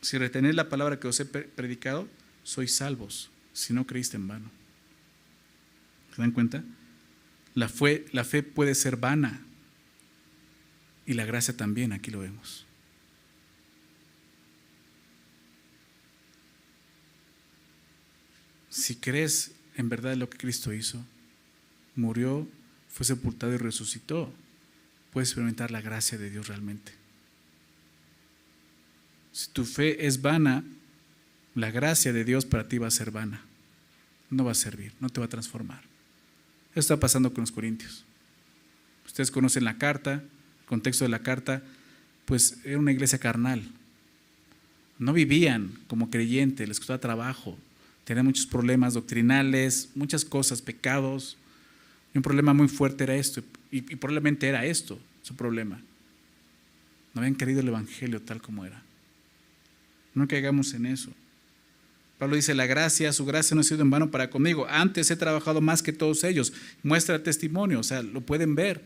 Si 0.00 0.18
retenéis 0.18 0.56
la 0.56 0.68
palabra 0.68 0.98
que 0.98 1.06
os 1.06 1.20
he 1.20 1.24
predicado, 1.24 2.08
sois 2.42 2.74
salvos, 2.74 3.30
si 3.52 3.72
no 3.72 3.86
creíste 3.86 4.16
en 4.16 4.26
vano. 4.26 4.63
¿Se 6.14 6.22
dan 6.22 6.32
cuenta? 6.32 6.62
La 7.54 7.68
fe, 7.68 8.06
la 8.12 8.24
fe 8.24 8.42
puede 8.42 8.74
ser 8.74 8.96
vana, 8.96 9.44
y 11.06 11.14
la 11.14 11.24
gracia 11.24 11.56
también, 11.56 11.92
aquí 11.92 12.10
lo 12.10 12.20
vemos. 12.20 12.64
Si 18.70 18.96
crees 18.96 19.52
en 19.76 19.88
verdad 19.88 20.16
lo 20.16 20.28
que 20.28 20.38
Cristo 20.38 20.72
hizo, 20.72 21.04
murió, 21.94 22.48
fue 22.88 23.04
sepultado 23.04 23.52
y 23.52 23.56
resucitó, 23.56 24.32
puedes 25.12 25.28
experimentar 25.28 25.70
la 25.70 25.80
gracia 25.80 26.18
de 26.18 26.30
Dios 26.30 26.48
realmente. 26.48 26.92
Si 29.32 29.50
tu 29.50 29.64
fe 29.64 30.06
es 30.06 30.22
vana, 30.22 30.64
la 31.54 31.70
gracia 31.70 32.12
de 32.12 32.24
Dios 32.24 32.46
para 32.46 32.66
ti 32.66 32.78
va 32.78 32.88
a 32.88 32.92
ser 32.92 33.10
vana. 33.10 33.42
No 34.30 34.44
va 34.44 34.52
a 34.52 34.56
servir, 34.56 34.92
no 35.00 35.08
te 35.08 35.20
va 35.20 35.26
a 35.26 35.28
transformar. 35.28 35.82
Eso 36.74 36.80
está 36.80 36.98
pasando 36.98 37.32
con 37.32 37.42
los 37.42 37.52
corintios. 37.52 38.04
Ustedes 39.06 39.30
conocen 39.30 39.64
la 39.64 39.78
carta, 39.78 40.24
contexto 40.66 41.04
de 41.04 41.08
la 41.08 41.20
carta, 41.20 41.62
pues 42.24 42.58
era 42.64 42.78
una 42.78 42.92
iglesia 42.92 43.18
carnal. 43.18 43.62
No 44.98 45.12
vivían 45.12 45.70
como 45.86 46.10
creyentes, 46.10 46.66
les 46.66 46.78
costaba 46.78 47.00
trabajo, 47.00 47.56
tenían 48.04 48.26
muchos 48.26 48.46
problemas 48.46 48.94
doctrinales, 48.94 49.90
muchas 49.94 50.24
cosas, 50.24 50.62
pecados. 50.62 51.36
Y 52.12 52.18
un 52.18 52.22
problema 52.22 52.54
muy 52.54 52.68
fuerte 52.68 53.04
era 53.04 53.14
esto, 53.14 53.42
y, 53.70 53.78
y 53.78 53.96
probablemente 53.96 54.48
era 54.48 54.64
esto 54.64 54.98
su 55.22 55.36
problema. 55.36 55.80
No 57.12 57.20
habían 57.20 57.36
querido 57.36 57.60
el 57.60 57.68
Evangelio 57.68 58.20
tal 58.20 58.42
como 58.42 58.64
era. 58.64 58.82
No 60.14 60.26
caigamos 60.26 60.74
en 60.74 60.86
eso. 60.86 61.10
Pablo 62.24 62.36
dice, 62.36 62.54
la 62.54 62.64
gracia, 62.64 63.12
su 63.12 63.26
gracia 63.26 63.54
no 63.54 63.60
ha 63.60 63.64
sido 63.64 63.82
en 63.82 63.90
vano 63.90 64.10
para 64.10 64.30
conmigo. 64.30 64.66
Antes 64.66 65.10
he 65.10 65.16
trabajado 65.16 65.60
más 65.60 65.82
que 65.82 65.92
todos 65.92 66.24
ellos. 66.24 66.54
Muestra 66.82 67.22
testimonio, 67.22 67.80
o 67.80 67.82
sea, 67.82 68.02
lo 68.02 68.22
pueden 68.22 68.54
ver. 68.54 68.82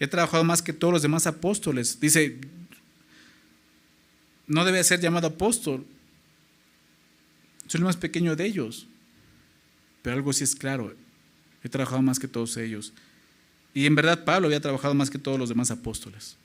He 0.00 0.06
trabajado 0.06 0.42
más 0.42 0.62
que 0.62 0.72
todos 0.72 0.90
los 0.90 1.02
demás 1.02 1.26
apóstoles. 1.26 2.00
Dice, 2.00 2.40
no 4.46 4.64
debe 4.64 4.82
ser 4.84 5.02
llamado 5.02 5.26
apóstol. 5.26 5.84
Soy 7.66 7.80
el 7.80 7.84
más 7.84 7.98
pequeño 7.98 8.34
de 8.36 8.46
ellos. 8.46 8.86
Pero 10.00 10.16
algo 10.16 10.32
sí 10.32 10.42
es 10.42 10.54
claro. 10.54 10.96
He 11.62 11.68
trabajado 11.68 12.00
más 12.00 12.18
que 12.18 12.26
todos 12.26 12.56
ellos. 12.56 12.94
Y 13.74 13.84
en 13.84 13.94
verdad 13.94 14.24
Pablo 14.24 14.46
había 14.46 14.62
trabajado 14.62 14.94
más 14.94 15.10
que 15.10 15.18
todos 15.18 15.38
los 15.38 15.50
demás 15.50 15.70
apóstoles. 15.70 16.38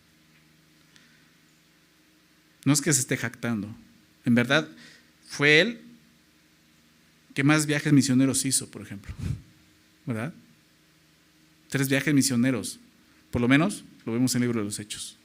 No 2.65 2.73
es 2.73 2.81
que 2.81 2.91
se 2.91 2.99
esté 2.99 3.15
jactando. 3.15 3.73
En 4.25 4.35
verdad 4.35 4.67
fue 5.29 5.61
él 5.61 5.90
que 7.33 7.43
más 7.43 7.65
viajes 7.65 7.93
misioneros 7.93 8.45
hizo, 8.45 8.69
por 8.69 8.81
ejemplo. 8.81 9.13
¿Verdad? 10.05 10.33
Tres 11.69 11.87
viajes 11.87 12.13
misioneros 12.13 12.79
por 13.31 13.41
lo 13.41 13.47
menos 13.47 13.83
lo 14.05 14.13
vemos 14.13 14.35
en 14.35 14.41
el 14.41 14.49
libro 14.49 14.59
de 14.59 14.65
los 14.65 14.79
Hechos. 14.79 15.17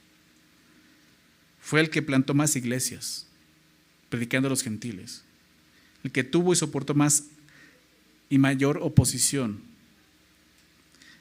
Fue 1.61 1.81
el 1.81 1.89
que 1.89 2.01
plantó 2.01 2.33
más 2.33 2.55
iglesias, 2.55 3.27
predicando 4.09 4.47
a 4.47 4.49
los 4.49 4.63
gentiles. 4.63 5.23
El 6.03 6.11
que 6.11 6.23
tuvo 6.23 6.53
y 6.53 6.55
soportó 6.55 6.95
más 6.95 7.25
y 8.29 8.37
mayor 8.37 8.79
oposición. 8.81 9.61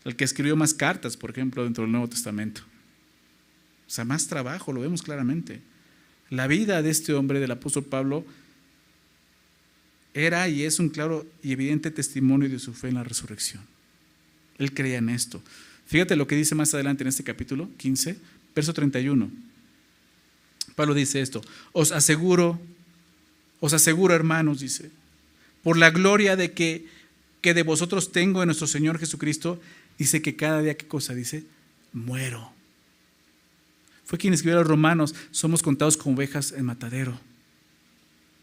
El 0.04 0.14
que 0.14 0.24
escribió 0.24 0.54
más 0.54 0.72
cartas, 0.72 1.16
por 1.16 1.30
ejemplo, 1.30 1.64
dentro 1.64 1.82
del 1.82 1.90
Nuevo 1.90 2.08
Testamento. 2.08 2.62
O 3.88 3.90
sea, 3.90 4.04
más 4.04 4.28
trabajo, 4.28 4.72
lo 4.72 4.80
vemos 4.80 5.02
claramente. 5.02 5.60
La 6.30 6.46
vida 6.46 6.80
de 6.82 6.90
este 6.90 7.12
hombre, 7.14 7.40
del 7.40 7.50
apóstol 7.50 7.84
Pablo, 7.84 8.24
era 10.16 10.48
y 10.48 10.62
es 10.62 10.78
un 10.78 10.88
claro 10.88 11.26
y 11.42 11.52
evidente 11.52 11.90
testimonio 11.90 12.48
de 12.48 12.58
su 12.58 12.72
fe 12.72 12.88
en 12.88 12.94
la 12.94 13.04
resurrección. 13.04 13.62
Él 14.56 14.72
creía 14.72 14.96
en 14.96 15.10
esto. 15.10 15.42
Fíjate 15.86 16.16
lo 16.16 16.26
que 16.26 16.36
dice 16.36 16.54
más 16.54 16.72
adelante 16.72 17.04
en 17.04 17.08
este 17.08 17.22
capítulo 17.22 17.68
15, 17.76 18.16
verso 18.54 18.72
31. 18.72 19.30
Pablo 20.74 20.94
dice 20.94 21.20
esto, 21.20 21.42
os 21.72 21.92
aseguro, 21.92 22.58
os 23.60 23.74
aseguro 23.74 24.14
hermanos, 24.14 24.60
dice, 24.60 24.90
por 25.62 25.76
la 25.76 25.90
gloria 25.90 26.34
de 26.34 26.52
que, 26.52 26.86
que 27.42 27.52
de 27.52 27.62
vosotros 27.62 28.10
tengo 28.10 28.42
en 28.42 28.46
nuestro 28.46 28.66
Señor 28.66 28.98
Jesucristo, 28.98 29.60
dice 29.98 30.22
que 30.22 30.34
cada 30.34 30.62
día, 30.62 30.76
¿qué 30.76 30.86
cosa 30.86 31.14
dice? 31.14 31.44
Muero. 31.92 32.52
Fue 34.06 34.18
quien 34.18 34.32
escribió 34.32 34.56
a 34.56 34.60
los 34.60 34.68
romanos, 34.68 35.14
somos 35.30 35.62
contados 35.62 35.98
como 35.98 36.16
ovejas 36.16 36.52
en 36.52 36.64
matadero. 36.64 37.18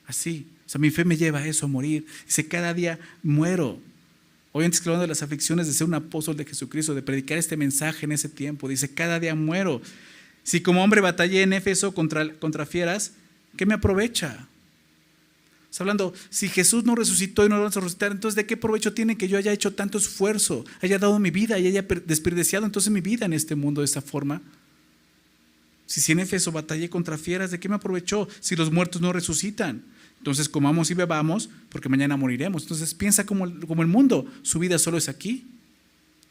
Así, 0.05 0.45
sea, 0.73 0.79
mi 0.79 0.89
fe 0.89 1.05
me 1.05 1.17
lleva 1.17 1.39
a 1.39 1.47
eso, 1.47 1.65
a 1.65 1.69
morir. 1.69 2.05
Dice, 2.25 2.47
cada 2.47 2.73
día 2.73 2.99
muero. 3.21 3.79
Obviamente 4.51 4.79
hablando 4.79 5.01
de 5.03 5.07
las 5.07 5.21
aflicciones 5.21 5.67
de 5.67 5.73
ser 5.73 5.87
un 5.87 5.93
apóstol 5.93 6.35
de 6.35 6.45
Jesucristo, 6.45 6.93
de 6.93 7.01
predicar 7.01 7.37
este 7.37 7.57
mensaje 7.57 8.05
en 8.05 8.11
ese 8.11 8.27
tiempo. 8.27 8.67
Dice, 8.67 8.93
cada 8.93 9.19
día 9.19 9.35
muero. 9.35 9.81
Si 10.43 10.61
como 10.61 10.83
hombre 10.83 10.99
batallé 11.01 11.43
en 11.43 11.53
Éfeso 11.53 11.93
contra, 11.93 12.33
contra 12.33 12.65
fieras, 12.65 13.13
¿qué 13.55 13.65
me 13.65 13.75
aprovecha? 13.75 14.47
Está 15.69 15.83
hablando, 15.83 16.13
si 16.29 16.49
Jesús 16.49 16.83
no 16.83 16.95
resucitó 16.95 17.45
y 17.45 17.49
no 17.49 17.55
lo 17.55 17.63
va 17.63 17.67
a 17.67 17.71
resucitar, 17.71 18.11
entonces 18.11 18.35
¿de 18.35 18.45
qué 18.45 18.57
provecho 18.57 18.93
tiene 18.93 19.17
que 19.17 19.27
yo 19.27 19.37
haya 19.37 19.51
hecho 19.51 19.73
tanto 19.73 19.97
esfuerzo, 19.97 20.65
haya 20.81 20.99
dado 20.99 21.17
mi 21.17 21.31
vida 21.31 21.57
y 21.57 21.65
haya 21.65 21.83
desperdiciado 22.05 22.65
entonces 22.65 22.91
mi 22.91 23.01
vida 23.01 23.25
en 23.25 23.33
este 23.33 23.55
mundo 23.55 23.81
de 23.81 23.85
esta 23.85 24.01
forma? 24.01 24.41
Si, 25.85 26.01
si 26.01 26.11
en 26.11 26.19
Éfeso 26.19 26.51
batallé 26.51 26.89
contra 26.89 27.17
fieras, 27.17 27.51
¿de 27.51 27.59
qué 27.59 27.69
me 27.69 27.75
aprovechó 27.75 28.27
si 28.39 28.55
los 28.55 28.71
muertos 28.71 29.01
no 29.01 29.13
resucitan? 29.13 29.83
Entonces 30.23 30.47
comamos 30.47 30.89
y 30.89 30.93
bebamos 30.93 31.49
porque 31.67 31.89
mañana 31.89 32.15
moriremos. 32.15 32.61
Entonces 32.61 32.93
piensa 32.93 33.25
como, 33.25 33.59
como 33.67 33.81
el 33.81 33.89
mundo, 33.89 34.25
su 34.41 34.57
vida 34.57 34.79
solo 34.79 34.97
es 34.97 35.09
aquí. 35.09 35.45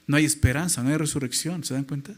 No 0.07 0.17
hay 0.17 0.25
esperanza, 0.25 0.83
no 0.83 0.89
hay 0.89 0.97
resurrección, 0.97 1.63
¿se 1.63 1.75
dan 1.75 1.85
cuenta? 1.85 2.15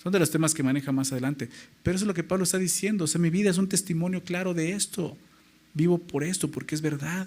Son 0.00 0.12
de 0.12 0.20
los 0.20 0.30
temas 0.30 0.54
que 0.54 0.62
maneja 0.62 0.92
más 0.92 1.10
adelante. 1.10 1.50
Pero 1.82 1.96
eso 1.96 2.04
es 2.04 2.06
lo 2.06 2.14
que 2.14 2.22
Pablo 2.22 2.44
está 2.44 2.58
diciendo. 2.58 3.06
O 3.06 3.06
sea, 3.08 3.20
mi 3.20 3.28
vida 3.28 3.50
es 3.50 3.58
un 3.58 3.68
testimonio 3.68 4.22
claro 4.22 4.54
de 4.54 4.70
esto. 4.70 5.16
Vivo 5.74 5.98
por 5.98 6.22
esto, 6.22 6.48
porque 6.48 6.76
es 6.76 6.80
verdad. 6.80 7.26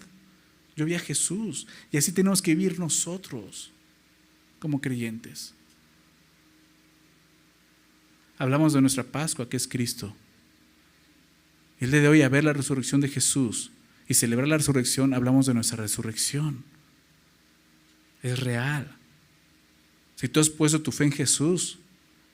Yo 0.78 0.86
vi 0.86 0.96
a 0.96 1.00
Jesús. 1.00 1.68
Y 1.92 1.98
así 1.98 2.14
tenemos 2.14 2.42
que 2.42 2.56
vivir 2.56 2.80
nosotros 2.80 3.74
como 4.60 4.80
creyentes. 4.80 5.54
Hablamos 8.38 8.72
de 8.72 8.80
nuestra 8.80 9.04
Pascua, 9.04 9.50
que 9.50 9.58
es 9.58 9.68
Cristo. 9.68 10.16
El 11.84 11.92
día 11.92 12.00
de 12.00 12.08
hoy, 12.08 12.22
a 12.22 12.30
ver 12.30 12.46
la 12.46 12.54
resurrección 12.54 13.02
de 13.02 13.10
Jesús 13.10 13.70
y 14.08 14.14
celebrar 14.14 14.48
la 14.48 14.56
resurrección, 14.56 15.14
hablamos 15.14 15.48
de 15.48 15.54
nuestra 15.54 15.76
resurrección. 15.76 16.64
Es 18.22 18.40
real. 18.40 18.96
Si 20.16 20.30
tú 20.30 20.40
has 20.40 20.50
puesto 20.50 20.82
tu 20.82 20.94
fe 20.94 21.04
en 21.04 21.12
Jesús, 21.12 21.80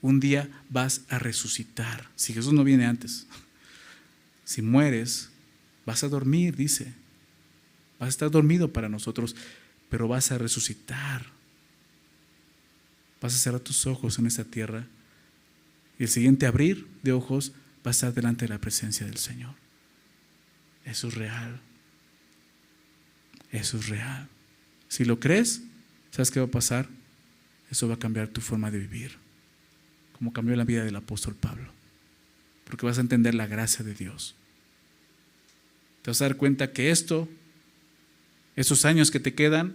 un 0.04 0.20
día 0.20 0.48
vas 0.70 1.02
a 1.10 1.18
resucitar. 1.18 2.12
Si 2.16 2.32
Jesús 2.32 2.54
no 2.54 2.64
viene 2.64 2.86
antes. 2.86 3.26
Si 4.46 4.62
mueres, 4.62 5.30
vas 5.84 6.04
a 6.04 6.10
dormir, 6.10 6.56
dice. 6.56 6.94
Vas 8.00 8.06
a 8.06 8.10
estar 8.10 8.30
dormido 8.30 8.72
para 8.72 8.88
nosotros, 8.88 9.36
pero 9.90 10.08
vas 10.08 10.32
a 10.32 10.38
resucitar. 10.38 11.26
Vas 13.20 13.34
a 13.34 13.38
cerrar 13.40 13.62
tus 13.62 13.88
ojos 13.88 14.20
en 14.20 14.28
esta 14.28 14.44
tierra 14.44 14.86
y 15.98 16.04
el 16.04 16.10
siguiente 16.10 16.46
abrir 16.46 16.88
de 17.02 17.14
ojos 17.14 17.52
va 17.86 17.90
a 17.90 17.92
estar 17.92 18.14
delante 18.14 18.46
de 18.46 18.50
la 18.50 18.62
presencia 18.62 19.06
del 19.06 19.18
Señor. 19.18 19.56
Eso 20.86 21.08
es 21.08 21.16
real. 21.16 21.60
Eso 23.52 23.78
es 23.78 23.90
real. 23.90 24.28
Si 24.88 25.06
lo 25.06 25.20
crees, 25.20 25.62
¿sabes 26.12 26.32
qué 26.32 26.40
va 26.40 26.48
a 26.48 26.52
pasar? 26.52 26.88
Eso 27.70 27.88
va 27.88 27.96
a 27.96 28.00
cambiar 28.00 28.28
tu 28.28 28.42
forma 28.42 28.72
de 28.72 28.80
vivir 28.80 29.30
como 30.20 30.34
cambió 30.34 30.54
la 30.58 30.66
vida 30.66 30.84
del 30.84 30.98
apóstol 30.98 31.34
Pablo. 31.34 31.72
Porque 32.66 32.86
vas 32.86 32.98
a 32.98 33.02
entender 33.02 33.34
la 33.34 33.48
gracia 33.48 33.86
de 33.86 33.94
Dios. 33.94 34.36
Te 36.02 36.12
vas 36.12 36.22
a 36.22 36.26
dar 36.26 36.36
cuenta 36.36 36.74
que 36.74 36.92
esto, 36.92 37.28
esos 38.58 38.84
años 38.84 39.12
que 39.12 39.22
te 39.22 39.34
quedan, 39.34 39.74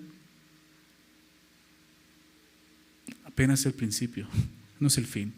apenas 3.24 3.60
es 3.60 3.66
el 3.66 3.72
principio, 3.72 4.28
no 4.80 4.88
es 4.88 4.98
el 4.98 5.06
fin. 5.06 5.32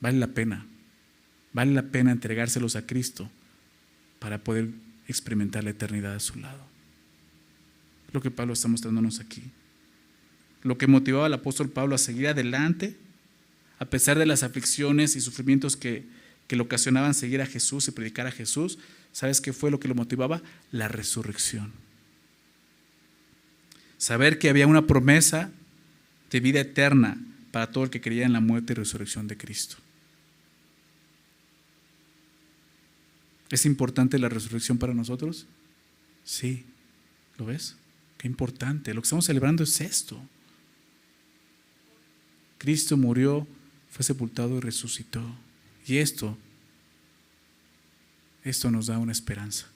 Vale 0.00 0.18
la 0.18 0.28
pena. 0.28 0.66
Vale 1.52 1.72
la 1.72 1.82
pena 1.82 2.12
entregárselos 2.12 2.76
a 2.76 2.86
Cristo 2.86 3.30
para 4.18 4.38
poder 4.38 4.68
experimentar 5.06 5.64
la 5.64 5.70
eternidad 5.70 6.14
a 6.14 6.20
su 6.20 6.38
lado. 6.38 6.66
Lo 8.12 8.20
que 8.20 8.30
Pablo 8.30 8.52
está 8.52 8.68
mostrándonos 8.68 9.20
aquí. 9.20 9.42
Lo 10.62 10.76
que 10.76 10.86
motivaba 10.86 11.26
al 11.26 11.34
apóstol 11.34 11.70
Pablo 11.70 11.94
a 11.94 11.98
seguir 11.98 12.28
adelante 12.28 12.96
a 13.78 13.84
pesar 13.84 14.18
de 14.18 14.26
las 14.26 14.42
aflicciones 14.42 15.16
y 15.16 15.20
sufrimientos 15.20 15.76
que, 15.76 16.04
le 16.48 16.60
ocasionaban 16.60 17.12
seguir 17.12 17.42
a 17.42 17.46
Jesús 17.46 17.88
y 17.88 17.90
predicar 17.90 18.26
a 18.26 18.32
Jesús, 18.32 18.78
¿sabes 19.12 19.40
qué 19.40 19.52
fue 19.52 19.70
lo 19.70 19.78
que 19.78 19.86
lo 19.86 19.94
motivaba? 19.94 20.42
La 20.72 20.88
resurrección. 20.88 21.72
Saber 23.98 24.38
que 24.38 24.48
había 24.48 24.66
una 24.66 24.86
promesa 24.86 25.50
de 26.30 26.40
vida 26.40 26.60
eterna 26.60 27.18
para 27.52 27.70
todo 27.70 27.84
el 27.84 27.90
que 27.90 28.00
creía 28.00 28.24
en 28.24 28.32
la 28.32 28.40
muerte 28.40 28.72
y 28.72 28.76
resurrección 28.76 29.28
de 29.28 29.36
Cristo. 29.36 29.76
¿Es 33.50 33.64
importante 33.66 34.18
la 34.18 34.28
resurrección 34.28 34.78
para 34.78 34.94
nosotros? 34.94 35.46
Sí. 36.24 36.64
¿Lo 37.38 37.46
ves? 37.46 37.76
Qué 38.18 38.26
importante. 38.26 38.92
Lo 38.92 39.00
que 39.00 39.06
estamos 39.06 39.24
celebrando 39.24 39.62
es 39.62 39.80
esto. 39.80 40.20
Cristo 42.58 42.96
murió 42.96 43.46
fue 43.90 44.04
sepultado 44.04 44.56
y 44.56 44.60
resucitó. 44.60 45.22
Y 45.86 45.96
esto, 45.98 46.36
esto 48.44 48.70
nos 48.70 48.86
da 48.86 48.98
una 48.98 49.12
esperanza. 49.12 49.66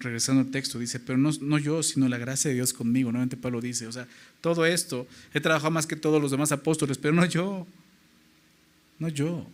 Regresando 0.00 0.42
al 0.42 0.50
texto, 0.50 0.78
dice, 0.78 1.00
pero 1.00 1.16
no, 1.16 1.30
no 1.40 1.58
yo, 1.58 1.82
sino 1.82 2.08
la 2.08 2.18
gracia 2.18 2.50
de 2.50 2.56
Dios 2.56 2.74
conmigo. 2.74 3.10
Nuevamente 3.10 3.38
Pablo 3.38 3.60
dice, 3.60 3.86
o 3.86 3.92
sea, 3.92 4.06
todo 4.42 4.66
esto, 4.66 5.08
he 5.32 5.40
trabajado 5.40 5.70
más 5.70 5.86
que 5.86 5.96
todos 5.96 6.20
los 6.20 6.30
demás 6.30 6.52
apóstoles, 6.52 6.98
pero 6.98 7.14
no 7.14 7.24
yo, 7.24 7.66
no 8.98 9.08
yo, 9.08 9.46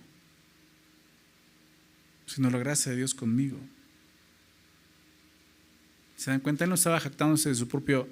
sino 2.34 2.48
la 2.48 2.58
gracia 2.58 2.92
de 2.92 2.98
Dios 2.98 3.12
conmigo. 3.12 3.58
¿Se 6.16 6.30
dan 6.30 6.40
cuenta? 6.40 6.64
Él 6.64 6.70
no 6.70 6.76
estaba 6.76 7.00
jactándose 7.00 7.48
de 7.48 7.54
su 7.56 7.66
propio 7.66 8.08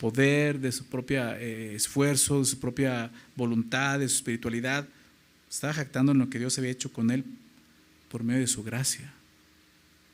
poder, 0.00 0.58
de 0.58 0.72
su 0.72 0.86
propio 0.86 1.34
eh, 1.34 1.74
esfuerzo, 1.74 2.38
de 2.38 2.46
su 2.46 2.58
propia 2.58 3.10
voluntad, 3.34 3.98
de 3.98 4.08
su 4.08 4.16
espiritualidad. 4.16 4.88
Estaba 5.50 5.74
jactando 5.74 6.12
en 6.12 6.18
lo 6.18 6.30
que 6.30 6.38
Dios 6.38 6.56
había 6.56 6.70
hecho 6.70 6.92
con 6.92 7.10
él 7.10 7.24
por 8.10 8.24
medio 8.24 8.40
de 8.40 8.46
su 8.46 8.62
gracia, 8.62 9.12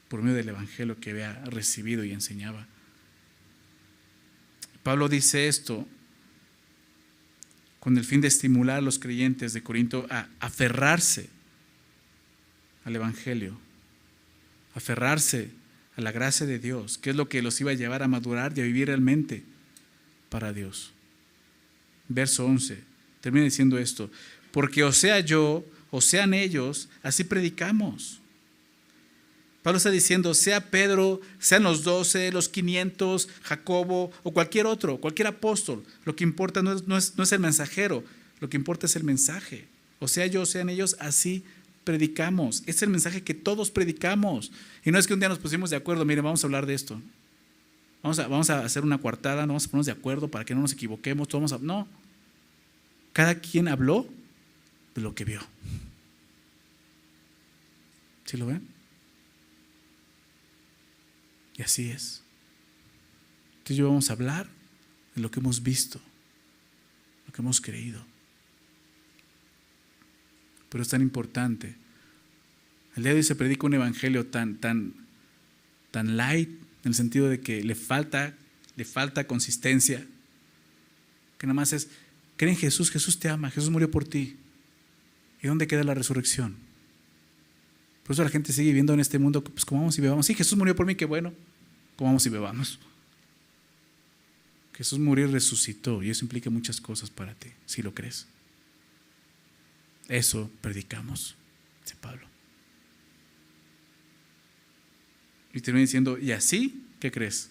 por 0.09 0.23
medio 0.23 0.37
del 0.37 0.49
Evangelio 0.49 0.99
que 0.99 1.11
había 1.11 1.35
recibido 1.45 2.03
y 2.05 2.13
enseñaba. 2.13 2.67
Pablo 4.83 5.09
dice 5.09 5.47
esto 5.47 5.87
con 7.79 7.97
el 7.99 8.05
fin 8.05 8.21
de 8.21 8.29
estimular 8.29 8.79
a 8.79 8.83
los 8.83 8.99
creyentes 8.99 9.53
de 9.53 9.63
Corinto 9.63 10.07
a 10.11 10.29
aferrarse 10.41 11.29
al 12.85 12.97
Evangelio, 12.97 13.59
aferrarse 14.75 15.51
a 15.97 16.01
la 16.01 16.13
gracia 16.13 16.47
de 16.47 16.59
Dios, 16.59 16.99
que 16.99 17.11
es 17.11 17.17
lo 17.17 17.29
que 17.29 17.43
los 17.43 17.61
iba 17.61 17.71
a 17.71 17.75
llevar 17.75 18.03
a 18.03 18.09
madurar 18.09 18.53
y 18.57 18.61
a 18.61 18.65
vivir 18.65 18.89
realmente 18.89 19.45
para 20.29 20.53
Dios. 20.53 20.93
Verso 22.09 22.47
11, 22.47 22.83
termina 23.21 23.45
diciendo 23.45 23.79
esto, 23.79 24.11
porque 24.51 24.85
o 24.85 24.93
sea 24.93 25.21
yo, 25.21 25.65
o 25.91 26.01
sean 26.01 26.35
ellos, 26.35 26.89
así 27.03 27.25
predicamos. 27.25 28.21
Pablo 29.63 29.77
está 29.77 29.91
diciendo, 29.91 30.35
sea 30.35 30.71
Pedro, 30.71 31.21
sean 31.39 31.63
los 31.63 31.85
doce, 31.85 32.33
los 32.33 32.49
quinientos, 32.49 33.29
Jacobo 33.43 34.11
o 34.25 34.33
cualquier 34.33 34.67
otro, 34.67 34.99
cualquier 34.99 35.29
apóstol, 35.29 35.85
lo 36.05 36.17
que 36.17 36.25
importa 36.25 36.63
no 36.63 36.73
es, 36.73 36.89
no, 36.89 36.97
es, 36.97 37.17
no 37.17 37.23
es, 37.23 37.31
el 37.31 37.39
mensajero, 37.39 38.03
lo 38.41 38.49
que 38.49 38.57
importa 38.57 38.87
es 38.87 38.97
el 38.97 39.05
mensaje. 39.05 39.67
O 40.01 40.09
sea 40.09 40.27
yo, 40.27 40.45
sean 40.47 40.69
ellos, 40.69 40.97
así 40.99 41.45
predicamos. 41.85 42.63
Es 42.67 42.83
el 42.83 42.91
mensaje 42.91 43.23
que 43.23 43.35
todos 43.35 43.71
predicamos. 43.71 44.53
Y 44.85 44.91
no 44.91 44.99
es 44.99 45.07
que 45.07 45.15
un 45.15 45.21
día 45.21 45.29
nos 45.29 45.39
pusimos 45.39 45.71
de 45.71 45.77
acuerdo, 45.77 46.05
mire, 46.05 46.21
vamos 46.21 46.43
a 46.43 46.47
hablar 46.47 46.67
de 46.67 46.75
esto. 46.75 47.01
Vamos 48.03 48.51
a, 48.51 48.65
hacer 48.65 48.83
una 48.83 48.99
coartada, 48.99 49.43
no 49.43 49.49
vamos 49.49 49.67
a 49.67 49.69
ponernos 49.69 49.87
de 49.87 49.93
acuerdo 49.93 50.29
para 50.29 50.45
que 50.45 50.55
no 50.55 50.61
nos 50.61 50.73
equivoquemos. 50.73 51.29
Todos 51.29 51.51
vamos 51.51 51.63
a, 51.63 51.65
no. 51.65 51.89
Cada 53.13 53.37
quien 53.37 53.69
habló 53.69 54.09
de 54.95 55.03
lo 55.03 55.15
que 55.15 55.25
vio. 55.25 55.41
¿Sí 58.25 58.37
lo 58.37 58.47
ven? 58.47 58.67
Y 61.57 61.63
así 61.63 61.91
es. 61.91 62.23
Entonces 63.59 63.77
yo 63.77 63.87
vamos 63.87 64.11
a 64.11 64.15
hablar 64.15 64.49
de 65.15 65.23
lo 65.23 65.31
que 65.31 65.39
hemos 65.39 65.63
visto, 65.63 66.01
lo 67.27 67.33
que 67.33 67.43
hemos 67.43 67.61
creído. 67.61 68.12
Pero 70.73 70.83
es 70.83 70.89
tan 70.89 71.03
importante. 71.03 71.77
El 72.97 73.05
día 73.05 73.13
de 73.13 73.19
hoy 73.19 73.23
se 73.23 73.37
predica 73.37 73.67
un 73.67 73.75
evangelio 73.75 74.27
tan, 74.27 74.57
tan, 74.57 74.95
tan 75.91 76.17
light, 76.17 76.49
en 76.49 76.89
el 76.89 76.95
sentido 76.95 77.29
de 77.29 77.41
que 77.41 77.63
le 77.63 77.75
falta, 77.77 78.35
le 78.75 78.85
falta 78.85 79.29
consistencia, 79.29 80.05
que 81.39 81.47
nada 81.47 81.55
más 81.55 81.73
es 81.73 81.89
Cree 82.37 82.51
en 82.51 82.59
Jesús, 82.59 82.91
Jesús 82.91 83.21
te 83.21 83.29
ama, 83.29 83.51
Jesús 83.51 83.71
murió 83.71 83.89
por 83.89 84.05
ti. 84.05 84.37
¿Y 85.43 85.47
dónde 85.47 85.69
queda 85.69 85.85
la 85.85 85.95
resurrección? 85.95 86.57
Por 88.03 88.15
eso 88.15 88.25
la 88.25 88.31
gente 88.31 88.53
sigue 88.53 88.69
viviendo 88.69 88.93
en 88.95 88.99
este 88.99 89.19
mundo, 89.21 89.45
pues 89.45 89.65
comamos 89.65 89.97
y 89.97 90.01
bebamos. 90.01 90.27
Sí, 90.27 90.35
Jesús 90.35 90.59
murió 90.59 90.75
por 90.75 90.85
mí, 90.85 90.97
qué 90.97 91.05
bueno, 91.05 91.33
comamos 91.97 92.27
y 92.27 92.31
bebamos. 92.31 92.81
Jesús 94.75 94.99
murió 94.99 95.29
y 95.29 95.31
resucitó, 95.31 96.03
y 96.03 96.11
eso 96.11 96.25
implica 96.25 96.51
muchas 96.51 96.81
cosas 96.81 97.11
para 97.11 97.35
ti, 97.35 97.51
si 97.67 97.83
lo 97.83 97.95
crees. 97.95 98.27
Eso 100.13 100.51
predicamos, 100.61 101.37
dice 101.83 101.97
Pablo. 101.99 102.27
Y 105.55 105.63
termina 105.63 105.81
diciendo, 105.81 106.19
¿y 106.19 106.33
así 106.33 106.85
qué 107.01 107.11
crees? 107.11 107.49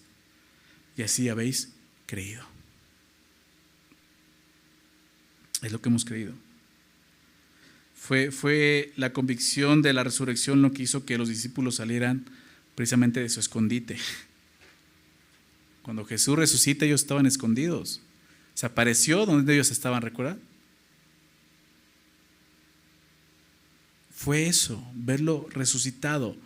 Y 0.96 1.02
así 1.02 1.28
habéis 1.28 1.70
creído. 2.06 2.44
Es 5.60 5.72
lo 5.72 5.82
que 5.82 5.88
hemos 5.88 6.04
creído. 6.04 6.34
Fue, 7.96 8.30
fue 8.30 8.92
la 8.94 9.12
convicción 9.12 9.82
de 9.82 9.92
la 9.92 10.04
resurrección 10.04 10.62
lo 10.62 10.70
que 10.70 10.84
hizo 10.84 11.04
que 11.04 11.18
los 11.18 11.28
discípulos 11.28 11.74
salieran 11.74 12.26
precisamente 12.76 13.18
de 13.18 13.28
su 13.28 13.40
escondite. 13.40 13.98
Cuando 15.82 16.04
Jesús 16.04 16.36
resucita, 16.36 16.84
ellos 16.84 17.00
estaban 17.00 17.26
escondidos. 17.26 18.02
Se 18.54 18.66
apareció 18.66 19.26
donde 19.26 19.52
ellos 19.52 19.72
estaban, 19.72 20.00
¿recuerda? 20.00 20.38
Fue 24.22 24.46
eso, 24.46 24.80
verlo 24.94 25.48
resucitado, 25.50 26.36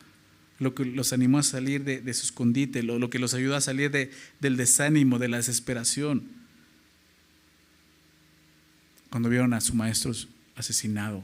lo 0.59 0.74
que 0.74 0.87
los 0.87 1.12
animó 1.12 1.37
a 1.37 1.43
salir 1.43 1.85
de, 1.85 2.14
su 2.14 2.24
escondite, 2.24 2.83
lo, 2.83 2.99
lo, 2.99 3.11
que 3.11 3.18
los 3.18 3.35
ayudó 3.35 3.55
a 3.55 3.61
salir 3.61 3.91
de, 3.91 4.11
del 4.41 4.57
desánimo, 4.57 5.18
de 5.18 5.29
la 5.29 5.37
desesperación. 5.37 6.27
Cuando 9.11 9.29
vieron 9.29 9.53
a 9.53 9.61
su 9.61 9.74
maestro 9.74 10.11
asesinado, 10.55 11.22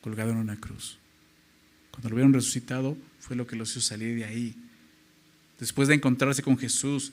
colgado 0.00 0.32
en 0.32 0.38
una 0.38 0.58
cruz. 0.58 0.98
Cuando 1.92 2.08
lo 2.08 2.16
vieron 2.16 2.32
resucitado, 2.32 2.96
fue 3.20 3.36
lo 3.36 3.46
que 3.46 3.54
los 3.54 3.70
hizo 3.70 3.82
salir 3.82 4.16
de 4.16 4.24
ahí. 4.24 4.56
Después 5.60 5.86
de 5.86 5.94
encontrarse 5.94 6.42
con 6.42 6.58
Jesús 6.58 7.12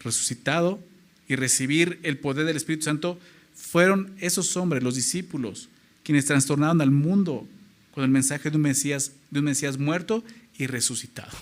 resucitado 0.00 0.82
y 1.28 1.36
recibir 1.36 2.00
el 2.02 2.16
poder 2.16 2.46
del 2.46 2.56
Espíritu 2.56 2.84
Santo, 2.84 3.20
fueron 3.54 4.16
esos 4.20 4.56
hombres, 4.56 4.82
los 4.82 4.94
discípulos, 4.94 5.68
quienes 6.04 6.26
trastornaron 6.26 6.80
al 6.80 6.90
mundo 6.90 7.46
con 7.92 8.04
el 8.04 8.10
mensaje 8.10 8.50
de 8.50 8.56
un 8.56 8.62
Mesías, 8.62 9.12
de 9.30 9.38
un 9.40 9.46
Mesías 9.46 9.78
muerto 9.78 10.24
y 10.58 10.66
resucitado. 10.66 11.36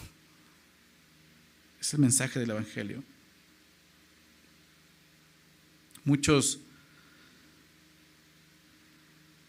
Es 1.81 1.95
el 1.95 2.01
mensaje 2.01 2.39
del 2.39 2.51
Evangelio. 2.51 3.03
Muchos 6.05 6.61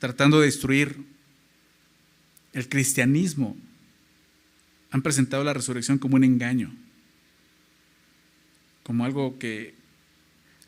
tratando 0.01 0.39
de 0.39 0.47
destruir 0.47 0.97
el 2.53 2.67
cristianismo, 2.67 3.55
han 4.89 5.03
presentado 5.03 5.43
la 5.43 5.53
resurrección 5.53 5.99
como 5.99 6.15
un 6.15 6.23
engaño, 6.23 6.75
como 8.81 9.05
algo 9.05 9.37
que 9.37 9.75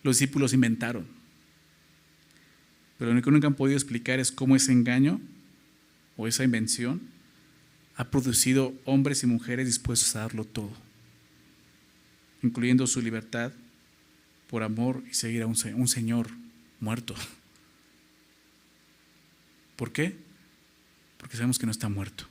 los 0.03 0.19
discípulos 0.19 0.53
inventaron. 0.53 1.07
Pero 3.03 3.11
lo 3.11 3.15
único 3.17 3.25
que 3.25 3.31
nunca 3.33 3.47
han 3.47 3.55
podido 3.55 3.75
explicar 3.75 4.21
es 4.21 4.31
cómo 4.31 4.55
ese 4.55 4.71
engaño 4.71 5.19
o 6.15 6.25
esa 6.25 6.45
invención 6.45 7.01
ha 7.97 8.09
producido 8.09 8.73
hombres 8.85 9.23
y 9.23 9.27
mujeres 9.27 9.65
dispuestos 9.65 10.15
a 10.15 10.19
darlo 10.19 10.45
todo, 10.45 10.71
incluyendo 12.41 12.87
su 12.87 13.01
libertad 13.01 13.51
por 14.47 14.63
amor 14.63 15.03
y 15.11 15.15
seguir 15.15 15.41
a 15.41 15.47
un, 15.47 15.57
un 15.75 15.87
Señor 15.89 16.29
muerto. 16.79 17.13
¿Por 19.75 19.91
qué? 19.91 20.15
Porque 21.17 21.35
sabemos 21.35 21.59
que 21.59 21.65
no 21.65 21.73
está 21.73 21.89
muerto, 21.89 22.23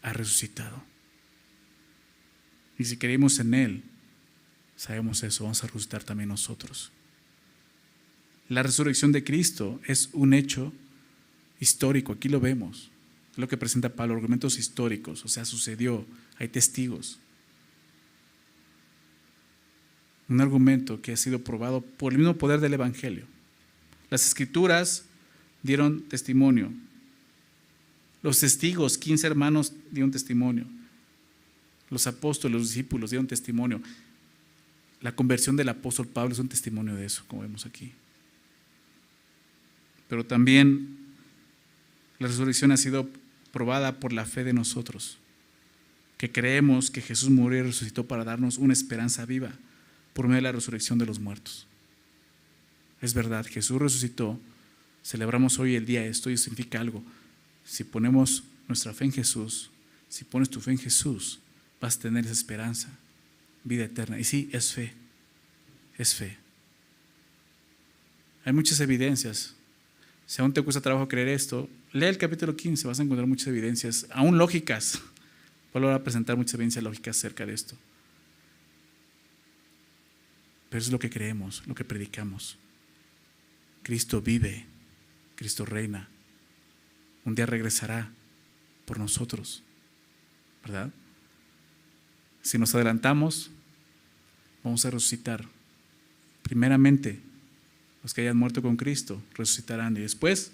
ha 0.00 0.14
resucitado. 0.14 0.82
Y 2.78 2.86
si 2.86 2.96
creemos 2.96 3.38
en 3.38 3.52
Él, 3.52 3.82
sabemos 4.76 5.22
eso, 5.22 5.44
vamos 5.44 5.62
a 5.62 5.66
resucitar 5.66 6.02
también 6.04 6.30
nosotros. 6.30 6.90
La 8.52 8.62
resurrección 8.62 9.12
de 9.12 9.24
Cristo 9.24 9.80
es 9.86 10.10
un 10.12 10.34
hecho 10.34 10.74
histórico, 11.58 12.12
aquí 12.12 12.28
lo 12.28 12.38
vemos, 12.38 12.90
lo 13.36 13.48
que 13.48 13.56
presenta 13.56 13.94
Pablo, 13.94 14.12
argumentos 14.12 14.58
históricos, 14.58 15.24
o 15.24 15.28
sea, 15.28 15.46
sucedió, 15.46 16.04
hay 16.36 16.48
testigos. 16.48 17.18
Un 20.28 20.42
argumento 20.42 21.00
que 21.00 21.12
ha 21.12 21.16
sido 21.16 21.42
probado 21.42 21.80
por 21.80 22.12
el 22.12 22.18
mismo 22.18 22.36
poder 22.36 22.60
del 22.60 22.74
Evangelio. 22.74 23.24
Las 24.10 24.26
escrituras 24.26 25.06
dieron 25.62 26.02
testimonio. 26.02 26.70
Los 28.22 28.40
testigos, 28.40 28.98
15 28.98 29.28
hermanos 29.28 29.72
dieron 29.90 30.10
testimonio. 30.10 30.66
Los 31.88 32.06
apóstoles, 32.06 32.58
los 32.58 32.68
discípulos 32.68 33.08
dieron 33.08 33.26
testimonio. 33.26 33.80
La 35.00 35.16
conversión 35.16 35.56
del 35.56 35.70
apóstol 35.70 36.06
Pablo 36.06 36.34
es 36.34 36.38
un 36.38 36.50
testimonio 36.50 36.94
de 36.94 37.06
eso, 37.06 37.24
como 37.26 37.40
vemos 37.40 37.64
aquí. 37.64 37.94
Pero 40.12 40.26
también 40.26 40.98
la 42.18 42.28
resurrección 42.28 42.70
ha 42.70 42.76
sido 42.76 43.08
probada 43.50 43.98
por 43.98 44.12
la 44.12 44.26
fe 44.26 44.44
de 44.44 44.52
nosotros, 44.52 45.16
que 46.18 46.30
creemos 46.30 46.90
que 46.90 47.00
Jesús 47.00 47.30
murió 47.30 47.60
y 47.60 47.62
resucitó 47.62 48.06
para 48.06 48.22
darnos 48.22 48.58
una 48.58 48.74
esperanza 48.74 49.24
viva 49.24 49.54
por 50.12 50.26
medio 50.26 50.36
de 50.36 50.42
la 50.42 50.52
resurrección 50.52 50.98
de 50.98 51.06
los 51.06 51.18
muertos. 51.18 51.66
Es 53.00 53.14
verdad, 53.14 53.46
Jesús 53.46 53.80
resucitó 53.80 54.38
Celebramos 55.02 55.58
hoy 55.58 55.76
el 55.76 55.86
día 55.86 56.04
esto 56.04 56.28
y 56.28 56.36
significa 56.36 56.78
algo. 56.78 57.02
Si 57.64 57.82
ponemos 57.82 58.44
nuestra 58.68 58.92
fe 58.92 59.06
en 59.06 59.12
Jesús, 59.12 59.70
si 60.10 60.24
pones 60.24 60.50
tu 60.50 60.60
fe 60.60 60.72
en 60.72 60.78
Jesús, 60.78 61.38
vas 61.80 61.96
a 61.96 62.00
tener 62.00 62.26
esa 62.26 62.34
esperanza, 62.34 62.90
vida 63.64 63.84
eterna. 63.84 64.20
Y 64.20 64.24
sí, 64.24 64.50
es 64.52 64.74
fe, 64.74 64.92
es 65.96 66.14
fe. 66.14 66.36
Hay 68.44 68.52
muchas 68.52 68.78
evidencias. 68.78 69.54
Si 70.26 70.40
aún 70.40 70.52
te 70.52 70.62
cuesta 70.62 70.80
trabajo 70.80 71.08
creer 71.08 71.28
esto, 71.28 71.68
lee 71.92 72.06
el 72.06 72.18
capítulo 72.18 72.56
15, 72.56 72.86
vas 72.88 73.00
a 73.00 73.02
encontrar 73.02 73.26
muchas 73.26 73.48
evidencias, 73.48 74.06
aún 74.10 74.38
lógicas. 74.38 75.00
Pablo 75.72 75.88
va 75.88 75.96
a 75.96 76.02
presentar 76.02 76.36
muchas 76.36 76.54
evidencias 76.54 76.82
lógicas 76.84 77.16
acerca 77.16 77.46
de 77.46 77.54
esto. 77.54 77.76
Pero 80.70 80.80
es 80.80 80.90
lo 80.90 80.98
que 80.98 81.10
creemos, 81.10 81.62
lo 81.66 81.74
que 81.74 81.84
predicamos. 81.84 82.56
Cristo 83.82 84.22
vive 84.22 84.66
Cristo 85.42 85.64
reina. 85.64 86.08
Un 87.24 87.34
día 87.34 87.46
regresará 87.46 88.12
por 88.84 89.00
nosotros, 89.00 89.64
¿verdad? 90.62 90.90
Si 92.42 92.58
nos 92.58 92.74
adelantamos, 92.76 93.50
vamos 94.62 94.84
a 94.84 94.90
resucitar. 94.90 95.44
Primeramente, 96.42 97.20
los 98.02 98.14
que 98.14 98.22
hayan 98.22 98.36
muerto 98.36 98.62
con 98.62 98.76
Cristo 98.76 99.22
resucitarán 99.34 99.96
y 99.96 100.00
después, 100.00 100.52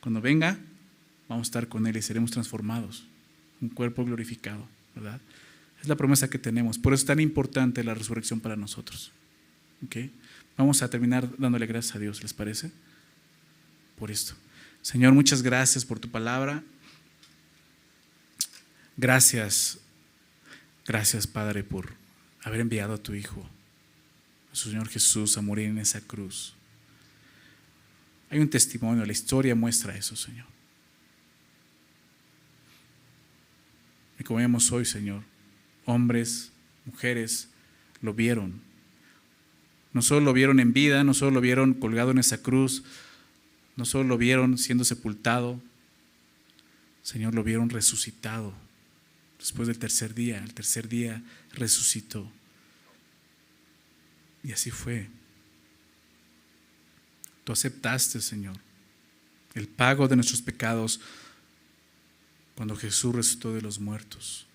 cuando 0.00 0.20
venga, 0.20 0.58
vamos 1.28 1.46
a 1.46 1.48
estar 1.48 1.68
con 1.68 1.86
Él 1.86 1.96
y 1.96 2.02
seremos 2.02 2.30
transformados, 2.30 3.04
un 3.60 3.68
cuerpo 3.68 4.04
glorificado, 4.04 4.66
¿verdad? 4.94 5.20
Es 5.80 5.88
la 5.88 5.96
promesa 5.96 6.30
que 6.30 6.38
tenemos. 6.38 6.78
Por 6.78 6.92
eso 6.92 7.02
es 7.02 7.06
tan 7.06 7.20
importante 7.20 7.82
la 7.82 7.94
resurrección 7.94 8.40
para 8.40 8.54
nosotros. 8.56 9.10
¿Okay? 9.84 10.12
Vamos 10.56 10.82
a 10.82 10.88
terminar 10.88 11.28
dándole 11.38 11.66
gracias 11.66 11.96
a 11.96 11.98
Dios, 11.98 12.22
¿les 12.22 12.32
parece? 12.32 12.70
por 14.02 14.10
esto. 14.10 14.34
Señor, 14.82 15.12
muchas 15.12 15.42
gracias 15.42 15.84
por 15.84 16.00
tu 16.00 16.10
palabra. 16.10 16.64
Gracias, 18.96 19.78
gracias 20.84 21.28
Padre 21.28 21.62
por 21.62 21.94
haber 22.42 22.62
enviado 22.62 22.94
a 22.94 22.98
tu 22.98 23.14
Hijo, 23.14 23.48
a 24.52 24.56
su 24.56 24.70
Señor 24.70 24.88
Jesús, 24.88 25.38
a 25.38 25.40
morir 25.40 25.68
en 25.68 25.78
esa 25.78 26.00
cruz. 26.00 26.54
Hay 28.32 28.38
un 28.38 28.48
testimonio, 28.48 29.04
la 29.04 29.12
historia 29.12 29.54
muestra 29.54 29.94
eso, 29.94 30.16
Señor. 30.16 30.46
Y 34.18 34.24
como 34.24 34.38
vemos 34.38 34.72
hoy, 34.72 34.86
Señor, 34.86 35.22
hombres, 35.84 36.50
mujeres, 36.86 37.50
lo 38.00 38.14
vieron. 38.14 38.62
No 39.92 40.00
solo 40.00 40.22
lo 40.22 40.32
vieron 40.32 40.60
en 40.60 40.72
vida, 40.72 41.04
no 41.04 41.12
solo 41.12 41.32
lo 41.32 41.40
vieron 41.42 41.74
colgado 41.74 42.10
en 42.10 42.18
esa 42.18 42.40
cruz, 42.40 42.84
no 43.76 43.84
solo 43.84 44.04
lo 44.04 44.16
vieron 44.16 44.56
siendo 44.56 44.84
sepultado, 44.84 45.60
Señor, 47.02 47.34
lo 47.34 47.44
vieron 47.44 47.68
resucitado. 47.68 48.54
Después 49.38 49.68
del 49.68 49.78
tercer 49.78 50.14
día, 50.14 50.38
el 50.42 50.54
tercer 50.54 50.88
día 50.88 51.22
resucitó. 51.52 52.32
Y 54.42 54.52
así 54.52 54.70
fue. 54.70 55.10
Tú 57.44 57.52
aceptaste, 57.52 58.20
Señor, 58.20 58.56
el 59.54 59.68
pago 59.68 60.08
de 60.08 60.16
nuestros 60.16 60.42
pecados 60.42 61.00
cuando 62.54 62.76
Jesús 62.76 63.14
resucitó 63.14 63.52
de 63.52 63.62
los 63.62 63.78
muertos. 63.78 64.46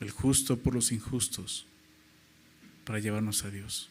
el 0.00 0.10
justo 0.10 0.58
por 0.58 0.74
los 0.74 0.92
injustos, 0.92 1.66
para 2.84 2.98
llevarnos 2.98 3.44
a 3.44 3.50
Dios. 3.50 3.90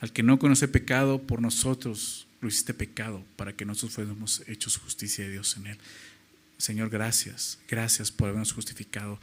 Al 0.00 0.12
que 0.12 0.22
no 0.22 0.38
conoce 0.38 0.66
pecado, 0.68 1.22
por 1.22 1.40
nosotros 1.40 2.26
lo 2.40 2.48
hiciste 2.48 2.74
pecado, 2.74 3.24
para 3.36 3.54
que 3.54 3.64
nosotros 3.64 3.92
fuéramos 3.92 4.42
hechos 4.48 4.78
justicia 4.78 5.24
de 5.24 5.32
Dios 5.32 5.56
en 5.56 5.68
él. 5.68 5.78
Señor, 6.56 6.88
gracias, 6.90 7.58
gracias 7.68 8.10
por 8.10 8.28
habernos 8.28 8.52
justificado. 8.52 9.20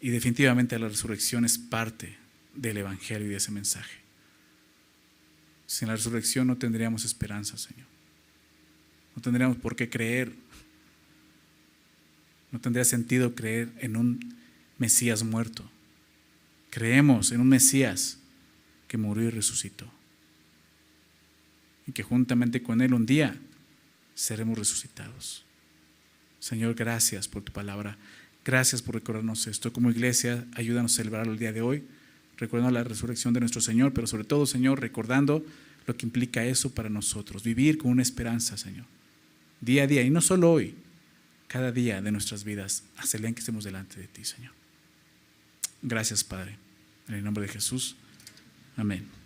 Y 0.00 0.10
definitivamente 0.10 0.78
la 0.78 0.88
resurrección 0.88 1.44
es 1.44 1.56
parte 1.58 2.18
del 2.54 2.78
Evangelio 2.78 3.26
y 3.26 3.30
de 3.30 3.36
ese 3.36 3.50
mensaje. 3.50 3.98
Sin 5.66 5.88
la 5.88 5.96
resurrección 5.96 6.46
no 6.46 6.58
tendríamos 6.58 7.04
esperanza, 7.04 7.56
Señor. 7.56 7.86
No 9.14 9.22
tendríamos 9.22 9.56
por 9.56 9.76
qué 9.76 9.88
creer. 9.88 10.32
No 12.50 12.60
tendría 12.60 12.84
sentido 12.84 13.34
creer 13.34 13.72
en 13.78 13.96
un 13.96 14.34
Mesías 14.78 15.22
muerto. 15.22 15.70
Creemos 16.70 17.32
en 17.32 17.40
un 17.40 17.48
Mesías 17.48 18.18
que 18.88 18.96
murió 18.96 19.24
y 19.24 19.30
resucitó. 19.30 19.90
Y 21.86 21.92
que 21.92 22.02
juntamente 22.02 22.62
con 22.62 22.80
Él 22.80 22.94
un 22.94 23.06
día 23.06 23.36
seremos 24.14 24.58
resucitados. 24.58 25.44
Señor, 26.40 26.74
gracias 26.74 27.28
por 27.28 27.42
tu 27.42 27.52
palabra. 27.52 27.96
Gracias 28.44 28.82
por 28.82 28.94
recordarnos 28.94 29.46
esto. 29.46 29.72
Como 29.72 29.90
iglesia, 29.90 30.46
ayúdanos 30.54 30.94
a 30.94 30.96
celebrarlo 30.96 31.32
el 31.32 31.38
día 31.38 31.52
de 31.52 31.60
hoy, 31.60 31.84
recordando 32.40 32.72
la 32.72 32.82
resurrección 32.82 33.34
de 33.34 33.40
nuestro 33.40 33.60
Señor, 33.60 33.92
pero 33.92 34.06
sobre 34.06 34.24
todo, 34.24 34.46
Señor, 34.46 34.80
recordando 34.80 35.44
lo 35.86 35.96
que 35.96 36.06
implica 36.06 36.44
eso 36.44 36.74
para 36.74 36.88
nosotros. 36.88 37.44
Vivir 37.44 37.78
con 37.78 37.90
una 37.90 38.02
esperanza, 38.02 38.56
Señor. 38.56 38.86
Día 39.60 39.84
a 39.84 39.86
día, 39.86 40.02
y 40.02 40.10
no 40.10 40.22
solo 40.22 40.50
hoy, 40.50 40.74
cada 41.46 41.70
día 41.70 42.00
de 42.00 42.10
nuestras 42.10 42.44
vidas, 42.44 42.84
hasta 42.96 43.18
el 43.18 43.26
en 43.26 43.34
que 43.34 43.40
estemos 43.40 43.64
delante 43.64 44.00
de 44.00 44.08
ti, 44.08 44.24
Señor. 44.24 44.52
Gracias, 45.82 46.24
Padre. 46.24 46.56
En 47.08 47.14
el 47.14 47.24
nombre 47.24 47.42
de 47.42 47.52
Jesús. 47.52 47.96
Amén. 48.76 49.19